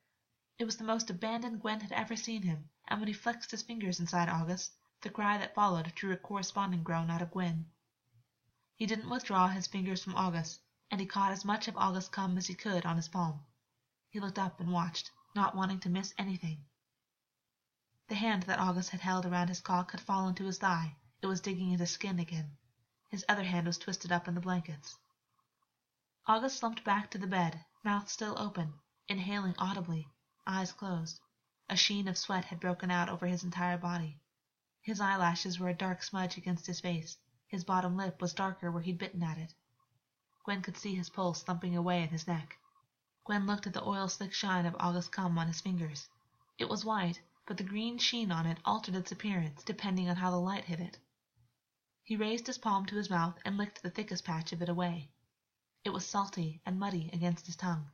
It 0.57 0.65
was 0.67 0.77
the 0.77 0.85
most 0.85 1.11
abandoned 1.11 1.63
Gwyn 1.63 1.81
had 1.81 1.91
ever 1.91 2.15
seen 2.15 2.43
him, 2.43 2.71
and 2.87 3.01
when 3.01 3.09
he 3.09 3.13
flexed 3.13 3.51
his 3.51 3.63
fingers 3.63 3.99
inside 3.99 4.29
Augus, 4.29 4.71
the 5.01 5.11
cry 5.11 5.37
that 5.37 5.53
followed 5.53 5.93
drew 5.97 6.13
a 6.13 6.17
corresponding 6.17 6.85
groan 6.85 7.11
out 7.11 7.23
of 7.23 7.33
Gwyn. 7.33 7.69
He 8.77 8.87
didn't 8.87 9.11
withdraw 9.11 9.49
his 9.49 9.67
fingers 9.67 10.05
from 10.05 10.15
Augus, 10.15 10.61
and 10.93 11.01
he 11.01 11.07
caught 11.09 11.33
as 11.33 11.45
much 11.45 11.67
of 11.67 11.77
Augus's 11.77 12.09
cum 12.09 12.39
as 12.39 12.47
he 12.47 12.55
could 12.55 12.87
on 12.87 12.95
his 12.95 13.09
palm. 13.09 13.45
He 14.11 14.21
looked 14.21 14.39
up 14.39 14.61
and 14.61 14.71
watched, 14.71 15.11
not 15.35 15.57
wanting 15.57 15.81
to 15.81 15.91
miss 15.91 16.15
anything. 16.17 16.65
The 18.09 18.15
hand 18.15 18.45
that 18.45 18.61
Augus 18.61 18.91
had 18.91 19.01
held 19.01 19.27
around 19.27 19.49
his 19.49 19.61
cock 19.61 19.91
had 19.91 20.01
fallen 20.01 20.37
to 20.37 20.45
his 20.45 20.59
thigh. 20.59 20.95
It 21.23 21.27
was 21.27 21.41
digging 21.41 21.73
into 21.73 21.87
skin 21.87 22.21
again. 22.21 22.57
His 23.11 23.25
other 23.29 23.43
hand 23.43 23.67
was 23.67 23.79
twisted 23.79 24.13
up 24.13 24.29
in 24.29 24.37
the 24.37 24.41
blankets. 24.41 24.97
Augus 26.29 26.57
slumped 26.57 26.85
back 26.85 27.11
to 27.11 27.19
the 27.19 27.27
bed, 27.27 27.65
mouth 27.83 28.09
still 28.09 28.39
open, 28.39 28.75
inhaling 29.09 29.57
audibly, 29.59 30.07
eyes 30.47 30.73
closed. 30.73 31.21
A 31.69 31.75
sheen 31.75 32.07
of 32.07 32.17
sweat 32.17 32.45
had 32.45 32.61
broken 32.61 32.93
out 32.93 33.09
over 33.09 33.27
his 33.27 33.43
entire 33.43 33.77
body. 33.77 34.21
His 34.83 35.01
eyelashes 35.01 35.59
were 35.59 35.71
a 35.71 35.75
dark 35.75 36.05
smudge 36.05 36.37
against 36.37 36.69
his 36.69 36.79
face. 36.79 37.19
His 37.49 37.65
bottom 37.65 37.97
lip 37.97 38.23
was 38.23 38.33
darker 38.33 38.71
where 38.71 38.83
he'd 38.83 38.99
bitten 38.99 39.25
at 39.25 39.37
it. 39.37 39.53
Gwyn 40.45 40.63
could 40.63 40.77
see 40.77 40.95
his 40.95 41.11
pulse 41.11 41.43
thumping 41.43 41.77
away 41.77 42.05
in 42.05 42.11
his 42.11 42.29
neck. 42.29 42.57
Gwyn 43.25 43.47
looked 43.47 43.67
at 43.67 43.73
the 43.73 43.83
oil 43.83 44.07
slick 44.07 44.33
shine 44.33 44.65
of 44.65 44.77
Augus's 44.79 45.11
cum 45.11 45.37
on 45.39 45.49
his 45.49 45.61
fingers. 45.61 46.09
It 46.57 46.69
was 46.69 46.85
white, 46.85 47.21
but 47.47 47.57
the 47.57 47.65
green 47.65 47.97
sheen 47.97 48.33
on 48.33 48.45
it 48.45 48.59
altered 48.65 48.97
its 48.97 49.13
appearance 49.13 49.63
depending 49.63 50.09
on 50.09 50.17
how 50.17 50.31
the 50.31 50.37
light 50.37 50.65
hit 50.65 50.81
it. 50.81 50.99
He 52.03 52.17
raised 52.17 52.47
his 52.47 52.59
palm 52.59 52.87
to 52.87 52.97
his 52.97 53.09
mouth 53.09 53.39
and 53.45 53.57
licked 53.57 53.83
the 53.83 53.91
thickest 53.91 54.25
patch 54.25 54.53
of 54.53 54.61
it 54.63 54.69
away. 54.69 55.11
It 55.85 55.91
was 55.91 56.05
salty 56.05 56.61
and 56.67 56.79
muddy 56.79 57.09
against 57.13 57.47
his 57.47 57.55
tongue. 57.55 57.89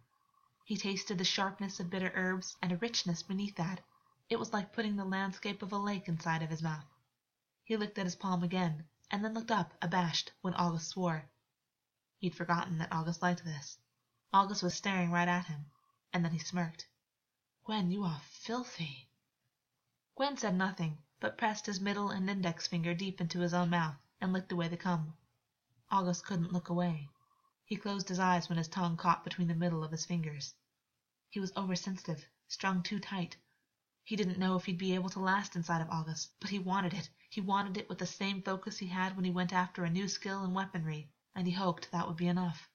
He 0.65 0.77
tasted 0.79 1.19
the 1.19 1.25
sharpness 1.25 1.81
of 1.81 1.91
bitter 1.91 2.11
herbs 2.15 2.57
and 2.63 2.73
a 2.73 2.77
richness 2.79 3.23
beneath 3.23 3.57
that. 3.57 3.83
It 4.31 4.39
was 4.39 4.55
like 4.55 4.73
putting 4.73 4.97
the 4.97 5.05
landscape 5.05 5.61
of 5.63 5.73
a 5.73 5.79
lake 5.79 6.09
inside 6.09 6.43
of 6.43 6.49
his 6.49 6.63
mouth. 6.63 6.87
He 7.65 7.77
licked 7.77 7.99
at 7.99 8.07
his 8.07 8.17
palm 8.17 8.43
again, 8.43 8.85
and 9.11 9.23
then 9.23 9.35
looked 9.35 9.51
up, 9.51 9.75
abashed, 9.83 10.33
when 10.41 10.55
Augus 10.55 10.89
swore. 10.89 11.29
He'd 12.17 12.35
forgotten 12.35 12.79
that 12.79 12.93
Augus 12.93 13.21
liked 13.21 13.45
this. 13.45 13.77
Augus 14.33 14.63
was 14.63 14.75
staring 14.75 15.11
right 15.11 15.29
at 15.29 15.45
him, 15.45 15.67
and 16.13 16.25
then 16.25 16.33
he 16.33 16.39
smirked. 16.39 16.87
Gwyn, 17.65 17.91
you 17.91 18.05
are 18.05 18.21
filthy. 18.21 19.11
Gwyn 20.15 20.37
said 20.37 20.55
nothing, 20.55 20.99
but 21.21 21.39
pressed 21.39 21.65
his 21.65 21.81
middle 21.81 22.11
and 22.11 22.29
index 22.29 22.67
finger 22.67 22.93
deep 22.93 23.19
into 23.21 23.41
his 23.41 23.55
own 23.55 23.71
mouth 23.71 23.97
and 24.21 24.31
licked 24.31 24.53
away 24.53 24.69
the 24.69 24.77
cum. 24.77 25.17
Augus 25.91 26.21
couldn't 26.21 26.53
look 26.53 26.69
away. 26.69 27.09
He 27.65 27.77
closed 27.77 28.11
his 28.11 28.19
eyes 28.19 28.49
when 28.51 28.59
his 28.59 28.69
tongue 28.69 28.99
caught 28.99 29.25
between 29.25 29.49
the 29.49 29.55
middle 29.55 29.83
of 29.83 29.91
his 29.91 30.05
fingers. 30.05 30.55
He 31.31 31.41
was 31.41 31.57
oversensitive, 31.57 32.27
strung 32.47 32.83
too 32.83 33.01
tight. 33.01 33.39
He 34.05 34.15
didn't 34.17 34.39
know 34.39 34.55
if 34.57 34.67
he'd 34.67 34.77
be 34.77 34.95
able 34.95 35.09
to 35.11 35.19
last 35.19 35.57
inside 35.57 35.81
of 35.81 35.89
Augus, 35.89 36.29
but 36.41 36.51
he 36.51 36.59
wanted 36.59 36.93
it. 36.93 37.09
He 37.31 37.41
wanted 37.41 37.79
it 37.79 37.89
with 37.89 37.97
the 37.99 38.05
same 38.05 38.43
focus 38.43 38.77
he 38.77 38.89
had 38.89 39.17
when 39.17 39.25
he 39.25 39.31
went 39.31 39.55
after 39.55 39.83
a 39.83 39.91
new 39.91 40.09
skill 40.09 40.45
in 40.45 40.53
weaponry, 40.53 41.09
and 41.35 41.47
he 41.47 41.55
hoped 41.55 41.91
that 41.91 42.07
would 42.07 42.19
be 42.19 42.29
enough. 42.29 42.69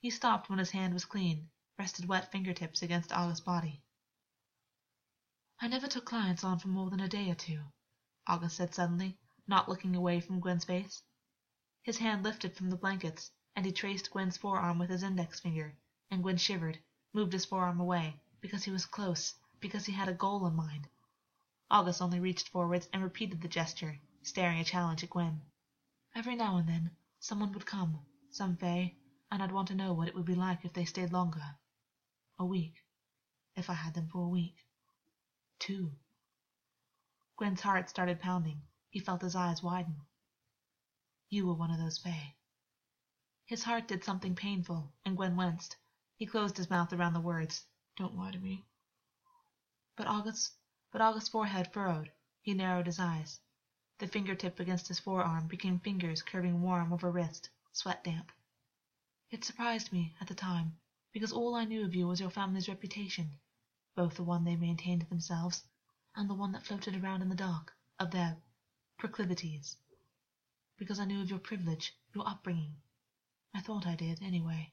He 0.00 0.10
stopped 0.10 0.50
when 0.50 0.58
his 0.58 0.72
hand 0.72 0.94
was 0.94 1.04
clean, 1.04 1.48
rested 1.78 2.08
wet 2.08 2.32
fingertips 2.32 2.82
against 2.82 3.12
Augus's 3.12 3.40
body. 3.40 3.81
I 5.64 5.68
never 5.68 5.86
took 5.86 6.06
clients 6.06 6.42
on 6.42 6.58
for 6.58 6.66
more 6.66 6.90
than 6.90 6.98
a 6.98 7.08
day 7.08 7.30
or 7.30 7.36
two, 7.36 7.62
Augus 8.26 8.54
said 8.54 8.74
suddenly, 8.74 9.16
not 9.46 9.68
looking 9.68 9.94
away 9.94 10.18
from 10.18 10.40
Gwyn's 10.40 10.64
face. 10.64 11.04
His 11.84 11.98
hand 11.98 12.24
lifted 12.24 12.56
from 12.56 12.68
the 12.68 12.76
blankets, 12.76 13.30
and 13.54 13.64
he 13.64 13.70
traced 13.70 14.10
Gwyn's 14.10 14.36
forearm 14.36 14.80
with 14.80 14.90
his 14.90 15.04
index 15.04 15.38
finger, 15.38 15.78
and 16.10 16.20
Gwyn 16.20 16.36
shivered, 16.36 16.80
moved 17.12 17.32
his 17.32 17.44
forearm 17.44 17.78
away, 17.78 18.20
because 18.40 18.64
he 18.64 18.72
was 18.72 18.86
close, 18.86 19.36
because 19.60 19.86
he 19.86 19.92
had 19.92 20.08
a 20.08 20.14
goal 20.14 20.44
in 20.48 20.56
mind. 20.56 20.88
Augus 21.70 22.00
only 22.00 22.18
reached 22.18 22.48
forwards 22.48 22.88
and 22.92 23.00
repeated 23.00 23.40
the 23.40 23.46
gesture, 23.46 24.00
staring 24.24 24.58
a 24.58 24.64
challenge 24.64 25.04
at 25.04 25.10
Gwyn. 25.10 25.42
Every 26.12 26.34
now 26.34 26.56
and 26.56 26.68
then, 26.68 26.90
someone 27.20 27.52
would 27.52 27.66
come, 27.66 28.04
some 28.32 28.56
fae, 28.56 28.96
and 29.30 29.40
I'd 29.40 29.52
want 29.52 29.68
to 29.68 29.76
know 29.76 29.92
what 29.92 30.08
it 30.08 30.16
would 30.16 30.26
be 30.26 30.34
like 30.34 30.64
if 30.64 30.72
they 30.72 30.86
stayed 30.86 31.12
longer. 31.12 31.56
A 32.40 32.44
week. 32.44 32.74
If 33.54 33.70
I 33.70 33.74
had 33.74 33.94
them 33.94 34.08
for 34.08 34.24
a 34.24 34.28
week. 34.28 34.56
Two. 35.62 35.92
Gwyn's 37.36 37.60
heart 37.60 37.88
started 37.88 38.18
pounding. 38.18 38.62
He 38.90 38.98
felt 38.98 39.22
his 39.22 39.36
eyes 39.36 39.62
widen. 39.62 39.94
You 41.28 41.46
were 41.46 41.54
one 41.54 41.70
of 41.70 41.78
those 41.78 41.98
fae. 41.98 42.34
His 43.44 43.62
heart 43.62 43.86
did 43.86 44.02
something 44.02 44.34
painful, 44.34 44.92
and 45.04 45.16
Gwyn 45.16 45.36
winced. 45.36 45.76
He 46.16 46.26
closed 46.26 46.56
his 46.56 46.68
mouth 46.68 46.92
around 46.92 47.12
the 47.12 47.20
words. 47.20 47.64
Don't 47.94 48.16
lie 48.16 48.32
to 48.32 48.40
me. 48.40 48.64
But 49.94 50.08
Augus, 50.08 50.50
but 50.90 51.00
Augus's 51.00 51.28
forehead 51.28 51.72
furrowed. 51.72 52.10
He 52.40 52.54
narrowed 52.54 52.86
his 52.86 52.98
eyes. 52.98 53.38
The 53.98 54.08
fingertip 54.08 54.58
against 54.58 54.88
his 54.88 54.98
forearm 54.98 55.46
became 55.46 55.78
fingers 55.78 56.22
curving 56.22 56.60
warm 56.60 56.92
over 56.92 57.12
wrist, 57.12 57.50
sweat 57.70 58.02
damp. 58.02 58.32
It 59.30 59.44
surprised 59.44 59.92
me 59.92 60.16
at 60.20 60.26
the 60.26 60.34
time, 60.34 60.80
because 61.12 61.30
all 61.30 61.54
I 61.54 61.66
knew 61.66 61.84
of 61.84 61.94
you 61.94 62.08
was 62.08 62.18
your 62.18 62.30
family's 62.30 62.68
reputation, 62.68 63.38
both 63.94 64.14
the 64.14 64.22
one 64.22 64.44
they 64.44 64.56
maintained 64.56 65.02
themselves 65.02 65.64
and 66.16 66.28
the 66.28 66.34
one 66.34 66.52
that 66.52 66.64
floated 66.64 66.96
around 66.96 67.22
in 67.22 67.28
the 67.28 67.34
dark, 67.34 67.72
of 67.98 68.10
their 68.10 68.36
proclivities. 68.98 69.76
Because 70.76 70.98
I 70.98 71.04
knew 71.04 71.20
of 71.20 71.30
your 71.30 71.38
privilege, 71.38 71.94
your 72.14 72.26
upbringing. 72.26 72.76
I 73.54 73.60
thought 73.60 73.86
I 73.86 73.94
did, 73.94 74.22
anyway. 74.22 74.72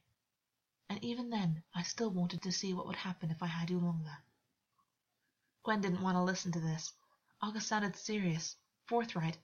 And 0.90 1.04
even 1.04 1.30
then, 1.30 1.64
I 1.76 1.84
still 1.84 2.10
wanted 2.10 2.42
to 2.44 2.52
see 2.52 2.74
what 2.74 2.88
would 2.88 2.96
happen 2.96 3.30
if 3.30 3.44
I 3.44 3.48
had 3.48 3.70
you 3.70 3.80
longer. 3.80 4.18
Gwyn 5.64 5.82
didn't 5.82 6.02
want 6.02 6.16
to 6.16 6.24
listen 6.24 6.52
to 6.54 6.60
this. 6.60 6.94
Augus 7.42 7.68
sounded 7.68 7.96
serious, 7.96 8.56
forthright, 8.86 9.38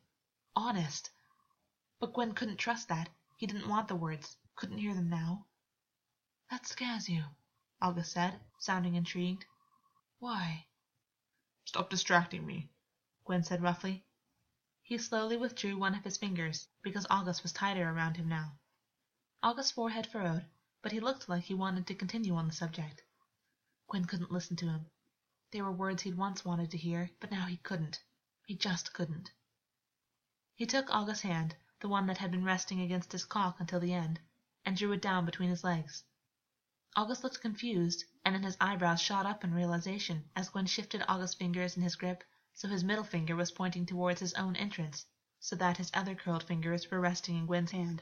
honest. 0.55 1.11
But 1.99 2.13
Gwyn 2.13 2.33
couldn't 2.33 2.57
trust 2.57 2.87
that. 2.87 3.09
He 3.37 3.45
didn't 3.45 3.69
want 3.69 3.87
the 3.89 3.95
words, 3.95 4.37
couldn't 4.55 4.77
hear 4.79 4.93
them 4.93 5.09
now. 5.09 5.45
That 6.49 6.65
scares 6.65 7.09
you, 7.09 7.23
Augus 7.81 8.11
said, 8.11 8.39
sounding 8.57 8.95
intrigued. 8.95 9.45
Why? 10.19 10.65
Stop 11.65 11.89
distracting 11.89 12.45
me, 12.45 12.69
Gwyn 13.25 13.43
said 13.43 13.61
roughly. 13.61 14.05
He 14.81 14.97
slowly 14.97 15.35
withdrew 15.35 15.77
one 15.77 15.93
of 15.93 16.05
his 16.05 16.15
fingers, 16.17 16.69
because 16.81 17.05
Augus 17.09 17.43
was 17.43 17.51
tighter 17.51 17.89
around 17.89 18.15
him 18.15 18.29
now. 18.29 18.57
Augus's 19.43 19.71
forehead 19.71 20.07
furrowed, 20.07 20.45
but 20.81 20.93
he 20.93 21.01
looked 21.01 21.27
like 21.27 21.43
he 21.43 21.53
wanted 21.53 21.85
to 21.87 21.95
continue 21.95 22.33
on 22.35 22.47
the 22.47 22.53
subject. 22.53 23.03
Gwyn 23.87 24.05
couldn't 24.05 24.31
listen 24.31 24.55
to 24.57 24.69
him. 24.69 24.89
They 25.51 25.61
were 25.61 25.71
words 25.71 26.03
he'd 26.03 26.15
once 26.15 26.45
wanted 26.45 26.71
to 26.71 26.77
hear, 26.77 27.11
but 27.19 27.31
now 27.31 27.47
he 27.47 27.57
couldn't. 27.57 28.01
He 28.45 28.55
just 28.55 28.93
couldn't. 28.93 29.31
He 30.55 30.65
took 30.65 30.89
Augus's 30.89 31.23
hand, 31.23 31.57
the 31.81 31.89
one 31.89 32.07
that 32.07 32.19
had 32.19 32.31
been 32.31 32.45
resting 32.45 32.79
against 32.79 33.11
his 33.11 33.25
cock 33.25 33.59
until 33.59 33.81
the 33.81 33.93
end, 33.93 34.21
and 34.63 34.77
drew 34.77 34.93
it 34.93 35.01
down 35.01 35.25
between 35.25 35.49
his 35.49 35.63
legs. 35.63 36.05
Augus 36.97 37.25
looked 37.25 37.41
confused, 37.41 38.05
and 38.23 38.33
then 38.33 38.43
his 38.43 38.55
eyebrows 38.61 39.01
shot 39.01 39.25
up 39.25 39.43
in 39.43 39.53
realization 39.53 40.23
as 40.33 40.47
Gwyn 40.47 40.65
shifted 40.65 41.03
Augus's 41.09 41.35
fingers 41.35 41.75
in 41.75 41.83
his 41.83 41.97
grip 41.97 42.23
so 42.53 42.69
his 42.69 42.85
middle 42.85 43.03
finger 43.03 43.35
was 43.35 43.51
pointing 43.51 43.85
towards 43.85 44.21
his 44.21 44.33
own 44.35 44.55
entrance, 44.55 45.05
so 45.41 45.57
that 45.57 45.75
his 45.75 45.91
other 45.93 46.15
curled 46.15 46.43
fingers 46.43 46.89
were 46.89 47.01
resting 47.01 47.35
in 47.35 47.47
Gwyn's 47.47 47.71
hand. 47.71 48.01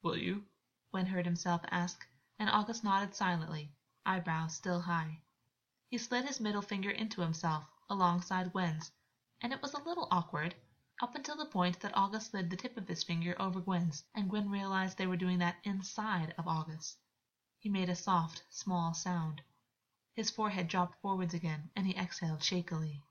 Will 0.00 0.16
you? 0.16 0.46
Gwyn 0.90 1.04
heard 1.04 1.26
himself 1.26 1.60
ask, 1.70 2.06
and 2.38 2.48
Augus 2.48 2.82
nodded 2.82 3.14
silently, 3.14 3.74
eyebrows 4.06 4.54
still 4.54 4.80
high. 4.80 5.20
He 5.90 5.98
slid 5.98 6.24
his 6.24 6.40
middle 6.40 6.62
finger 6.62 6.90
into 6.90 7.20
himself, 7.20 7.66
alongside 7.90 8.52
Gwyn's, 8.52 8.90
and 9.42 9.52
it 9.52 9.60
was 9.60 9.74
a 9.74 9.82
little 9.82 10.08
awkward, 10.10 10.54
up 11.02 11.14
until 11.14 11.36
the 11.36 11.44
point 11.44 11.80
that 11.80 11.94
Augus 11.94 12.28
slid 12.28 12.48
the 12.48 12.56
tip 12.56 12.78
of 12.78 12.88
his 12.88 13.04
finger 13.04 13.36
over 13.38 13.60
Gwyn's, 13.60 14.02
and 14.14 14.30
Gwyn 14.30 14.48
realized 14.48 14.96
they 14.96 15.06
were 15.06 15.18
doing 15.18 15.40
that 15.40 15.58
inside 15.62 16.34
of 16.38 16.48
Augus. 16.48 16.96
He 17.62 17.68
made 17.68 17.88
a 17.88 17.94
soft, 17.94 18.42
small 18.50 18.92
sound. 18.92 19.40
His 20.14 20.32
forehead 20.32 20.66
dropped 20.66 21.00
forwards 21.00 21.32
again, 21.32 21.70
and 21.76 21.86
he 21.86 21.94
exhaled 21.94 22.42
shakily. 22.42 23.04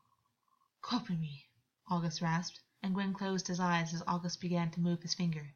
Copy 0.82 1.16
me, 1.16 1.48
Augus 1.90 2.22
rasped, 2.22 2.60
and 2.84 2.94
Gwyn 2.94 3.14
closed 3.14 3.48
his 3.48 3.62
eyes 3.62 3.94
as 3.94 4.04
Augus 4.06 4.36
began 4.36 4.70
to 4.72 4.82
move 4.82 5.02
his 5.04 5.14
finger. 5.14 5.56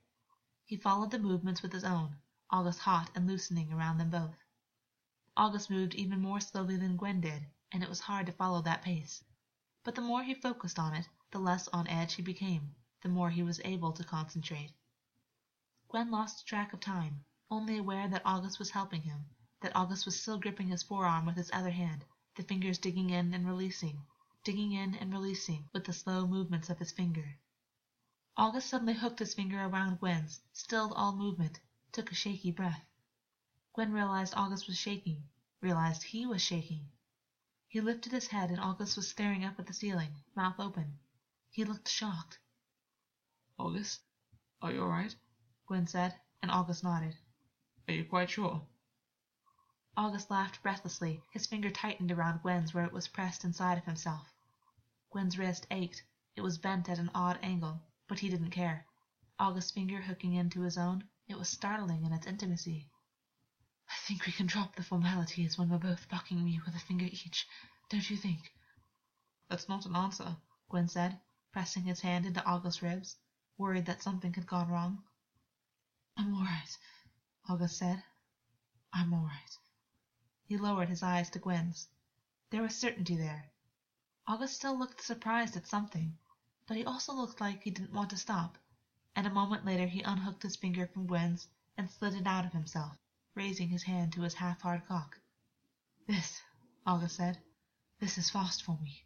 He 0.63 0.77
followed 0.77 1.11
the 1.11 1.19
movements 1.19 1.61
with 1.61 1.73
his 1.73 1.83
own, 1.83 2.15
Augus 2.49 2.77
hot 2.79 3.11
and 3.13 3.27
loosening 3.27 3.73
around 3.73 3.97
them 3.97 4.09
both. 4.11 4.37
Augus 5.35 5.69
moved 5.69 5.93
even 5.95 6.21
more 6.21 6.39
slowly 6.39 6.77
than 6.77 6.95
Gwyn 6.95 7.19
did, 7.19 7.45
and 7.73 7.83
it 7.83 7.89
was 7.89 7.99
hard 7.99 8.25
to 8.27 8.31
follow 8.31 8.61
that 8.61 8.81
pace. 8.81 9.21
But 9.83 9.95
the 9.95 10.01
more 10.01 10.23
he 10.23 10.33
focused 10.33 10.79
on 10.79 10.93
it, 10.93 11.09
the 11.31 11.39
less 11.39 11.67
on 11.67 11.85
edge 11.89 12.13
he 12.13 12.21
became, 12.21 12.73
the 13.01 13.09
more 13.09 13.29
he 13.29 13.43
was 13.43 13.59
able 13.65 13.91
to 13.91 14.05
concentrate. 14.05 14.71
Gwyn 15.89 16.11
lost 16.11 16.47
track 16.47 16.71
of 16.71 16.79
time, 16.79 17.25
only 17.51 17.77
aware 17.77 18.07
that 18.07 18.25
Augus 18.25 18.57
was 18.57 18.71
helping 18.71 19.01
him, 19.01 19.25
that 19.61 19.75
Augus 19.75 20.05
was 20.05 20.19
still 20.19 20.39
gripping 20.39 20.67
his 20.67 20.83
forearm 20.83 21.25
with 21.25 21.35
his 21.35 21.51
other 21.53 21.69
hand, 21.69 22.03
the 22.35 22.43
fingers 22.43 22.79
digging 22.79 23.11
in 23.11 23.33
and 23.33 23.45
releasing, 23.45 24.03
digging 24.43 24.71
in 24.71 24.95
and 24.95 25.13
releasing 25.13 25.69
with 25.71 25.85
the 25.85 25.93
slow 25.93 26.25
movements 26.25 26.69
of 26.69 26.79
his 26.79 26.91
finger. 26.91 27.37
Augus 28.35 28.65
suddenly 28.65 28.93
hooked 28.93 29.19
his 29.19 29.33
finger 29.33 29.63
around 29.63 29.99
Gwyn's, 29.99 30.41
stilled 30.53 30.93
all 30.95 31.15
movement, 31.15 31.59
took 31.91 32.11
a 32.11 32.15
shaky 32.15 32.51
breath. 32.51 32.85
Gwyn 33.73 33.91
realized 33.91 34.33
Augus 34.35 34.67
was 34.67 34.77
shaking, 34.77 35.23
realized 35.61 36.03
he 36.03 36.25
was 36.25 36.41
shaking. 36.41 36.89
He 37.67 37.79
lifted 37.79 38.11
his 38.11 38.27
head 38.27 38.49
and 38.49 38.59
Augus 38.59 38.95
was 38.95 39.07
staring 39.07 39.43
up 39.45 39.59
at 39.59 39.67
the 39.67 39.73
ceiling, 39.73 40.15
mouth 40.35 40.59
open. 40.59 40.97
He 41.51 41.63
looked 41.63 41.89
shocked. 41.89 42.39
Augus, 43.57 43.99
are 44.61 44.71
you 44.71 44.81
all 44.81 44.89
right? 44.89 45.15
Gwyn 45.67 45.87
said, 45.87 46.19
and 46.41 46.51
August 46.51 46.83
nodded. 46.83 47.15
Are 47.87 47.93
you 47.93 48.05
quite 48.05 48.31
sure? 48.31 48.65
Augus 49.95 50.29
laughed 50.31 50.63
breathlessly. 50.63 51.21
His 51.31 51.45
finger 51.45 51.69
tightened 51.69 52.11
around 52.11 52.41
Gwyn's 52.41 52.73
where 52.73 52.85
it 52.85 52.91
was 52.91 53.07
pressed 53.07 53.43
inside 53.43 53.77
of 53.77 53.85
himself. 53.85 54.33
Gwyn's 55.11 55.37
wrist 55.37 55.67
ached. 55.69 56.03
It 56.35 56.41
was 56.41 56.57
bent 56.57 56.89
at 56.89 56.97
an 56.97 57.11
odd 57.13 57.39
angle, 57.43 57.81
but 58.07 58.19
he 58.19 58.29
didn't 58.29 58.51
care. 58.51 58.85
Augus's 59.37 59.71
finger 59.71 60.01
hooking 60.01 60.33
into 60.33 60.61
his 60.61 60.77
own, 60.77 61.07
it 61.27 61.37
was 61.37 61.47
startling 61.47 62.03
in 62.03 62.11
its 62.11 62.25
intimacy. 62.25 62.89
I 63.87 63.95
think 64.07 64.25
we 64.25 64.31
can 64.31 64.47
drop 64.47 64.75
the 64.75 64.83
formalities 64.83 65.57
when 65.57 65.69
we're 65.69 65.77
both 65.77 66.05
fucking 66.05 66.43
me 66.43 66.59
with 66.65 66.75
a 66.75 66.79
finger 66.79 67.05
each, 67.05 67.47
don't 67.89 68.09
you 68.09 68.17
think? 68.17 68.51
That's 69.47 69.69
not 69.69 69.85
an 69.85 69.95
answer, 69.95 70.37
Gwyn 70.69 70.87
said, 70.87 71.21
pressing 71.51 71.83
his 71.83 71.99
hand 71.99 72.25
into 72.25 72.43
Augus's 72.45 72.81
ribs, 72.81 73.15
worried 73.57 73.85
that 73.85 74.01
something 74.01 74.33
had 74.33 74.47
gone 74.47 74.69
wrong. 74.69 75.03
I'm 76.17 76.33
all 76.33 76.43
right, 76.43 76.77
Augus 77.47 77.77
said. 77.77 78.03
I'm 78.91 79.13
all 79.13 79.23
right. 79.23 79.57
He 80.47 80.57
lowered 80.57 80.89
his 80.89 81.03
eyes 81.03 81.29
to 81.29 81.39
Gwyn's. 81.39 81.87
There 82.49 82.63
was 82.63 82.75
certainty 82.75 83.15
there. 83.15 83.51
Augus 84.27 84.55
still 84.55 84.77
looked 84.77 85.03
surprised 85.03 85.55
at 85.55 85.67
something, 85.67 86.17
but 86.65 86.75
he 86.75 86.83
also 86.83 87.13
looked 87.13 87.39
like 87.39 87.61
he 87.61 87.69
didn't 87.69 87.93
want 87.93 88.09
to 88.09 88.17
stop, 88.17 88.57
and 89.15 89.27
a 89.27 89.29
moment 89.29 89.63
later 89.63 89.85
he 89.85 90.01
unhooked 90.01 90.41
his 90.41 90.55
finger 90.55 90.87
from 90.87 91.05
Gwyn's 91.05 91.47
and 91.77 91.87
slid 91.87 92.15
it 92.15 92.25
out 92.25 92.45
of 92.45 92.51
himself, 92.53 92.97
raising 93.35 93.69
his 93.69 93.83
hand 93.83 94.13
to 94.13 94.23
his 94.23 94.33
half-hard 94.33 94.87
cock. 94.87 95.19
This, 96.07 96.41
Augus 96.87 97.13
said, 97.13 97.37
this 97.99 98.17
is 98.17 98.31
fast 98.31 98.63
for 98.63 98.79
me. 98.81 99.05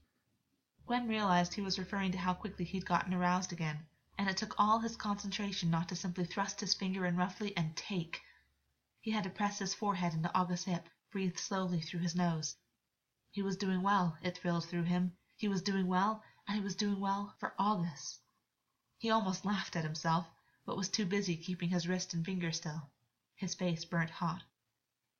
Gwyn 0.87 1.09
realized 1.09 1.53
he 1.53 1.61
was 1.61 1.77
referring 1.77 2.13
to 2.13 2.17
how 2.17 2.33
quickly 2.35 2.63
he'd 2.63 2.85
gotten 2.85 3.13
aroused 3.13 3.51
again, 3.51 3.85
and 4.17 4.29
it 4.29 4.37
took 4.37 4.55
all 4.57 4.79
his 4.79 4.95
concentration 4.95 5.69
not 5.69 5.89
to 5.89 5.95
simply 5.97 6.23
thrust 6.23 6.61
his 6.61 6.73
finger 6.73 7.05
in 7.05 7.17
roughly 7.17 7.55
and 7.57 7.75
take. 7.75 8.21
He 9.01 9.11
had 9.11 9.23
to 9.23 9.29
press 9.29 9.59
his 9.59 9.73
forehead 9.73 10.13
into 10.13 10.29
Augus's 10.37 10.65
hip, 10.65 10.89
breathe 11.09 11.37
slowly 11.37 11.79
through 11.79 12.01
his 12.01 12.17
nose. 12.17 12.57
He 13.31 13.41
was 13.41 13.55
doing 13.55 13.81
well, 13.81 14.17
it 14.21 14.37
thrilled 14.37 14.65
through 14.65 14.83
him. 14.83 15.15
He 15.37 15.47
was 15.47 15.61
doing 15.61 15.87
well, 15.87 16.21
and 16.45 16.57
he 16.57 16.61
was 16.61 16.75
doing 16.75 16.99
well 16.99 17.33
for 17.39 17.55
Augus. 17.57 18.19
He 18.97 19.09
almost 19.09 19.45
laughed 19.45 19.77
at 19.77 19.85
himself, 19.85 20.27
but 20.65 20.75
was 20.75 20.89
too 20.89 21.05
busy 21.05 21.37
keeping 21.37 21.69
his 21.69 21.87
wrist 21.87 22.13
and 22.13 22.25
finger 22.25 22.51
still. 22.51 22.91
His 23.37 23.55
face 23.55 23.85
burnt 23.85 24.09
hot. 24.09 24.43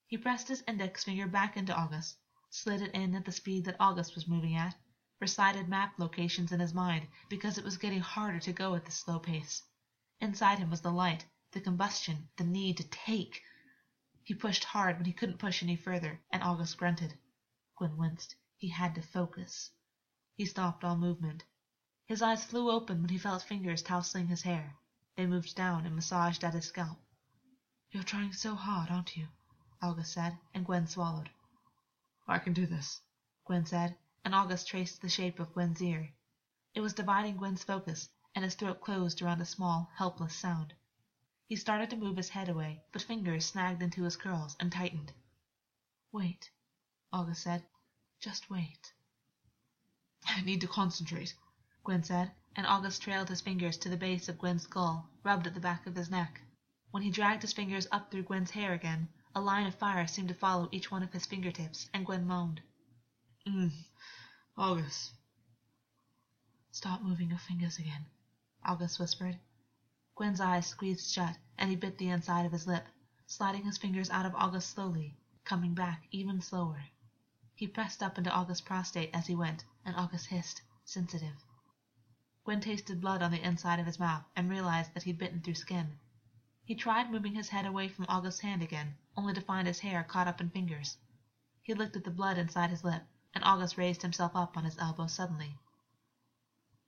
He 0.07 0.17
pressed 0.17 0.49
his 0.49 0.61
index 0.67 1.05
finger 1.05 1.25
back 1.25 1.55
into 1.55 1.73
Augus, 1.73 2.17
slid 2.49 2.81
it 2.81 2.93
in 2.93 3.15
at 3.15 3.23
the 3.23 3.31
speed 3.31 3.63
that 3.63 3.79
Augus 3.79 4.13
was 4.13 4.27
moving 4.27 4.57
at, 4.57 4.75
recited 5.21 5.69
map 5.69 5.97
locations 5.97 6.51
in 6.51 6.59
his 6.59 6.73
mind 6.73 7.07
because 7.29 7.57
it 7.57 7.63
was 7.63 7.77
getting 7.77 8.01
harder 8.01 8.41
to 8.41 8.51
go 8.51 8.75
at 8.75 8.83
this 8.83 8.95
slow 8.99 9.19
pace. 9.19 9.63
Inside 10.19 10.59
him 10.59 10.69
was 10.69 10.81
the 10.81 10.91
light, 10.91 11.25
the 11.51 11.61
combustion, 11.61 12.27
the 12.35 12.43
need 12.43 12.75
to 12.75 12.83
take. 12.83 13.41
He 14.29 14.35
pushed 14.35 14.63
hard 14.63 14.97
when 14.97 15.05
he 15.07 15.13
couldn't 15.13 15.39
push 15.39 15.63
any 15.63 15.75
further, 15.75 16.21
and 16.31 16.43
Augus 16.43 16.75
grunted. 16.75 17.17
Gwyn 17.75 17.97
winced. 17.97 18.35
He 18.57 18.69
had 18.69 18.93
to 18.93 19.01
focus. 19.01 19.71
He 20.35 20.45
stopped 20.45 20.83
all 20.83 20.95
movement. 20.95 21.43
His 22.05 22.21
eyes 22.21 22.45
flew 22.45 22.69
open 22.69 23.01
when 23.01 23.09
he 23.09 23.17
felt 23.17 23.41
fingers 23.41 23.81
tousling 23.81 24.27
his 24.27 24.43
hair. 24.43 24.75
They 25.15 25.25
moved 25.25 25.55
down 25.55 25.87
and 25.87 25.95
massaged 25.95 26.43
at 26.43 26.53
his 26.53 26.67
scalp. 26.67 27.01
You're 27.89 28.03
trying 28.03 28.31
so 28.33 28.53
hard, 28.53 28.91
aren't 28.91 29.17
you? 29.17 29.29
Augus 29.81 30.11
said, 30.13 30.37
and 30.53 30.63
Gwyn 30.63 30.85
swallowed. 30.85 31.31
I 32.27 32.37
can 32.37 32.53
do 32.53 32.67
this, 32.67 33.01
Gwyn 33.45 33.65
said, 33.65 33.97
and 34.23 34.35
Augus 34.35 34.63
traced 34.63 35.01
the 35.01 35.09
shape 35.09 35.39
of 35.39 35.53
Gwyn's 35.55 35.81
ear. 35.81 36.13
It 36.75 36.81
was 36.81 36.93
dividing 36.93 37.37
Gwyn's 37.37 37.63
focus, 37.63 38.07
and 38.35 38.45
his 38.45 38.53
throat 38.53 38.79
closed 38.79 39.23
around 39.23 39.41
a 39.41 39.45
small, 39.45 39.89
helpless 39.95 40.35
sound. 40.35 40.75
He 41.49 41.55
started 41.55 41.89
to 41.89 41.97
move 41.97 42.15
his 42.15 42.29
head 42.29 42.47
away, 42.47 42.83
but 42.91 43.01
fingers 43.01 43.43
snagged 43.43 43.81
into 43.81 44.03
his 44.03 44.15
curls 44.15 44.55
and 44.59 44.71
tightened. 44.71 45.11
Wait, 46.11 46.51
Augus 47.11 47.39
said. 47.39 47.65
Just 48.19 48.51
wait. 48.51 48.93
I 50.27 50.41
need 50.41 50.61
to 50.61 50.67
concentrate, 50.67 51.33
Gwyn 51.83 52.03
said, 52.03 52.35
and 52.55 52.67
Augus 52.67 52.99
trailed 52.99 53.29
his 53.29 53.41
fingers 53.41 53.77
to 53.77 53.89
the 53.89 53.97
base 53.97 54.29
of 54.29 54.37
Gwyn's 54.37 54.61
skull, 54.61 55.09
rubbed 55.23 55.47
at 55.47 55.55
the 55.55 55.59
back 55.59 55.87
of 55.87 55.95
his 55.95 56.11
neck. 56.11 56.39
When 56.91 57.01
he 57.01 57.09
dragged 57.09 57.41
his 57.41 57.53
fingers 57.53 57.87
up 57.91 58.11
through 58.11 58.25
Gwyn's 58.25 58.51
hair 58.51 58.73
again, 58.73 59.09
a 59.33 59.41
line 59.41 59.65
of 59.65 59.73
fire 59.73 60.05
seemed 60.05 60.27
to 60.27 60.35
follow 60.35 60.69
each 60.71 60.91
one 60.91 61.01
of 61.01 61.13
his 61.13 61.25
fingertips, 61.25 61.89
and 61.95 62.05
Gwyn 62.05 62.27
moaned. 62.27 62.61
Mm. 63.47 63.71
Augus. 64.55 65.13
Stop 66.69 67.01
moving 67.01 67.29
your 67.29 67.39
fingers 67.39 67.79
again, 67.79 68.05
Augus 68.63 68.99
whispered. 68.99 69.39
Gwyn's 70.19 70.41
eyes 70.41 70.67
squeezed 70.67 71.09
shut, 71.09 71.37
and 71.57 71.69
he 71.69 71.77
bit 71.77 71.97
the 71.97 72.09
inside 72.09 72.45
of 72.45 72.51
his 72.51 72.67
lip, 72.67 72.85
sliding 73.25 73.63
his 73.63 73.77
fingers 73.77 74.09
out 74.09 74.25
of 74.25 74.35
Augus 74.35 74.65
slowly, 74.65 75.15
coming 75.45 75.73
back 75.73 76.09
even 76.11 76.41
slower. 76.41 76.83
He 77.55 77.69
pressed 77.69 78.03
up 78.03 78.17
into 78.17 78.29
Augus's 78.29 78.59
prostate 78.59 79.11
as 79.13 79.27
he 79.27 79.35
went, 79.35 79.63
and 79.85 79.95
Augus 79.95 80.25
hissed, 80.25 80.61
sensitive. 80.83 81.41
Gwyn 82.43 82.59
tasted 82.59 82.99
blood 82.99 83.21
on 83.21 83.31
the 83.31 83.41
inside 83.41 83.79
of 83.79 83.85
his 83.85 83.97
mouth 83.97 84.25
and 84.35 84.49
realized 84.49 84.93
that 84.93 85.03
he'd 85.03 85.17
bitten 85.17 85.39
through 85.39 85.55
skin. 85.55 85.97
He 86.65 86.75
tried 86.75 87.09
moving 87.09 87.33
his 87.35 87.47
head 87.47 87.65
away 87.65 87.87
from 87.87 88.05
Augus's 88.09 88.41
hand 88.41 88.61
again, 88.61 88.97
only 89.15 89.33
to 89.35 89.39
find 89.39 89.67
his 89.67 89.79
hair 89.79 90.03
caught 90.03 90.27
up 90.27 90.41
in 90.41 90.49
fingers. 90.49 90.97
He 91.63 91.73
looked 91.73 91.95
at 91.95 92.03
the 92.03 92.11
blood 92.11 92.37
inside 92.37 92.71
his 92.71 92.83
lip, 92.83 93.03
and 93.33 93.41
Augus 93.45 93.77
raised 93.77 94.01
himself 94.01 94.35
up 94.35 94.57
on 94.57 94.65
his 94.65 94.77
elbow 94.79 95.07
suddenly. 95.07 95.57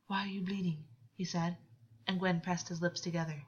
Why 0.08 0.26
are 0.26 0.28
you 0.28 0.42
bleeding? 0.42 0.84
he 1.16 1.24
said, 1.24 1.56
and 2.08 2.20
Gwyn 2.20 2.42
pressed 2.42 2.70
his 2.70 2.82
lips 2.82 3.02
together. 3.02 3.44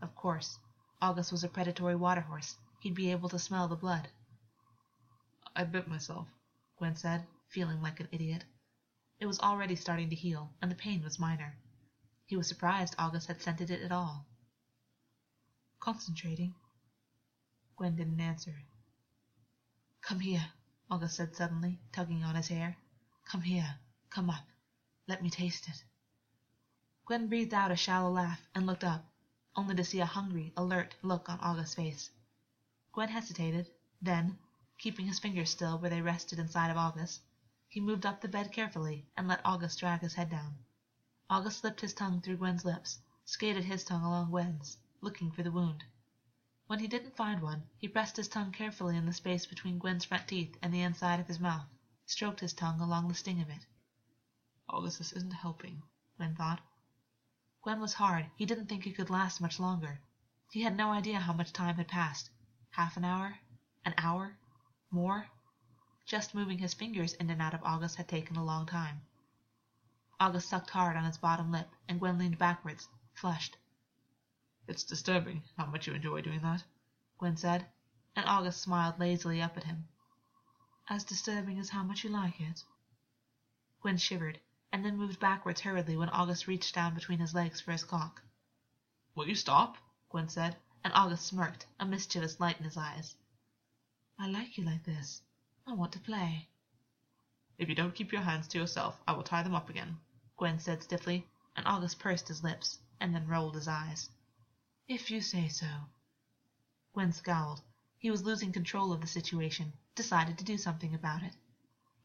Of 0.00 0.14
course, 0.14 0.58
Augus 1.00 1.32
was 1.32 1.44
a 1.44 1.48
predatory 1.48 1.96
water 1.96 2.20
horse. 2.20 2.56
He'd 2.80 2.94
be 2.94 3.10
able 3.10 3.28
to 3.30 3.38
smell 3.38 3.68
the 3.68 3.76
blood. 3.76 4.08
I 5.54 5.64
bit 5.64 5.88
myself, 5.88 6.28
Gwyn 6.78 6.96
said, 6.96 7.26
feeling 7.48 7.82
like 7.82 8.00
an 8.00 8.08
idiot. 8.12 8.44
It 9.20 9.26
was 9.26 9.40
already 9.40 9.76
starting 9.76 10.10
to 10.10 10.16
heal, 10.16 10.52
and 10.62 10.70
the 10.70 10.76
pain 10.76 11.02
was 11.02 11.18
minor. 11.18 11.56
He 12.26 12.36
was 12.36 12.46
surprised 12.46 12.94
Augus 12.98 13.26
had 13.26 13.42
scented 13.42 13.70
it 13.70 13.82
at 13.82 13.92
all. 13.92 14.26
Concentrating. 15.80 16.54
Gwyn 17.76 17.96
didn't 17.96 18.20
answer. 18.20 18.54
Come 20.02 20.20
here, 20.20 20.46
Augus 20.90 21.14
said 21.14 21.34
suddenly, 21.34 21.80
tugging 21.92 22.24
on 22.24 22.34
his 22.34 22.48
hair. 22.48 22.76
Come 23.24 23.42
here. 23.42 23.78
Come 24.10 24.30
up. 24.30 24.46
Let 25.06 25.22
me 25.22 25.28
taste 25.28 25.68
it. 25.68 25.84
Gwyn 27.08 27.26
breathed 27.26 27.54
out 27.54 27.70
a 27.70 27.74
shallow 27.76 28.10
laugh 28.10 28.46
and 28.54 28.66
looked 28.66 28.84
up, 28.84 29.02
only 29.56 29.74
to 29.74 29.82
see 29.82 29.98
a 29.98 30.04
hungry, 30.04 30.52
alert 30.58 30.94
look 31.00 31.30
on 31.30 31.40
Augus's 31.40 31.74
face. 31.74 32.10
Gwyn 32.92 33.08
hesitated, 33.08 33.70
then, 34.02 34.38
keeping 34.76 35.06
his 35.06 35.18
fingers 35.18 35.48
still 35.48 35.78
where 35.78 35.88
they 35.88 36.02
rested 36.02 36.38
inside 36.38 36.68
of 36.68 36.76
Augus, 36.76 37.18
he 37.66 37.80
moved 37.80 38.04
up 38.04 38.20
the 38.20 38.28
bed 38.28 38.52
carefully 38.52 39.06
and 39.16 39.26
let 39.26 39.40
Augus 39.42 39.74
drag 39.74 40.00
his 40.00 40.12
head 40.12 40.28
down. 40.28 40.58
Augus 41.30 41.56
slipped 41.56 41.80
his 41.80 41.94
tongue 41.94 42.20
through 42.20 42.36
Gwyn's 42.36 42.66
lips, 42.66 42.98
skated 43.24 43.64
his 43.64 43.84
tongue 43.84 44.04
along 44.04 44.28
Gwyn's, 44.28 44.76
looking 45.00 45.30
for 45.30 45.42
the 45.42 45.50
wound. 45.50 45.84
When 46.66 46.78
he 46.78 46.88
didn't 46.88 47.16
find 47.16 47.40
one, 47.40 47.62
he 47.78 47.88
pressed 47.88 48.18
his 48.18 48.28
tongue 48.28 48.52
carefully 48.52 48.98
in 48.98 49.06
the 49.06 49.14
space 49.14 49.46
between 49.46 49.78
Gwyn's 49.78 50.04
front 50.04 50.28
teeth 50.28 50.58
and 50.60 50.74
the 50.74 50.82
inside 50.82 51.20
of 51.20 51.28
his 51.28 51.40
mouth, 51.40 51.70
stroked 52.04 52.40
his 52.40 52.52
tongue 52.52 52.82
along 52.82 53.08
the 53.08 53.14
sting 53.14 53.40
of 53.40 53.48
it. 53.48 53.64
Augus, 54.68 54.98
this 54.98 55.14
isn't 55.14 55.32
helping, 55.32 55.82
Gwyn 56.18 56.36
thought. 56.36 56.60
Gwyn 57.62 57.80
was 57.80 57.94
hard. 57.94 58.30
He 58.36 58.46
didn't 58.46 58.66
think 58.66 58.86
it 58.86 58.94
could 58.96 59.10
last 59.10 59.40
much 59.40 59.58
longer. 59.58 60.00
He 60.50 60.62
had 60.62 60.76
no 60.76 60.92
idea 60.92 61.20
how 61.20 61.32
much 61.32 61.52
time 61.52 61.76
had 61.76 61.88
passed. 61.88 62.30
Half 62.70 62.96
an 62.96 63.04
hour? 63.04 63.38
An 63.84 63.94
hour? 63.98 64.36
More? 64.90 65.28
Just 66.06 66.34
moving 66.34 66.58
his 66.58 66.74
fingers 66.74 67.14
in 67.14 67.28
and 67.30 67.42
out 67.42 67.54
of 67.54 67.62
Augus 67.62 67.96
had 67.96 68.08
taken 68.08 68.36
a 68.36 68.44
long 68.44 68.64
time. 68.64 69.02
Augus 70.20 70.48
sucked 70.48 70.70
hard 70.70 70.96
on 70.96 71.04
his 71.04 71.18
bottom 71.18 71.52
lip, 71.52 71.68
and 71.88 71.98
Gwyn 72.00 72.18
leaned 72.18 72.38
backwards, 72.38 72.88
flushed. 73.14 73.56
It's 74.66 74.84
disturbing 74.84 75.42
how 75.56 75.66
much 75.66 75.86
you 75.86 75.94
enjoy 75.94 76.22
doing 76.22 76.40
that, 76.42 76.64
Gwyn 77.18 77.36
said, 77.36 77.66
and 78.16 78.26
Augus 78.26 78.56
smiled 78.56 78.98
lazily 78.98 79.42
up 79.42 79.56
at 79.56 79.64
him. 79.64 79.88
As 80.88 81.04
disturbing 81.04 81.58
as 81.58 81.70
how 81.70 81.82
much 81.82 82.04
you 82.04 82.10
like 82.10 82.40
it? 82.40 82.64
Gwyn 83.80 83.96
shivered, 83.96 84.40
and 84.72 84.84
then 84.84 84.96
moved 84.96 85.18
backwards 85.18 85.60
hurriedly 85.60 85.96
when 85.96 86.10
Augus 86.10 86.46
reached 86.46 86.74
down 86.74 86.94
between 86.94 87.18
his 87.18 87.34
legs 87.34 87.60
for 87.60 87.72
his 87.72 87.84
cock. 87.84 88.22
Will 89.14 89.28
you 89.28 89.34
stop? 89.34 89.76
Gwyn 90.10 90.28
said, 90.28 90.56
and 90.84 90.92
Augus 90.94 91.22
smirked, 91.22 91.66
a 91.80 91.86
mischievous 91.86 92.38
light 92.38 92.58
in 92.58 92.64
his 92.64 92.76
eyes. 92.76 93.14
I 94.18 94.28
like 94.28 94.58
you 94.58 94.64
like 94.64 94.84
this. 94.84 95.22
I 95.66 95.72
want 95.72 95.92
to 95.92 96.00
play. 96.00 96.48
If 97.58 97.68
you 97.68 97.74
don't 97.74 97.94
keep 97.94 98.12
your 98.12 98.22
hands 98.22 98.46
to 98.48 98.58
yourself, 98.58 99.00
I 99.06 99.12
will 99.12 99.22
tie 99.22 99.42
them 99.42 99.54
up 99.54 99.68
again, 99.68 99.98
Gwyn 100.36 100.58
said 100.58 100.82
stiffly, 100.82 101.26
and 101.56 101.66
Augus 101.66 101.94
pursed 101.94 102.28
his 102.28 102.44
lips 102.44 102.78
and 103.00 103.14
then 103.14 103.26
rolled 103.26 103.54
his 103.54 103.68
eyes. 103.68 104.10
If 104.86 105.10
you 105.10 105.20
say 105.20 105.48
so. 105.48 105.66
Gwyn 106.94 107.12
scowled. 107.12 107.62
He 107.98 108.10
was 108.10 108.22
losing 108.22 108.52
control 108.52 108.92
of 108.92 109.00
the 109.00 109.06
situation, 109.06 109.72
decided 109.94 110.38
to 110.38 110.44
do 110.44 110.56
something 110.56 110.94
about 110.94 111.22
it. 111.22 111.34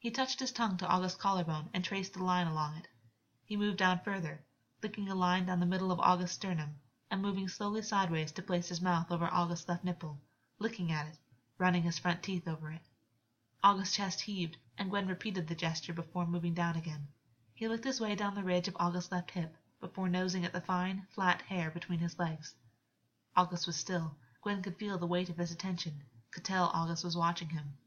He 0.04 0.12
touched 0.12 0.42
his 0.42 0.52
tongue 0.52 0.76
to 0.80 0.88
Augus's 0.90 1.18
collarbone 1.18 1.70
and 1.74 1.82
traced 1.82 2.18
a 2.18 2.24
line 2.26 2.46
along 2.46 2.76
it. 2.76 2.90
He 3.46 3.56
moved 3.56 3.78
down 3.78 4.02
further, 4.02 4.44
licking 4.82 5.08
a 5.08 5.16
line 5.16 5.46
down 5.46 5.62
the 5.62 5.66
middle 5.66 5.94
of 5.94 6.00
Augus's 6.02 6.36
sternum, 6.36 6.76
and 7.10 7.22
moving 7.22 7.48
slowly 7.48 7.82
sideways 7.82 8.34
to 8.34 8.42
place 8.42 8.68
his 8.68 8.82
mouth 8.82 9.10
over 9.14 9.30
Augus's 9.32 9.70
left 9.70 9.86
nipple, 9.86 10.20
licking 10.60 10.92
at 10.92 11.08
it, 11.08 11.18
running 11.58 11.84
his 11.84 12.00
front 12.00 12.22
teeth 12.22 12.50
over 12.50 12.70
it. 12.70 12.82
Augus's 13.64 13.96
chest 13.96 14.20
heaved, 14.20 14.58
and 14.78 14.90
Gwyn 14.90 15.08
repeated 15.08 15.48
the 15.48 15.56
gesture 15.56 15.94
before 15.94 16.28
moving 16.28 16.54
down 16.54 16.76
again. 16.76 17.08
He 17.54 17.70
licked 17.70 17.86
his 17.86 18.02
way 18.02 18.14
down 18.14 18.36
the 18.36 18.44
ridge 18.44 18.68
of 18.68 18.76
Augus's 18.82 19.10
left 19.10 19.32
hip, 19.32 19.56
before 19.80 20.10
nosing 20.10 20.44
at 20.44 20.52
the 20.52 20.60
fine, 20.60 21.08
flat 21.12 21.44
hair 21.44 21.72
between 21.72 22.00
his 22.00 22.20
legs. 22.20 22.56
Augus 23.38 23.66
was 23.66 23.78
still. 23.78 24.18
Gwyn 24.42 24.62
could 24.62 24.76
feel 24.76 24.98
the 24.98 25.08
weight 25.08 25.30
of 25.30 25.38
his 25.38 25.54
attention, 25.54 26.04
could 26.30 26.44
tell 26.44 26.72
Augus 26.74 27.06
was 27.06 27.16
watching 27.16 27.48
him. 27.48 27.78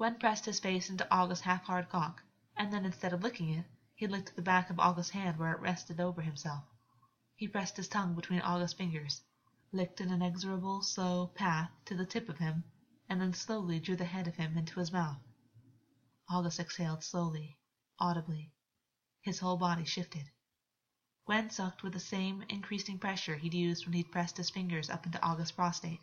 Gwyn 0.00 0.18
pressed 0.18 0.46
his 0.46 0.60
face 0.60 0.88
into 0.88 1.06
Augus's 1.14 1.44
half-hard 1.44 1.90
cock, 1.90 2.22
and 2.56 2.72
then 2.72 2.86
instead 2.86 3.12
of 3.12 3.22
licking 3.22 3.50
it, 3.50 3.66
he 3.94 4.06
licked 4.06 4.34
the 4.34 4.40
back 4.40 4.70
of 4.70 4.80
Augus's 4.80 5.10
hand 5.12 5.36
where 5.38 5.52
it 5.52 5.60
rested 5.60 6.00
over 6.00 6.22
himself. 6.22 6.64
He 7.36 7.46
pressed 7.46 7.76
his 7.76 7.86
tongue 7.86 8.14
between 8.14 8.40
Augus's 8.40 8.72
fingers, 8.72 9.20
licked 9.72 10.00
an 10.00 10.10
inexorable, 10.10 10.80
slow 10.80 11.26
path 11.26 11.70
to 11.84 11.94
the 11.94 12.06
tip 12.06 12.30
of 12.30 12.38
him, 12.38 12.64
and 13.10 13.20
then 13.20 13.34
slowly 13.34 13.78
drew 13.78 13.94
the 13.94 14.06
head 14.06 14.26
of 14.26 14.36
him 14.36 14.56
into 14.56 14.80
his 14.80 14.90
mouth. 14.90 15.18
Augus 16.30 16.58
exhaled 16.58 17.04
slowly, 17.04 17.58
audibly. 17.98 18.54
His 19.20 19.40
whole 19.40 19.58
body 19.58 19.84
shifted. 19.84 20.30
Gwyn 21.26 21.50
sucked 21.50 21.82
with 21.82 21.92
the 21.92 22.00
same 22.00 22.40
increasing 22.48 22.98
pressure 22.98 23.36
he'd 23.36 23.52
used 23.52 23.84
when 23.84 23.92
he'd 23.92 24.10
pressed 24.10 24.38
his 24.38 24.48
fingers 24.48 24.88
up 24.88 25.04
into 25.04 25.22
Augus's 25.22 25.52
prostate. 25.52 26.00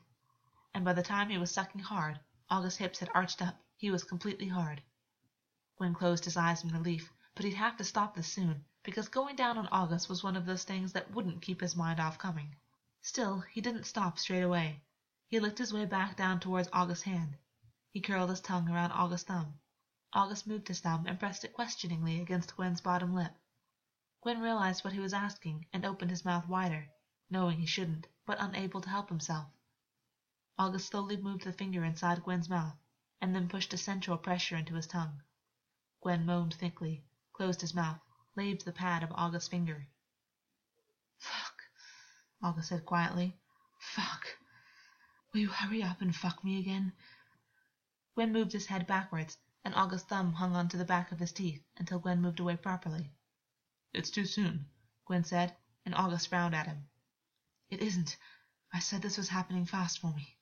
And 0.71 0.85
by 0.85 0.93
the 0.93 1.01
time 1.01 1.29
he 1.31 1.39
was 1.39 1.49
sucking 1.49 1.81
hard, 1.81 2.19
Augus's 2.47 2.77
hips 2.77 2.99
had 2.99 3.09
arched 3.15 3.41
up. 3.41 3.57
He 3.79 3.91
was 3.91 4.03
completely 4.03 4.47
hard. 4.47 4.81
Gwyn 5.77 5.93
closed 5.93 6.25
his 6.25 6.35
eyes 6.35 6.63
in 6.63 6.71
relief, 6.71 7.13
but 7.35 7.45
he'd 7.45 7.53
have 7.53 7.77
to 7.77 7.83
stop 7.83 8.15
this 8.15 8.27
soon, 8.33 8.65
because 8.81 9.07
going 9.07 9.35
down 9.35 9.55
on 9.55 9.67
Augus 9.67 10.09
was 10.09 10.23
one 10.23 10.35
of 10.35 10.47
those 10.47 10.63
things 10.63 10.93
that 10.93 11.11
wouldn't 11.11 11.43
keep 11.43 11.61
his 11.61 11.75
mind 11.75 11.99
off 11.99 12.17
coming. 12.17 12.55
Still, 13.03 13.41
he 13.41 13.61
didn't 13.61 13.83
stop 13.83 14.17
straight 14.17 14.41
away. 14.41 14.81
He 15.27 15.39
licked 15.39 15.59
his 15.59 15.71
way 15.71 15.85
back 15.85 16.17
down 16.17 16.39
towards 16.39 16.67
Augus's 16.73 17.03
hand. 17.03 17.37
He 17.91 18.01
curled 18.01 18.31
his 18.31 18.41
tongue 18.41 18.67
around 18.67 18.93
Augus's 18.93 19.27
thumb. 19.27 19.59
Augus 20.11 20.47
moved 20.47 20.69
his 20.69 20.79
thumb 20.79 21.05
and 21.05 21.19
pressed 21.19 21.43
it 21.43 21.53
questioningly 21.53 22.19
against 22.19 22.55
Gwyn's 22.55 22.81
bottom 22.81 23.13
lip. 23.13 23.37
Gwyn 24.21 24.41
realized 24.41 24.83
what 24.83 24.93
he 24.93 24.99
was 24.99 25.13
asking 25.13 25.67
and 25.71 25.85
opened 25.85 26.09
his 26.09 26.25
mouth 26.25 26.47
wider, 26.47 26.89
knowing 27.29 27.59
he 27.59 27.67
shouldn't, 27.67 28.07
but 28.25 28.41
unable 28.41 28.81
to 28.81 28.89
help 28.89 29.09
himself. 29.09 29.51
Augus 30.57 30.87
slowly 30.87 31.17
moved 31.17 31.43
the 31.43 31.53
finger 31.53 31.83
inside 31.83 32.23
Gwyn's 32.23 32.49
mouth 32.49 32.75
and 33.21 33.35
then 33.35 33.49
pushed 33.49 33.73
a 33.73 33.77
sensual 33.77 34.17
pressure 34.17 34.55
into 34.55 34.75
his 34.75 34.87
tongue. 34.87 35.21
Gwyn 36.01 36.25
moaned 36.25 36.53
thickly, 36.53 37.03
closed 37.33 37.61
his 37.61 37.73
mouth, 37.73 37.99
laved 38.35 38.65
the 38.65 38.71
pad 38.71 39.03
of 39.03 39.11
Augus's 39.11 39.47
finger. 39.47 39.87
Fuck, 41.17 41.63
Augus 42.43 42.69
said 42.69 42.85
quietly. 42.85 43.35
Fuck. 43.79 44.37
Will 45.33 45.41
you 45.41 45.49
hurry 45.49 45.81
up 45.81 46.01
and 46.01 46.15
fuck 46.15 46.43
me 46.43 46.59
again? 46.59 46.93
Gwyn 48.13 48.31
moved 48.31 48.53
his 48.53 48.67
head 48.67 48.85
backwards, 48.85 49.37
and 49.65 49.73
Augus's 49.73 50.07
thumb 50.07 50.33
hung 50.33 50.55
onto 50.55 50.77
the 50.77 50.85
back 50.85 51.11
of 51.11 51.19
his 51.19 51.31
teeth 51.31 51.63
until 51.77 51.99
Gwyn 51.99 52.21
moved 52.21 52.39
away 52.39 52.55
properly. 52.55 53.11
It's 53.93 54.11
too 54.11 54.25
soon, 54.25 54.69
Gwyn 55.05 55.23
said, 55.23 55.55
and 55.85 55.95
Augus 55.95 56.27
frowned 56.27 56.53
at 56.53 56.67
him. 56.67 56.87
It 57.69 57.81
isn't. 57.81 58.17
I 58.71 58.79
said 58.79 59.01
this 59.01 59.17
was 59.17 59.29
happening 59.29 59.65
fast 59.65 59.99
for 59.99 60.13
me. 60.13 60.37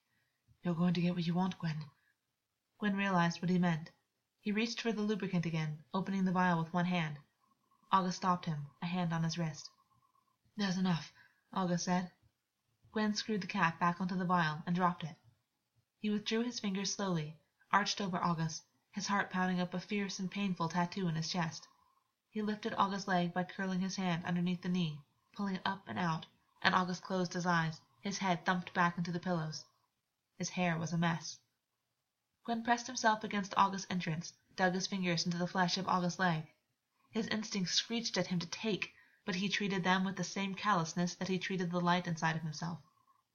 You're 0.63 0.76
going 0.76 0.93
to 0.95 1.01
get 1.01 1.15
what 1.15 1.26
you 1.26 1.34
want, 1.34 1.57
Gwyn. 1.57 1.86
Gwyn 2.78 2.97
realized 2.97 3.41
what 3.41 3.49
he 3.49 3.57
meant. 3.57 3.89
He 4.41 4.51
reached 4.51 4.82
for 4.82 4.91
the 4.91 5.01
lubricant 5.01 5.45
again, 5.45 5.82
opening 5.93 6.26
the 6.26 6.34
vial 6.34 6.61
with 6.61 6.73
one 6.73 6.84
hand. 6.84 7.17
Augus 7.89 8.17
stopped 8.17 8.43
him, 8.43 8.67
a 8.82 8.86
hand 8.86 9.13
on 9.13 9.23
his 9.23 9.38
wrist. 9.38 9.69
There's 10.57 10.76
enough, 10.78 11.13
Augus 11.53 11.86
said. 11.86 12.11
Gwyn 12.91 13.13
screwed 13.15 13.39
the 13.39 13.47
cap 13.47 13.80
back 13.80 14.01
onto 14.01 14.17
the 14.17 14.26
vial 14.26 14.61
and 14.65 14.76
dropped 14.76 15.05
it. 15.05 15.15
He 16.01 16.09
withdrew 16.09 16.43
his 16.43 16.59
fingers 16.59 16.93
slowly, 16.93 17.39
arched 17.71 18.01
over 18.01 18.21
Augus, 18.21 18.61
his 18.91 19.07
heart 19.07 19.30
pounding 19.30 19.61
up 19.61 19.73
a 19.73 19.80
fierce 19.80 20.19
and 20.19 20.30
painful 20.30 20.67
tattoo 20.67 21.07
in 21.07 21.15
his 21.15 21.30
chest. 21.30 21.69
He 22.30 22.41
lifted 22.41 22.73
Augus's 22.73 23.07
leg 23.07 23.34
by 23.34 23.45
curling 23.45 23.80
his 23.80 23.95
hand 23.95 24.26
underneath 24.26 24.61
the 24.61 24.67
knee, 24.67 24.99
pulling 25.32 25.55
it 25.55 25.61
up 25.65 25.88
and 25.88 25.97
out, 25.97 26.26
and 26.61 26.76
Augus 26.76 26.99
closed 26.99 27.32
his 27.32 27.45
eyes, 27.45 27.80
his 28.01 28.17
head 28.17 28.43
thumped 28.43 28.73
back 28.73 28.97
into 28.97 29.13
the 29.13 29.19
pillows. 29.21 29.63
His 30.38 30.49
hair 30.49 30.78
was 30.78 30.91
a 30.91 30.97
mess. 30.97 31.39
Gwyn 32.45 32.61
pressed 32.61 32.85
himself 32.85 33.23
against 33.23 33.55
Augus's 33.57 33.87
entrance, 33.89 34.31
dug 34.55 34.75
his 34.75 34.85
fingers 34.85 35.25
into 35.25 35.35
the 35.39 35.47
flesh 35.47 35.79
of 35.79 35.87
Augus's 35.87 36.19
leg. 36.19 36.45
His 37.09 37.25
instincts 37.29 37.73
screeched 37.73 38.19
at 38.19 38.27
him 38.27 38.37
to 38.37 38.45
take, 38.45 38.93
but 39.25 39.33
he 39.33 39.49
treated 39.49 39.83
them 39.83 40.03
with 40.03 40.15
the 40.15 40.23
same 40.23 40.53
callousness 40.53 41.15
that 41.15 41.27
he 41.27 41.39
treated 41.39 41.71
the 41.71 41.81
light 41.81 42.05
inside 42.05 42.35
of 42.35 42.43
himself. 42.43 42.77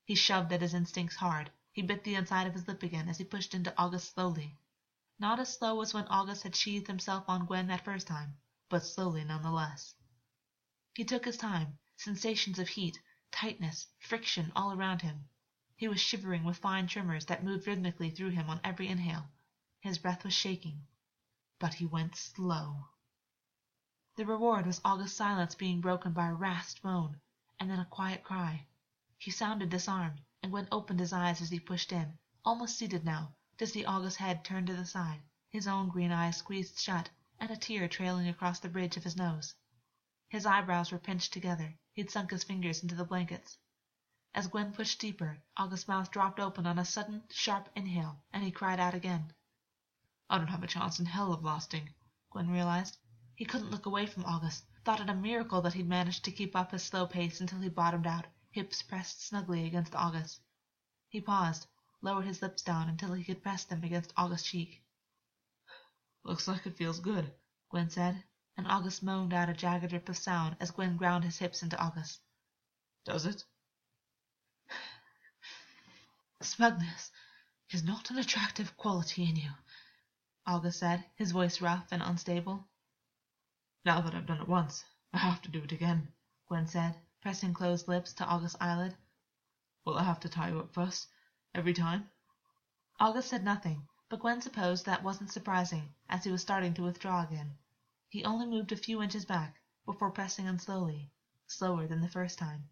He 0.04 0.14
shoved 0.14 0.52
at 0.52 0.60
his 0.60 0.74
instincts 0.74 1.16
hard. 1.16 1.50
He 1.72 1.82
bit 1.82 2.04
the 2.04 2.14
inside 2.14 2.46
of 2.46 2.54
his 2.54 2.68
lip 2.68 2.84
again 2.84 3.08
as 3.08 3.18
he 3.18 3.24
pushed 3.24 3.52
into 3.52 3.76
Augus 3.76 4.04
slowly. 4.08 4.56
Not 5.18 5.40
as 5.40 5.52
slow 5.56 5.80
as 5.80 5.92
when 5.92 6.06
Augus 6.06 6.44
had 6.44 6.54
sheathed 6.54 6.86
himself 6.86 7.24
on 7.28 7.46
Gwyn 7.46 7.66
that 7.66 7.84
first 7.84 8.06
time, 8.06 8.38
but 8.68 8.84
slowly 8.84 9.24
nonetheless. 9.24 9.96
He 10.94 11.04
took 11.04 11.24
his 11.24 11.36
time, 11.36 11.80
sensations 11.96 12.60
of 12.60 12.68
heat, 12.68 13.00
tightness, 13.32 13.88
friction 13.98 14.52
all 14.54 14.72
around 14.72 15.02
him. 15.02 15.28
He 15.80 15.88
was 15.88 15.98
shivering 15.98 16.44
with 16.44 16.58
fine 16.58 16.88
tremors 16.88 17.24
that 17.24 17.42
moved 17.42 17.66
rhythmically 17.66 18.10
through 18.10 18.32
him 18.32 18.50
on 18.50 18.60
every 18.62 18.86
inhale. 18.88 19.30
His 19.80 19.96
breath 19.96 20.24
was 20.24 20.34
shaking. 20.34 20.86
But 21.58 21.72
he 21.72 21.86
went 21.86 22.16
slow. 22.16 22.88
The 24.16 24.26
reward 24.26 24.66
was 24.66 24.82
Augus's 24.84 25.16
silence 25.16 25.54
being 25.54 25.80
broken 25.80 26.12
by 26.12 26.26
a 26.26 26.34
rasped 26.34 26.84
moan, 26.84 27.18
and 27.58 27.70
then 27.70 27.78
a 27.80 27.86
quiet 27.86 28.22
cry. 28.22 28.66
He 29.16 29.30
sounded 29.30 29.70
disarmed, 29.70 30.20
and 30.42 30.52
Gwyn 30.52 30.68
opened 30.70 31.00
his 31.00 31.14
eyes 31.14 31.40
as 31.40 31.48
he 31.48 31.58
pushed 31.58 31.92
in, 31.92 32.18
almost 32.44 32.76
seated 32.76 33.02
now, 33.02 33.34
to 33.56 33.66
see 33.66 33.82
Augus's 33.82 34.16
head 34.18 34.44
turned 34.44 34.66
to 34.66 34.76
the 34.76 34.84
side, 34.84 35.22
his 35.48 35.66
own 35.66 35.88
green 35.88 36.12
eyes 36.12 36.36
squeezed 36.36 36.78
shut, 36.78 37.08
and 37.38 37.50
a 37.50 37.56
tear 37.56 37.88
trailing 37.88 38.28
across 38.28 38.60
the 38.60 38.68
bridge 38.68 38.98
of 38.98 39.04
his 39.04 39.16
nose. 39.16 39.54
His 40.28 40.44
eyebrows 40.44 40.92
were 40.92 40.98
pinched 40.98 41.32
together. 41.32 41.74
He'd 41.94 42.10
sunk 42.10 42.32
his 42.32 42.44
fingers 42.44 42.82
into 42.82 42.96
the 42.96 43.06
blankets. 43.06 43.56
As 44.32 44.46
Gwyn 44.46 44.72
pushed 44.72 45.00
deeper, 45.00 45.42
Augus's 45.56 45.88
mouth 45.88 46.08
dropped 46.12 46.38
open 46.38 46.64
on 46.64 46.78
a 46.78 46.84
sudden, 46.84 47.24
sharp 47.30 47.68
inhale, 47.74 48.22
and 48.32 48.44
he 48.44 48.52
cried 48.52 48.78
out 48.78 48.94
again. 48.94 49.34
I 50.28 50.38
don't 50.38 50.46
have 50.46 50.62
a 50.62 50.68
chance 50.68 51.00
in 51.00 51.06
hell 51.06 51.32
of 51.32 51.42
lasting, 51.42 51.92
Gwyn 52.30 52.48
realized. 52.48 52.96
He 53.34 53.44
couldn't 53.44 53.72
look 53.72 53.86
away 53.86 54.06
from 54.06 54.24
Augus, 54.24 54.62
thought 54.84 55.00
it 55.00 55.10
a 55.10 55.14
miracle 55.14 55.60
that 55.62 55.74
he'd 55.74 55.88
managed 55.88 56.24
to 56.26 56.30
keep 56.30 56.54
up 56.54 56.70
his 56.70 56.84
slow 56.84 57.08
pace 57.08 57.40
until 57.40 57.58
he 57.60 57.68
bottomed 57.68 58.06
out, 58.06 58.28
hips 58.52 58.82
pressed 58.82 59.26
snugly 59.26 59.66
against 59.66 59.96
Augus. 59.96 60.38
He 61.08 61.20
paused, 61.20 61.66
lowered 62.00 62.26
his 62.26 62.40
lips 62.40 62.62
down 62.62 62.88
until 62.88 63.12
he 63.14 63.24
could 63.24 63.42
press 63.42 63.64
them 63.64 63.82
against 63.82 64.12
Augus's 64.16 64.46
cheek. 64.46 64.84
Looks 66.22 66.46
like 66.46 66.66
it 66.66 66.76
feels 66.76 67.00
good, 67.00 67.34
Gwyn 67.68 67.90
said, 67.90 68.22
and 68.56 68.68
Augus 68.68 69.02
moaned 69.02 69.32
out 69.32 69.48
a 69.48 69.54
jagged 69.54 69.92
rip 69.92 70.08
of 70.08 70.16
sound 70.16 70.56
as 70.60 70.70
Gwyn 70.70 70.96
ground 70.96 71.24
his 71.24 71.38
hips 71.38 71.64
into 71.64 71.82
Augus. 71.84 72.20
Does 73.04 73.26
it? 73.26 73.44
Smugness 76.42 77.10
is 77.68 77.84
not 77.84 78.10
an 78.10 78.16
attractive 78.16 78.74
quality 78.78 79.28
in 79.28 79.36
you, 79.36 79.50
Augus 80.46 80.78
said, 80.78 81.04
his 81.16 81.32
voice 81.32 81.60
rough 81.60 81.92
and 81.92 82.02
unstable. 82.02 82.66
Now 83.84 84.00
that 84.00 84.14
I've 84.14 84.24
done 84.24 84.40
it 84.40 84.48
once, 84.48 84.82
I 85.12 85.18
have 85.18 85.42
to 85.42 85.50
do 85.50 85.62
it 85.62 85.72
again, 85.72 86.10
Gwyn 86.48 86.66
said, 86.66 86.98
pressing 87.20 87.52
closed 87.52 87.88
lips 87.88 88.14
to 88.14 88.24
Augus's 88.24 88.56
eyelid. 88.58 88.96
Will 89.84 89.98
I 89.98 90.02
have 90.04 90.18
to 90.20 90.30
tie 90.30 90.48
you 90.48 90.60
up 90.60 90.72
first, 90.72 91.08
every 91.54 91.74
time? 91.74 92.08
Augus 92.98 93.28
said 93.28 93.44
nothing, 93.44 93.86
but 94.08 94.20
Gwyn 94.20 94.40
supposed 94.40 94.86
that 94.86 95.02
wasn't 95.02 95.30
surprising, 95.30 95.94
as 96.08 96.24
he 96.24 96.30
was 96.30 96.40
starting 96.40 96.72
to 96.72 96.84
withdraw 96.84 97.22
again. 97.22 97.58
He 98.08 98.24
only 98.24 98.46
moved 98.46 98.72
a 98.72 98.78
few 98.78 99.02
inches 99.02 99.26
back, 99.26 99.60
before 99.84 100.10
pressing 100.10 100.46
in 100.46 100.58
slowly, 100.58 101.12
slower 101.48 101.86
than 101.86 102.00
the 102.00 102.08
first 102.08 102.38
time. 102.38 102.70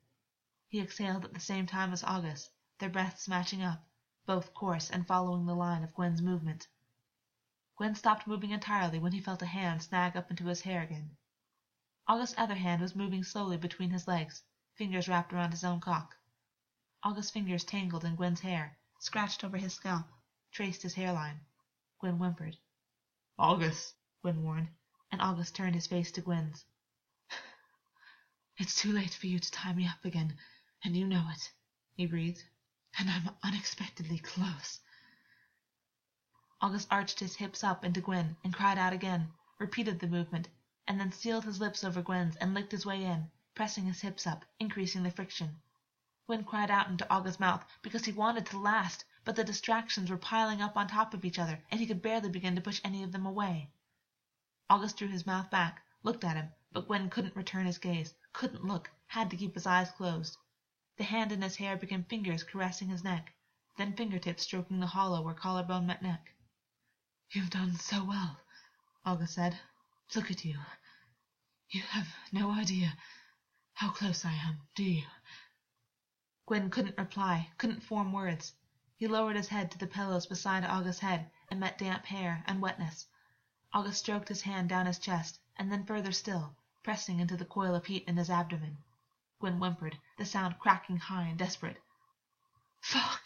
He 0.68 0.80
exhaled 0.80 1.26
at 1.26 1.34
the 1.34 1.40
same 1.40 1.66
time 1.66 1.92
as 1.92 2.02
Augus, 2.02 2.48
their 2.78 2.88
breaths 2.88 3.26
matching 3.26 3.62
up, 3.62 3.84
both 4.24 4.54
coarse 4.54 4.88
and 4.88 5.06
following 5.06 5.46
the 5.46 5.54
line 5.54 5.82
of 5.82 5.94
Gwyn's 5.94 6.22
movement. 6.22 6.68
Gwyn 7.76 7.94
stopped 7.94 8.26
moving 8.26 8.50
entirely 8.50 8.98
when 8.98 9.12
he 9.12 9.20
felt 9.20 9.42
a 9.42 9.46
hand 9.46 9.82
snag 9.82 10.16
up 10.16 10.30
into 10.30 10.46
his 10.46 10.60
hair 10.60 10.82
again. 10.82 11.16
Augus's 12.06 12.36
other 12.38 12.54
hand 12.54 12.80
was 12.80 12.94
moving 12.94 13.24
slowly 13.24 13.56
between 13.56 13.90
his 13.90 14.06
legs, 14.06 14.42
fingers 14.74 15.08
wrapped 15.08 15.32
around 15.32 15.50
his 15.50 15.64
own 15.64 15.80
cock. 15.80 16.16
Augus's 17.02 17.30
fingers 17.30 17.64
tangled 17.64 18.04
in 18.04 18.16
Gwyn's 18.16 18.40
hair, 18.40 18.78
scratched 18.98 19.44
over 19.44 19.56
his 19.56 19.74
scalp, 19.74 20.06
traced 20.50 20.82
his 20.82 20.94
hairline. 20.94 21.40
Gwyn 22.00 22.18
whimpered. 22.18 22.56
Augus, 23.38 23.94
Gwyn 24.22 24.42
warned, 24.42 24.68
and 25.10 25.20
Augus 25.20 25.50
turned 25.50 25.74
his 25.74 25.86
face 25.86 26.12
to 26.12 26.20
Gwyn's. 26.20 26.64
It's 28.56 28.74
too 28.74 28.92
late 28.92 29.14
for 29.14 29.26
you 29.26 29.38
to 29.38 29.50
tie 29.50 29.72
me 29.72 29.86
up 29.86 30.04
again, 30.04 30.36
and 30.82 30.96
you 30.96 31.06
know 31.06 31.28
it, 31.30 31.52
he 31.94 32.06
breathed. 32.06 32.44
And 32.98 33.10
I'm 33.10 33.36
unexpectedly 33.42 34.18
close. 34.18 34.80
Augus 36.60 36.86
arched 36.90 37.20
his 37.20 37.36
hips 37.36 37.62
up 37.62 37.84
into 37.84 38.00
Gwyn 38.00 38.36
and 38.42 38.54
cried 38.54 38.78
out 38.78 38.92
again, 38.92 39.32
repeated 39.58 40.00
the 40.00 40.06
movement, 40.06 40.48
and 40.86 40.98
then 40.98 41.12
sealed 41.12 41.44
his 41.44 41.60
lips 41.60 41.84
over 41.84 42.00
Gwyn's 42.00 42.36
and 42.36 42.54
licked 42.54 42.72
his 42.72 42.86
way 42.86 43.04
in, 43.04 43.30
pressing 43.54 43.84
his 43.84 44.00
hips 44.00 44.26
up, 44.26 44.44
increasing 44.58 45.02
the 45.02 45.10
friction. 45.10 45.60
Gwyn 46.26 46.44
cried 46.44 46.70
out 46.70 46.88
into 46.88 47.08
Augus's 47.12 47.38
mouth 47.38 47.64
because 47.82 48.04
he 48.04 48.12
wanted 48.12 48.46
to 48.46 48.58
last, 48.58 49.04
but 49.24 49.36
the 49.36 49.44
distractions 49.44 50.10
were 50.10 50.16
piling 50.16 50.62
up 50.62 50.76
on 50.76 50.88
top 50.88 51.14
of 51.14 51.24
each 51.24 51.38
other, 51.38 51.62
and 51.70 51.78
he 51.78 51.86
could 51.86 52.02
barely 52.02 52.30
begin 52.30 52.54
to 52.54 52.60
push 52.60 52.80
any 52.82 53.02
of 53.02 53.12
them 53.12 53.26
away. 53.26 53.70
Augus 54.70 54.92
drew 54.92 55.08
his 55.08 55.26
mouth 55.26 55.50
back, 55.50 55.82
looked 56.02 56.24
at 56.24 56.36
him, 56.36 56.50
but 56.72 56.86
Gwyn 56.86 57.10
couldn't 57.10 57.36
return 57.36 57.66
his 57.66 57.78
gaze, 57.78 58.14
couldn't 58.32 58.64
look, 58.64 58.90
had 59.06 59.30
to 59.30 59.36
keep 59.36 59.54
his 59.54 59.66
eyes 59.66 59.90
closed. 59.90 60.36
The 60.98 61.04
hand 61.04 61.30
in 61.30 61.42
his 61.42 61.54
hair 61.54 61.76
became 61.76 62.02
fingers 62.02 62.42
caressing 62.42 62.88
his 62.88 63.04
neck, 63.04 63.32
then 63.76 63.94
fingertips 63.94 64.42
stroking 64.42 64.80
the 64.80 64.86
hollow 64.88 65.22
where 65.22 65.32
collarbone 65.32 65.86
met 65.86 66.02
neck. 66.02 66.34
You've 67.30 67.50
done 67.50 67.76
so 67.76 68.02
well, 68.02 68.40
Augus 69.06 69.34
said. 69.34 69.56
Look 70.16 70.32
at 70.32 70.44
you. 70.44 70.58
You 71.70 71.82
have 71.82 72.12
no 72.32 72.50
idea 72.50 72.98
how 73.74 73.90
close 73.90 74.24
I 74.24 74.32
am, 74.32 74.60
do 74.74 74.82
you? 74.82 75.06
Gwyn 76.46 76.68
couldn't 76.68 76.98
reply, 76.98 77.52
couldn't 77.58 77.84
form 77.84 78.10
words. 78.10 78.52
He 78.96 79.06
lowered 79.06 79.36
his 79.36 79.46
head 79.46 79.70
to 79.70 79.78
the 79.78 79.86
pillows 79.86 80.26
beside 80.26 80.64
Augus's 80.64 80.98
head 80.98 81.30
and 81.48 81.60
met 81.60 81.78
damp 81.78 82.06
hair 82.06 82.42
and 82.48 82.60
wetness. 82.60 83.06
Augus 83.72 83.98
stroked 83.98 84.26
his 84.26 84.42
hand 84.42 84.68
down 84.68 84.86
his 84.86 84.98
chest, 84.98 85.38
and 85.54 85.70
then 85.70 85.86
further 85.86 86.10
still, 86.10 86.56
pressing 86.82 87.20
into 87.20 87.36
the 87.36 87.44
coil 87.44 87.76
of 87.76 87.86
heat 87.86 88.02
in 88.08 88.16
his 88.16 88.30
abdomen. 88.30 88.78
Gwyn 89.40 89.60
whimpered, 89.60 89.96
the 90.16 90.24
sound 90.24 90.58
cracking 90.58 90.96
high 90.96 91.28
and 91.28 91.38
desperate. 91.38 91.80
Fuck! 92.80 93.24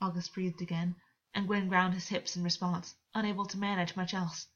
Augus 0.00 0.28
breathed 0.28 0.60
again, 0.60 0.96
and 1.32 1.46
Gwyn 1.46 1.68
ground 1.68 1.94
his 1.94 2.08
hips 2.08 2.34
in 2.34 2.42
response, 2.42 2.96
unable 3.14 3.46
to 3.46 3.56
manage 3.56 3.94
much 3.94 4.12
else. 4.12 4.48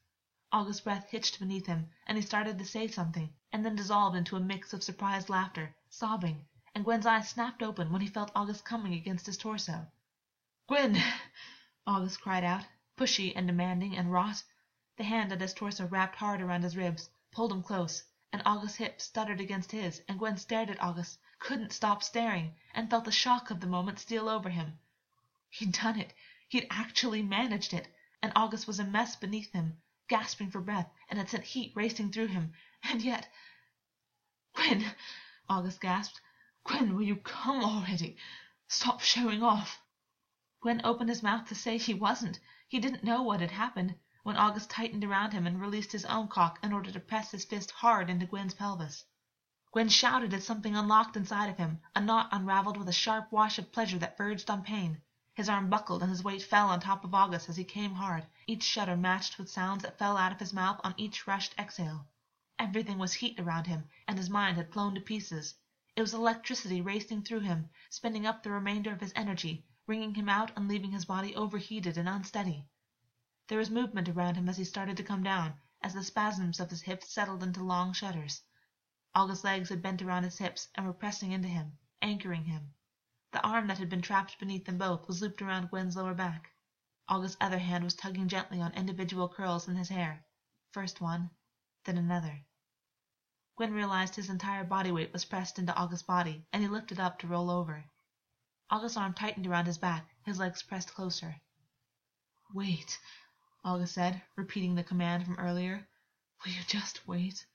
Augus's 0.50 0.80
breath 0.80 1.08
hitched 1.10 1.38
beneath 1.38 1.66
him, 1.66 1.92
and 2.08 2.18
he 2.18 2.22
started 2.22 2.58
to 2.58 2.64
say 2.64 2.88
something, 2.88 3.32
and 3.52 3.64
then 3.64 3.76
dissolved 3.76 4.16
into 4.16 4.34
a 4.34 4.40
mix 4.40 4.72
of 4.72 4.82
surprised 4.82 5.28
laughter, 5.28 5.76
sobbing, 5.90 6.44
and 6.74 6.84
Gwyn's 6.84 7.06
eyes 7.06 7.28
snapped 7.28 7.62
open 7.62 7.92
when 7.92 8.00
he 8.00 8.08
felt 8.08 8.32
Augus 8.34 8.60
coming 8.60 8.94
against 8.94 9.26
his 9.26 9.36
torso. 9.36 9.86
Gwyn! 10.66 11.00
Augus 11.86 12.16
cried 12.16 12.42
out, 12.42 12.66
pushy 12.96 13.32
and 13.36 13.46
demanding 13.46 13.96
and 13.96 14.10
wrought. 14.10 14.42
The 14.96 15.04
hand 15.04 15.30
at 15.30 15.40
his 15.40 15.54
torso 15.54 15.86
wrapped 15.86 16.16
hard 16.16 16.40
around 16.40 16.62
his 16.62 16.76
ribs, 16.76 17.10
pulled 17.30 17.52
him 17.52 17.62
close, 17.62 18.02
and 18.34 18.42
Augus's 18.44 18.78
hips 18.78 19.04
stuttered 19.04 19.40
against 19.40 19.70
his, 19.70 20.02
and 20.08 20.18
Gwyn 20.18 20.36
stared 20.36 20.68
at 20.68 20.82
Augus, 20.82 21.18
couldn't 21.38 21.72
stop 21.72 22.02
staring, 22.02 22.52
and 22.74 22.90
felt 22.90 23.04
the 23.04 23.12
shock 23.12 23.48
of 23.48 23.60
the 23.60 23.66
moment 23.68 24.00
steal 24.00 24.28
over 24.28 24.48
him. 24.48 24.76
He'd 25.50 25.70
done 25.70 26.00
it. 26.00 26.12
He'd 26.48 26.66
actually 26.68 27.22
managed 27.22 27.72
it, 27.72 27.86
and 28.20 28.32
Augus 28.34 28.66
was 28.66 28.80
a 28.80 28.84
mess 28.84 29.14
beneath 29.14 29.52
him, 29.52 29.80
gasping 30.08 30.50
for 30.50 30.60
breath, 30.60 30.90
and 31.08 31.16
had 31.16 31.30
sent 31.30 31.44
heat 31.44 31.74
racing 31.76 32.10
through 32.10 32.26
him, 32.26 32.54
and 32.82 33.02
yet 33.02 33.32
Gwyn, 34.54 34.84
Augus 35.48 35.78
gasped. 35.78 36.20
Gwyn, 36.64 36.96
will 36.96 37.04
you 37.04 37.14
come 37.14 37.62
already? 37.62 38.16
Stop 38.66 39.00
showing 39.00 39.44
off. 39.44 39.80
Gwyn 40.60 40.80
opened 40.82 41.10
his 41.10 41.22
mouth 41.22 41.46
to 41.50 41.54
say 41.54 41.78
he 41.78 41.94
wasn't. 41.94 42.40
He 42.66 42.80
didn't 42.80 43.04
know 43.04 43.22
what 43.22 43.40
had 43.40 43.52
happened 43.52 43.94
when 44.24 44.38
Augus 44.38 44.66
tightened 44.66 45.04
around 45.04 45.34
him 45.34 45.46
and 45.46 45.60
released 45.60 45.92
his 45.92 46.06
own 46.06 46.26
cock 46.26 46.58
in 46.62 46.72
order 46.72 46.90
to 46.90 46.98
press 46.98 47.30
his 47.30 47.44
fist 47.44 47.70
hard 47.70 48.08
into 48.08 48.24
Gwyn's 48.24 48.54
pelvis. 48.54 49.04
Gwyn 49.70 49.90
shouted 49.90 50.32
as 50.32 50.46
something 50.46 50.74
unlocked 50.74 51.14
inside 51.14 51.50
of 51.50 51.58
him, 51.58 51.78
a 51.94 52.00
knot 52.00 52.30
unraveled 52.32 52.78
with 52.78 52.88
a 52.88 52.92
sharp 52.92 53.30
wash 53.30 53.58
of 53.58 53.70
pleasure 53.70 53.98
that 53.98 54.16
verged 54.16 54.48
on 54.48 54.62
pain. 54.62 55.02
His 55.34 55.50
arm 55.50 55.68
buckled 55.68 56.00
and 56.00 56.08
his 56.08 56.24
weight 56.24 56.42
fell 56.42 56.70
on 56.70 56.80
top 56.80 57.04
of 57.04 57.14
Augus 57.14 57.50
as 57.50 57.58
he 57.58 57.64
came 57.64 57.92
hard, 57.92 58.24
each 58.46 58.62
shudder 58.62 58.96
matched 58.96 59.36
with 59.36 59.50
sounds 59.50 59.82
that 59.82 59.98
fell 59.98 60.16
out 60.16 60.32
of 60.32 60.40
his 60.40 60.54
mouth 60.54 60.80
on 60.82 60.94
each 60.96 61.26
rushed 61.26 61.54
exhale. 61.58 62.06
Everything 62.58 62.96
was 62.96 63.12
heat 63.12 63.38
around 63.38 63.66
him, 63.66 63.90
and 64.08 64.16
his 64.16 64.30
mind 64.30 64.56
had 64.56 64.72
flown 64.72 64.94
to 64.94 65.02
pieces. 65.02 65.54
It 65.96 66.00
was 66.00 66.14
electricity 66.14 66.80
racing 66.80 67.24
through 67.24 67.40
him, 67.40 67.68
spinning 67.90 68.24
up 68.24 68.42
the 68.42 68.52
remainder 68.52 68.90
of 68.90 69.02
his 69.02 69.12
energy, 69.14 69.66
wringing 69.86 70.14
him 70.14 70.30
out 70.30 70.50
and 70.56 70.66
leaving 70.66 70.92
his 70.92 71.04
body 71.04 71.36
overheated 71.36 71.98
and 71.98 72.08
unsteady. 72.08 72.66
There 73.46 73.58
was 73.58 73.68
movement 73.68 74.08
around 74.08 74.36
him 74.36 74.48
as 74.48 74.56
he 74.56 74.64
started 74.64 74.96
to 74.96 75.04
come 75.04 75.22
down, 75.22 75.60
as 75.82 75.92
the 75.92 76.02
spasms 76.02 76.60
of 76.60 76.70
his 76.70 76.80
hips 76.80 77.12
settled 77.12 77.42
into 77.42 77.62
long 77.62 77.92
shudders. 77.92 78.40
Augus's 79.14 79.44
legs 79.44 79.68
had 79.68 79.82
bent 79.82 80.00
around 80.00 80.22
his 80.22 80.38
hips 80.38 80.68
and 80.74 80.86
were 80.86 80.94
pressing 80.94 81.30
into 81.30 81.48
him, 81.48 81.76
anchoring 82.00 82.44
him. 82.44 82.72
The 83.32 83.46
arm 83.46 83.66
that 83.66 83.76
had 83.76 83.90
been 83.90 84.00
trapped 84.00 84.38
beneath 84.38 84.64
them 84.64 84.78
both 84.78 85.06
was 85.06 85.20
looped 85.20 85.42
around 85.42 85.68
Gwyn's 85.68 85.94
lower 85.94 86.14
back. 86.14 86.52
Augus's 87.06 87.36
other 87.38 87.58
hand 87.58 87.84
was 87.84 87.94
tugging 87.94 88.28
gently 88.28 88.62
on 88.62 88.72
individual 88.72 89.28
curls 89.28 89.68
in 89.68 89.76
his 89.76 89.90
hair, 89.90 90.24
first 90.72 91.02
one, 91.02 91.28
then 91.84 91.98
another. 91.98 92.46
Gwyn 93.56 93.74
realized 93.74 94.14
his 94.14 94.30
entire 94.30 94.64
body 94.64 94.90
weight 94.90 95.12
was 95.12 95.26
pressed 95.26 95.58
into 95.58 95.76
Augus's 95.76 96.02
body, 96.02 96.46
and 96.50 96.62
he 96.62 96.68
lifted 96.68 96.98
up 96.98 97.18
to 97.18 97.26
roll 97.26 97.50
over. 97.50 97.84
Augus's 98.70 98.96
arm 98.96 99.12
tightened 99.12 99.46
around 99.46 99.66
his 99.66 99.76
back, 99.76 100.08
his 100.24 100.38
legs 100.38 100.62
pressed 100.62 100.94
closer. 100.94 101.42
Wait, 102.54 102.98
Augus 103.66 103.92
said, 103.92 104.20
repeating 104.36 104.74
the 104.74 104.84
command 104.84 105.24
from 105.24 105.38
earlier. 105.38 105.88
Will 106.44 106.52
you 106.52 106.62
just 106.66 107.08
wait? 107.08 107.46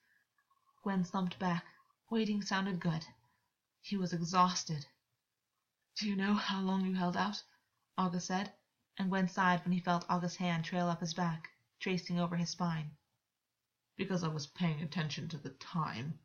Gwyn 0.82 1.06
slumped 1.06 1.38
back. 1.38 1.64
Waiting 2.10 2.42
sounded 2.42 2.80
good. 2.80 3.06
He 3.82 3.96
was 3.96 4.12
exhausted. 4.12 4.88
Do 5.98 6.10
you 6.10 6.16
know 6.16 6.34
how 6.34 6.62
long 6.62 6.84
you 6.84 6.96
held 6.96 7.16
out? 7.16 7.44
Augus 7.96 8.26
said, 8.26 8.52
and 8.98 9.10
Gwyn 9.10 9.28
sighed 9.28 9.64
when 9.64 9.72
he 9.72 9.80
felt 9.80 10.10
Augus's 10.10 10.38
hand 10.38 10.66
trail 10.66 10.88
up 10.88 11.00
his 11.00 11.14
back, 11.14 11.50
tracing 11.80 12.20
over 12.20 12.36
his 12.36 12.50
spine. 12.50 12.90
Because 13.96 14.24
I 14.24 14.30
was 14.30 14.48
paying 14.48 14.82
attention 14.82 15.30
to 15.30 15.38
the 15.38 15.52
time, 15.52 16.18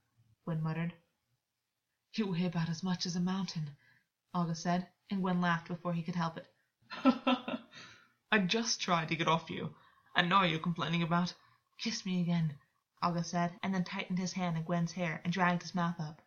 Gwyn 0.44 0.62
muttered. 0.62 0.94
You 2.14 2.28
weigh 2.28 2.46
about 2.46 2.70
as 2.70 2.82
much 2.82 3.04
as 3.04 3.16
a 3.16 3.20
mountain, 3.20 3.76
Augus 4.32 4.60
said, 4.60 4.88
and 5.10 5.20
Gwyn 5.20 5.42
laughed 5.42 5.68
before 5.68 5.92
he 5.92 6.02
could 6.02 6.16
help 6.16 6.38
it. 6.38 6.50
I 8.34 8.38
just 8.38 8.80
tried 8.80 9.06
to 9.10 9.14
get 9.14 9.28
off 9.28 9.48
you. 9.48 9.76
I 10.16 10.22
know 10.22 10.42
you're 10.42 10.58
complaining 10.58 11.04
about. 11.04 11.32
Kiss 11.78 12.04
me 12.04 12.20
again, 12.20 12.58
Augus 13.00 13.30
said, 13.30 13.56
and 13.62 13.72
then 13.72 13.84
tightened 13.84 14.18
his 14.18 14.32
hand 14.32 14.56
in 14.56 14.64
Gwyn's 14.64 14.90
hair 14.90 15.20
and 15.22 15.32
dragged 15.32 15.62
his 15.62 15.72
mouth 15.72 16.00
up. 16.00 16.20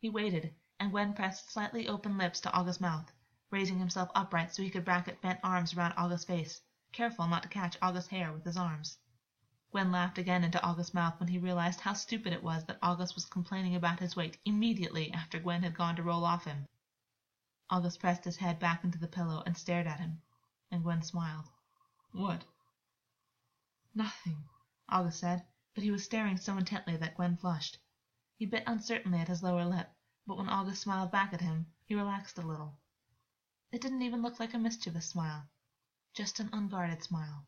He 0.00 0.10
waited, 0.10 0.52
and 0.80 0.90
Gwyn 0.90 1.14
pressed 1.14 1.52
slightly 1.52 1.86
open 1.86 2.18
lips 2.18 2.40
to 2.40 2.52
Augus's 2.52 2.80
mouth, 2.80 3.12
raising 3.52 3.78
himself 3.78 4.10
upright 4.12 4.52
so 4.52 4.60
he 4.60 4.70
could 4.70 4.84
bracket 4.84 5.22
bent 5.22 5.38
arms 5.44 5.72
around 5.72 5.92
Augus's 5.96 6.24
face, 6.24 6.60
careful 6.90 7.28
not 7.28 7.44
to 7.44 7.48
catch 7.48 7.78
Augus's 7.80 8.10
hair 8.10 8.32
with 8.32 8.42
his 8.42 8.56
arms. 8.56 8.98
Gwyn 9.70 9.92
laughed 9.92 10.18
again 10.18 10.42
into 10.42 10.60
Augus's 10.64 10.94
mouth 10.94 11.20
when 11.20 11.28
he 11.28 11.38
realized 11.38 11.78
how 11.78 11.92
stupid 11.92 12.32
it 12.32 12.42
was 12.42 12.64
that 12.64 12.80
Augus 12.82 13.14
was 13.14 13.24
complaining 13.24 13.76
about 13.76 14.00
his 14.00 14.16
weight 14.16 14.36
immediately 14.44 15.12
after 15.12 15.38
Gwyn 15.38 15.62
had 15.62 15.76
gone 15.76 15.94
to 15.94 16.02
roll 16.02 16.24
off 16.24 16.44
him. 16.44 16.66
Augus 17.70 17.96
pressed 17.96 18.24
his 18.24 18.38
head 18.38 18.58
back 18.58 18.82
into 18.82 18.98
the 18.98 19.06
pillow 19.06 19.44
and 19.46 19.56
stared 19.56 19.86
at 19.86 20.00
him, 20.00 20.20
and 20.70 20.82
Gwyn 20.82 21.02
smiled. 21.02 21.48
What? 22.12 22.44
Nothing, 23.94 24.48
Augus 24.88 25.18
said, 25.18 25.46
but 25.74 25.84
he 25.84 25.90
was 25.90 26.04
staring 26.04 26.36
so 26.36 26.56
intently 26.56 26.96
that 26.96 27.16
Gwyn 27.16 27.36
flushed. 27.36 27.78
He 28.36 28.46
bit 28.46 28.64
uncertainly 28.66 29.20
at 29.20 29.28
his 29.28 29.42
lower 29.42 29.64
lip, 29.64 29.90
but 30.26 30.36
when 30.36 30.48
Augus 30.48 30.80
smiled 30.80 31.10
back 31.10 31.32
at 31.32 31.40
him, 31.40 31.66
he 31.86 31.94
relaxed 31.94 32.38
a 32.38 32.42
little. 32.42 32.78
It 33.70 33.80
didn't 33.80 34.02
even 34.02 34.22
look 34.22 34.40
like 34.40 34.54
a 34.54 34.58
mischievous 34.58 35.08
smile, 35.08 35.48
just 36.14 36.40
an 36.40 36.50
unguarded 36.52 37.02
smile. 37.02 37.46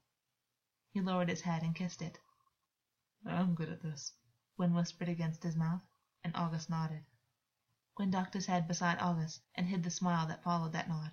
He 0.90 1.00
lowered 1.00 1.28
his 1.28 1.42
head 1.42 1.62
and 1.62 1.74
kissed 1.74 2.02
it. 2.02 2.18
I'm 3.26 3.54
good 3.54 3.68
at 3.68 3.82
this, 3.82 4.12
Gwyn 4.56 4.74
whispered 4.74 5.08
against 5.08 5.42
his 5.42 5.56
mouth, 5.56 5.82
and 6.24 6.36
Augus 6.36 6.68
nodded. 6.68 7.04
Gwyn 7.94 8.10
ducked 8.10 8.34
his 8.34 8.46
head 8.46 8.68
beside 8.68 8.98
Augus 9.00 9.40
and 9.54 9.66
hid 9.66 9.82
the 9.82 9.90
smile 9.90 10.26
that 10.28 10.42
followed 10.42 10.72
that 10.72 10.88
nod. 10.88 11.12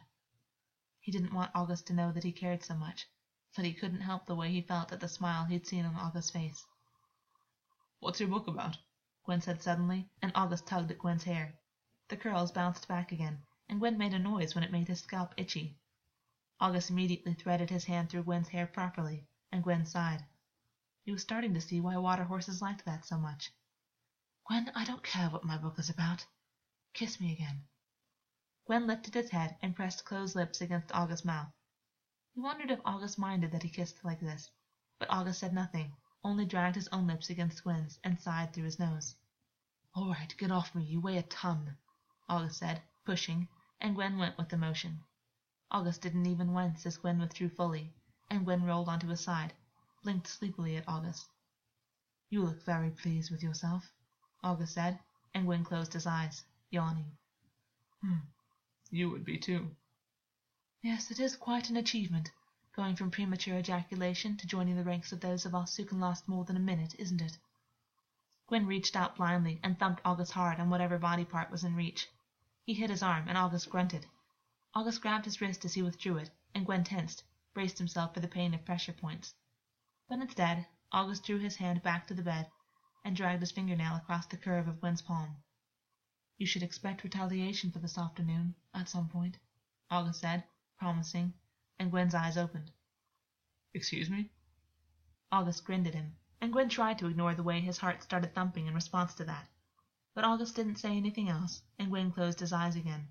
He 1.06 1.12
didn't 1.12 1.36
want 1.36 1.52
Augus 1.54 1.84
to 1.84 1.94
know 1.94 2.12
that 2.14 2.24
he 2.24 2.32
cared 2.32 2.64
so 2.64 2.74
much, 2.74 3.08
but 3.56 3.64
he 3.64 3.76
couldn't 3.76 4.02
help 4.02 4.26
the 4.26 4.34
way 4.34 4.52
he 4.52 4.64
felt 4.64 4.92
at 4.92 5.00
the 5.00 5.08
smile 5.08 5.46
he'd 5.46 5.68
seen 5.68 5.86
on 5.86 5.96
Augus's 5.96 6.32
face. 6.32 6.66
What's 8.00 8.20
your 8.20 8.28
book 8.28 8.48
about? 8.48 8.80
Gwyn 9.24 9.40
said 9.40 9.62
suddenly, 9.62 10.10
and 10.24 10.32
Augus 10.34 10.64
tugged 10.64 10.90
at 10.90 10.98
Gwyn's 10.98 11.26
hair. 11.26 11.60
The 12.08 12.18
curls 12.18 12.52
bounced 12.52 12.88
back 12.88 13.12
again, 13.12 13.44
and 13.70 13.80
Gwyn 13.80 14.00
made 14.00 14.16
a 14.16 14.18
noise 14.18 14.56
when 14.56 14.64
it 14.64 14.72
made 14.72 14.88
his 14.88 15.00
scalp 15.00 15.36
itchy. 15.38 15.78
Augus 16.60 16.90
immediately 16.90 17.36
threaded 17.36 17.70
his 17.70 17.86
hand 17.86 18.10
through 18.10 18.24
Gwyn's 18.24 18.48
hair 18.48 18.66
properly, 18.66 19.28
and 19.52 19.62
Gwyn 19.62 19.86
sighed. 19.86 20.26
He 21.04 21.12
was 21.12 21.22
starting 21.22 21.54
to 21.54 21.62
see 21.62 21.80
why 21.80 21.98
water 21.98 22.24
horses 22.24 22.64
liked 22.64 22.84
that 22.86 23.06
so 23.06 23.20
much. 23.20 23.52
Gwyn, 24.48 24.72
I 24.74 24.84
don't 24.84 25.04
care 25.04 25.30
what 25.30 25.46
my 25.46 25.60
book 25.60 25.78
is 25.78 25.92
about. 25.92 26.26
Kiss 26.94 27.20
me 27.20 27.32
again. 27.32 27.68
Gwyn 28.66 28.88
lifted 28.88 29.14
his 29.14 29.30
head 29.30 29.56
and 29.62 29.76
pressed 29.76 30.06
closed 30.06 30.36
lips 30.36 30.60
against 30.60 30.92
Augus's 30.92 31.24
mouth. 31.24 31.54
He 32.34 32.40
wondered 32.40 32.72
if 32.72 32.82
Augus 32.84 33.16
minded 33.16 33.52
that 33.52 33.62
he 33.62 33.70
kissed 33.70 34.04
like 34.04 34.20
this, 34.20 34.50
but 34.98 35.08
Augus 35.12 35.38
said 35.38 35.54
nothing, 35.54 35.96
only 36.24 36.48
dragged 36.48 36.76
his 36.76 36.88
own 36.88 37.06
lips 37.06 37.30
against 37.30 37.64
Gwyn's 37.64 38.00
and 38.04 38.20
sighed 38.20 38.54
through 38.54 38.64
his 38.64 38.80
nose. 38.80 39.16
All 39.94 40.10
right, 40.10 40.36
get 40.40 40.50
off 40.50 40.74
me, 40.74 40.84
you 40.84 41.00
weigh 41.00 41.18
a 41.20 41.24
ton, 41.24 41.78
Augus 42.28 42.58
said, 42.58 42.82
pushing, 43.04 43.48
and 43.80 43.94
Gwyn 43.94 44.18
went 44.18 44.36
with 44.36 44.50
the 44.50 44.58
motion. 44.58 45.04
Augus 45.70 46.00
didn't 46.00 46.26
even 46.26 46.52
wince 46.52 46.88
as 46.88 46.98
Gwyn 46.98 47.20
withdrew 47.20 47.50
fully, 47.50 47.94
and 48.32 48.46
Gwyn 48.46 48.64
rolled 48.64 48.90
onto 48.90 49.08
his 49.10 49.22
side, 49.22 49.54
blinked 50.02 50.26
sleepily 50.26 50.76
at 50.76 50.90
Augus. 50.90 51.30
You 52.30 52.42
look 52.44 52.64
very 52.64 52.90
pleased 52.90 53.30
with 53.30 53.44
yourself, 53.44 53.92
Augus 54.44 54.74
said, 54.74 55.00
and 55.36 55.46
Gwyn 55.46 55.64
closed 55.64 55.94
his 55.94 56.08
eyes, 56.08 56.44
yawning. 56.72 57.16
Hmm. 58.02 58.22
You 58.96 59.10
would 59.10 59.26
be 59.26 59.38
too. 59.38 59.76
Yes, 60.82 61.12
it 61.12 61.20
is 61.20 61.36
quite 61.36 61.70
an 61.70 61.76
achievement, 61.76 62.32
going 62.74 62.96
from 62.96 63.12
premature 63.12 63.58
ejaculation 63.58 64.38
to 64.38 64.48
joining 64.48 64.78
the 64.78 64.86
ranks 64.86 65.12
of 65.12 65.20
those 65.20 65.46
of 65.46 65.54
us 65.54 65.76
who 65.76 65.84
can 65.84 66.00
last 66.00 66.30
more 66.30 66.46
than 66.46 66.56
a 66.56 66.62
minute, 66.62 66.96
isn't 66.98 67.22
it? 67.22 67.38
Gwyn 68.48 68.66
reached 68.66 68.96
out 68.96 69.18
blindly 69.18 69.60
and 69.62 69.78
thumped 69.78 70.02
Augus 70.06 70.32
hard 70.32 70.62
on 70.62 70.70
whatever 70.70 70.98
body 70.98 71.26
part 71.26 71.52
was 71.52 71.66
in 71.66 71.76
reach. 71.76 72.08
He 72.64 72.74
hit 72.74 72.90
his 72.90 73.04
arm, 73.04 73.28
and 73.28 73.38
Augus 73.38 73.66
grunted. 73.66 74.06
Augus 74.74 74.98
grabbed 74.98 75.26
his 75.26 75.42
wrist 75.42 75.66
as 75.66 75.74
he 75.74 75.82
withdrew 75.82 76.16
it, 76.16 76.30
and 76.54 76.66
Gwyn 76.66 76.86
tensed, 76.86 77.26
braced 77.54 77.80
himself 77.80 78.14
for 78.14 78.22
the 78.22 78.30
pain 78.30 78.54
of 78.54 78.64
pressure 78.64 78.94
points. 78.94 79.34
But 80.08 80.22
instead, 80.22 80.68
Augus 80.94 81.20
drew 81.20 81.40
his 81.40 81.58
hand 81.58 81.84
back 81.84 82.08
to 82.08 82.14
the 82.14 82.24
bed 82.24 82.50
and 83.04 83.14
dragged 83.14 83.42
his 83.42 83.52
fingernail 83.52 83.98
across 83.98 84.26
the 84.28 84.38
curve 84.38 84.70
of 84.70 84.80
Gwyn's 84.80 85.02
palm. 85.02 85.44
You 86.38 86.46
should 86.46 86.64
expect 86.64 87.04
retaliation 87.06 87.72
for 87.72 87.80
this 87.80 87.98
afternoon, 87.98 88.56
at 88.74 88.90
some 88.90 89.08
point, 89.08 89.38
Augus 89.90 90.20
said, 90.20 90.44
promising, 90.78 91.34
and 91.80 91.90
Gwyn's 91.90 92.14
eyes 92.14 92.36
opened. 92.36 92.72
Excuse 93.74 94.10
me? 94.10 94.30
Augus 95.32 95.62
grinned 95.62 95.88
at 95.88 95.94
him, 95.94 96.18
and 96.42 96.52
Gwyn 96.52 96.68
tried 96.68 97.00
to 97.00 97.08
ignore 97.08 97.36
the 97.36 97.44
way 97.44 97.62
his 97.62 97.78
heart 97.78 98.04
started 98.04 98.36
thumping 98.36 98.68
in 98.68 98.74
response 98.74 99.14
to 99.14 99.24
that. 99.24 99.48
But 100.14 100.26
Augus 100.26 100.52
didn't 100.52 100.76
say 100.76 100.98
anything 100.98 101.30
else, 101.30 101.62
and 101.80 101.90
Gwyn 101.90 102.12
closed 102.12 102.42
his 102.42 102.52
eyes 102.52 102.76
again. 102.76 103.08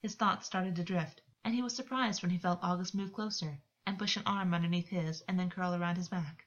His 0.00 0.14
thoughts 0.14 0.46
started 0.46 0.76
to 0.76 0.84
drift, 0.84 1.20
and 1.44 1.54
he 1.54 1.62
was 1.62 1.76
surprised 1.76 2.22
when 2.22 2.30
he 2.30 2.38
felt 2.38 2.64
Augus 2.64 2.94
move 2.94 3.12
closer 3.12 3.60
and 3.84 3.98
push 3.98 4.16
an 4.16 4.22
arm 4.24 4.54
underneath 4.54 4.88
his 4.88 5.20
and 5.28 5.38
then 5.38 5.50
curl 5.50 5.74
around 5.74 5.96
his 5.96 6.08
back. 6.08 6.46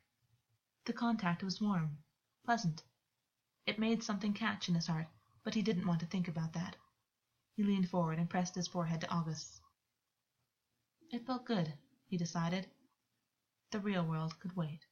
The 0.86 0.94
contact 0.94 1.44
was 1.44 1.62
warm, 1.62 2.00
pleasant. 2.44 2.82
It 3.68 3.78
made 3.78 4.02
something 4.02 4.34
catch 4.34 4.70
in 4.70 4.74
his 4.74 4.88
heart, 4.88 5.08
but 5.50 5.56
he 5.56 5.64
didn't 5.64 5.88
want 5.88 6.00
to 6.00 6.06
think 6.06 6.28
about 6.28 6.54
that. 6.54 6.76
He 7.56 7.64
leaned 7.64 7.90
forward 7.90 8.20
and 8.20 8.30
pressed 8.30 8.54
his 8.54 8.68
forehead 8.68 9.02
to 9.02 9.10
Augus's. 9.10 9.60
It 11.12 11.26
felt 11.26 11.44
good, 11.44 11.74
he 12.06 12.18
decided. 12.18 12.68
The 13.72 13.80
real 13.80 14.06
world 14.06 14.40
could 14.40 14.56
wait. 14.56 14.86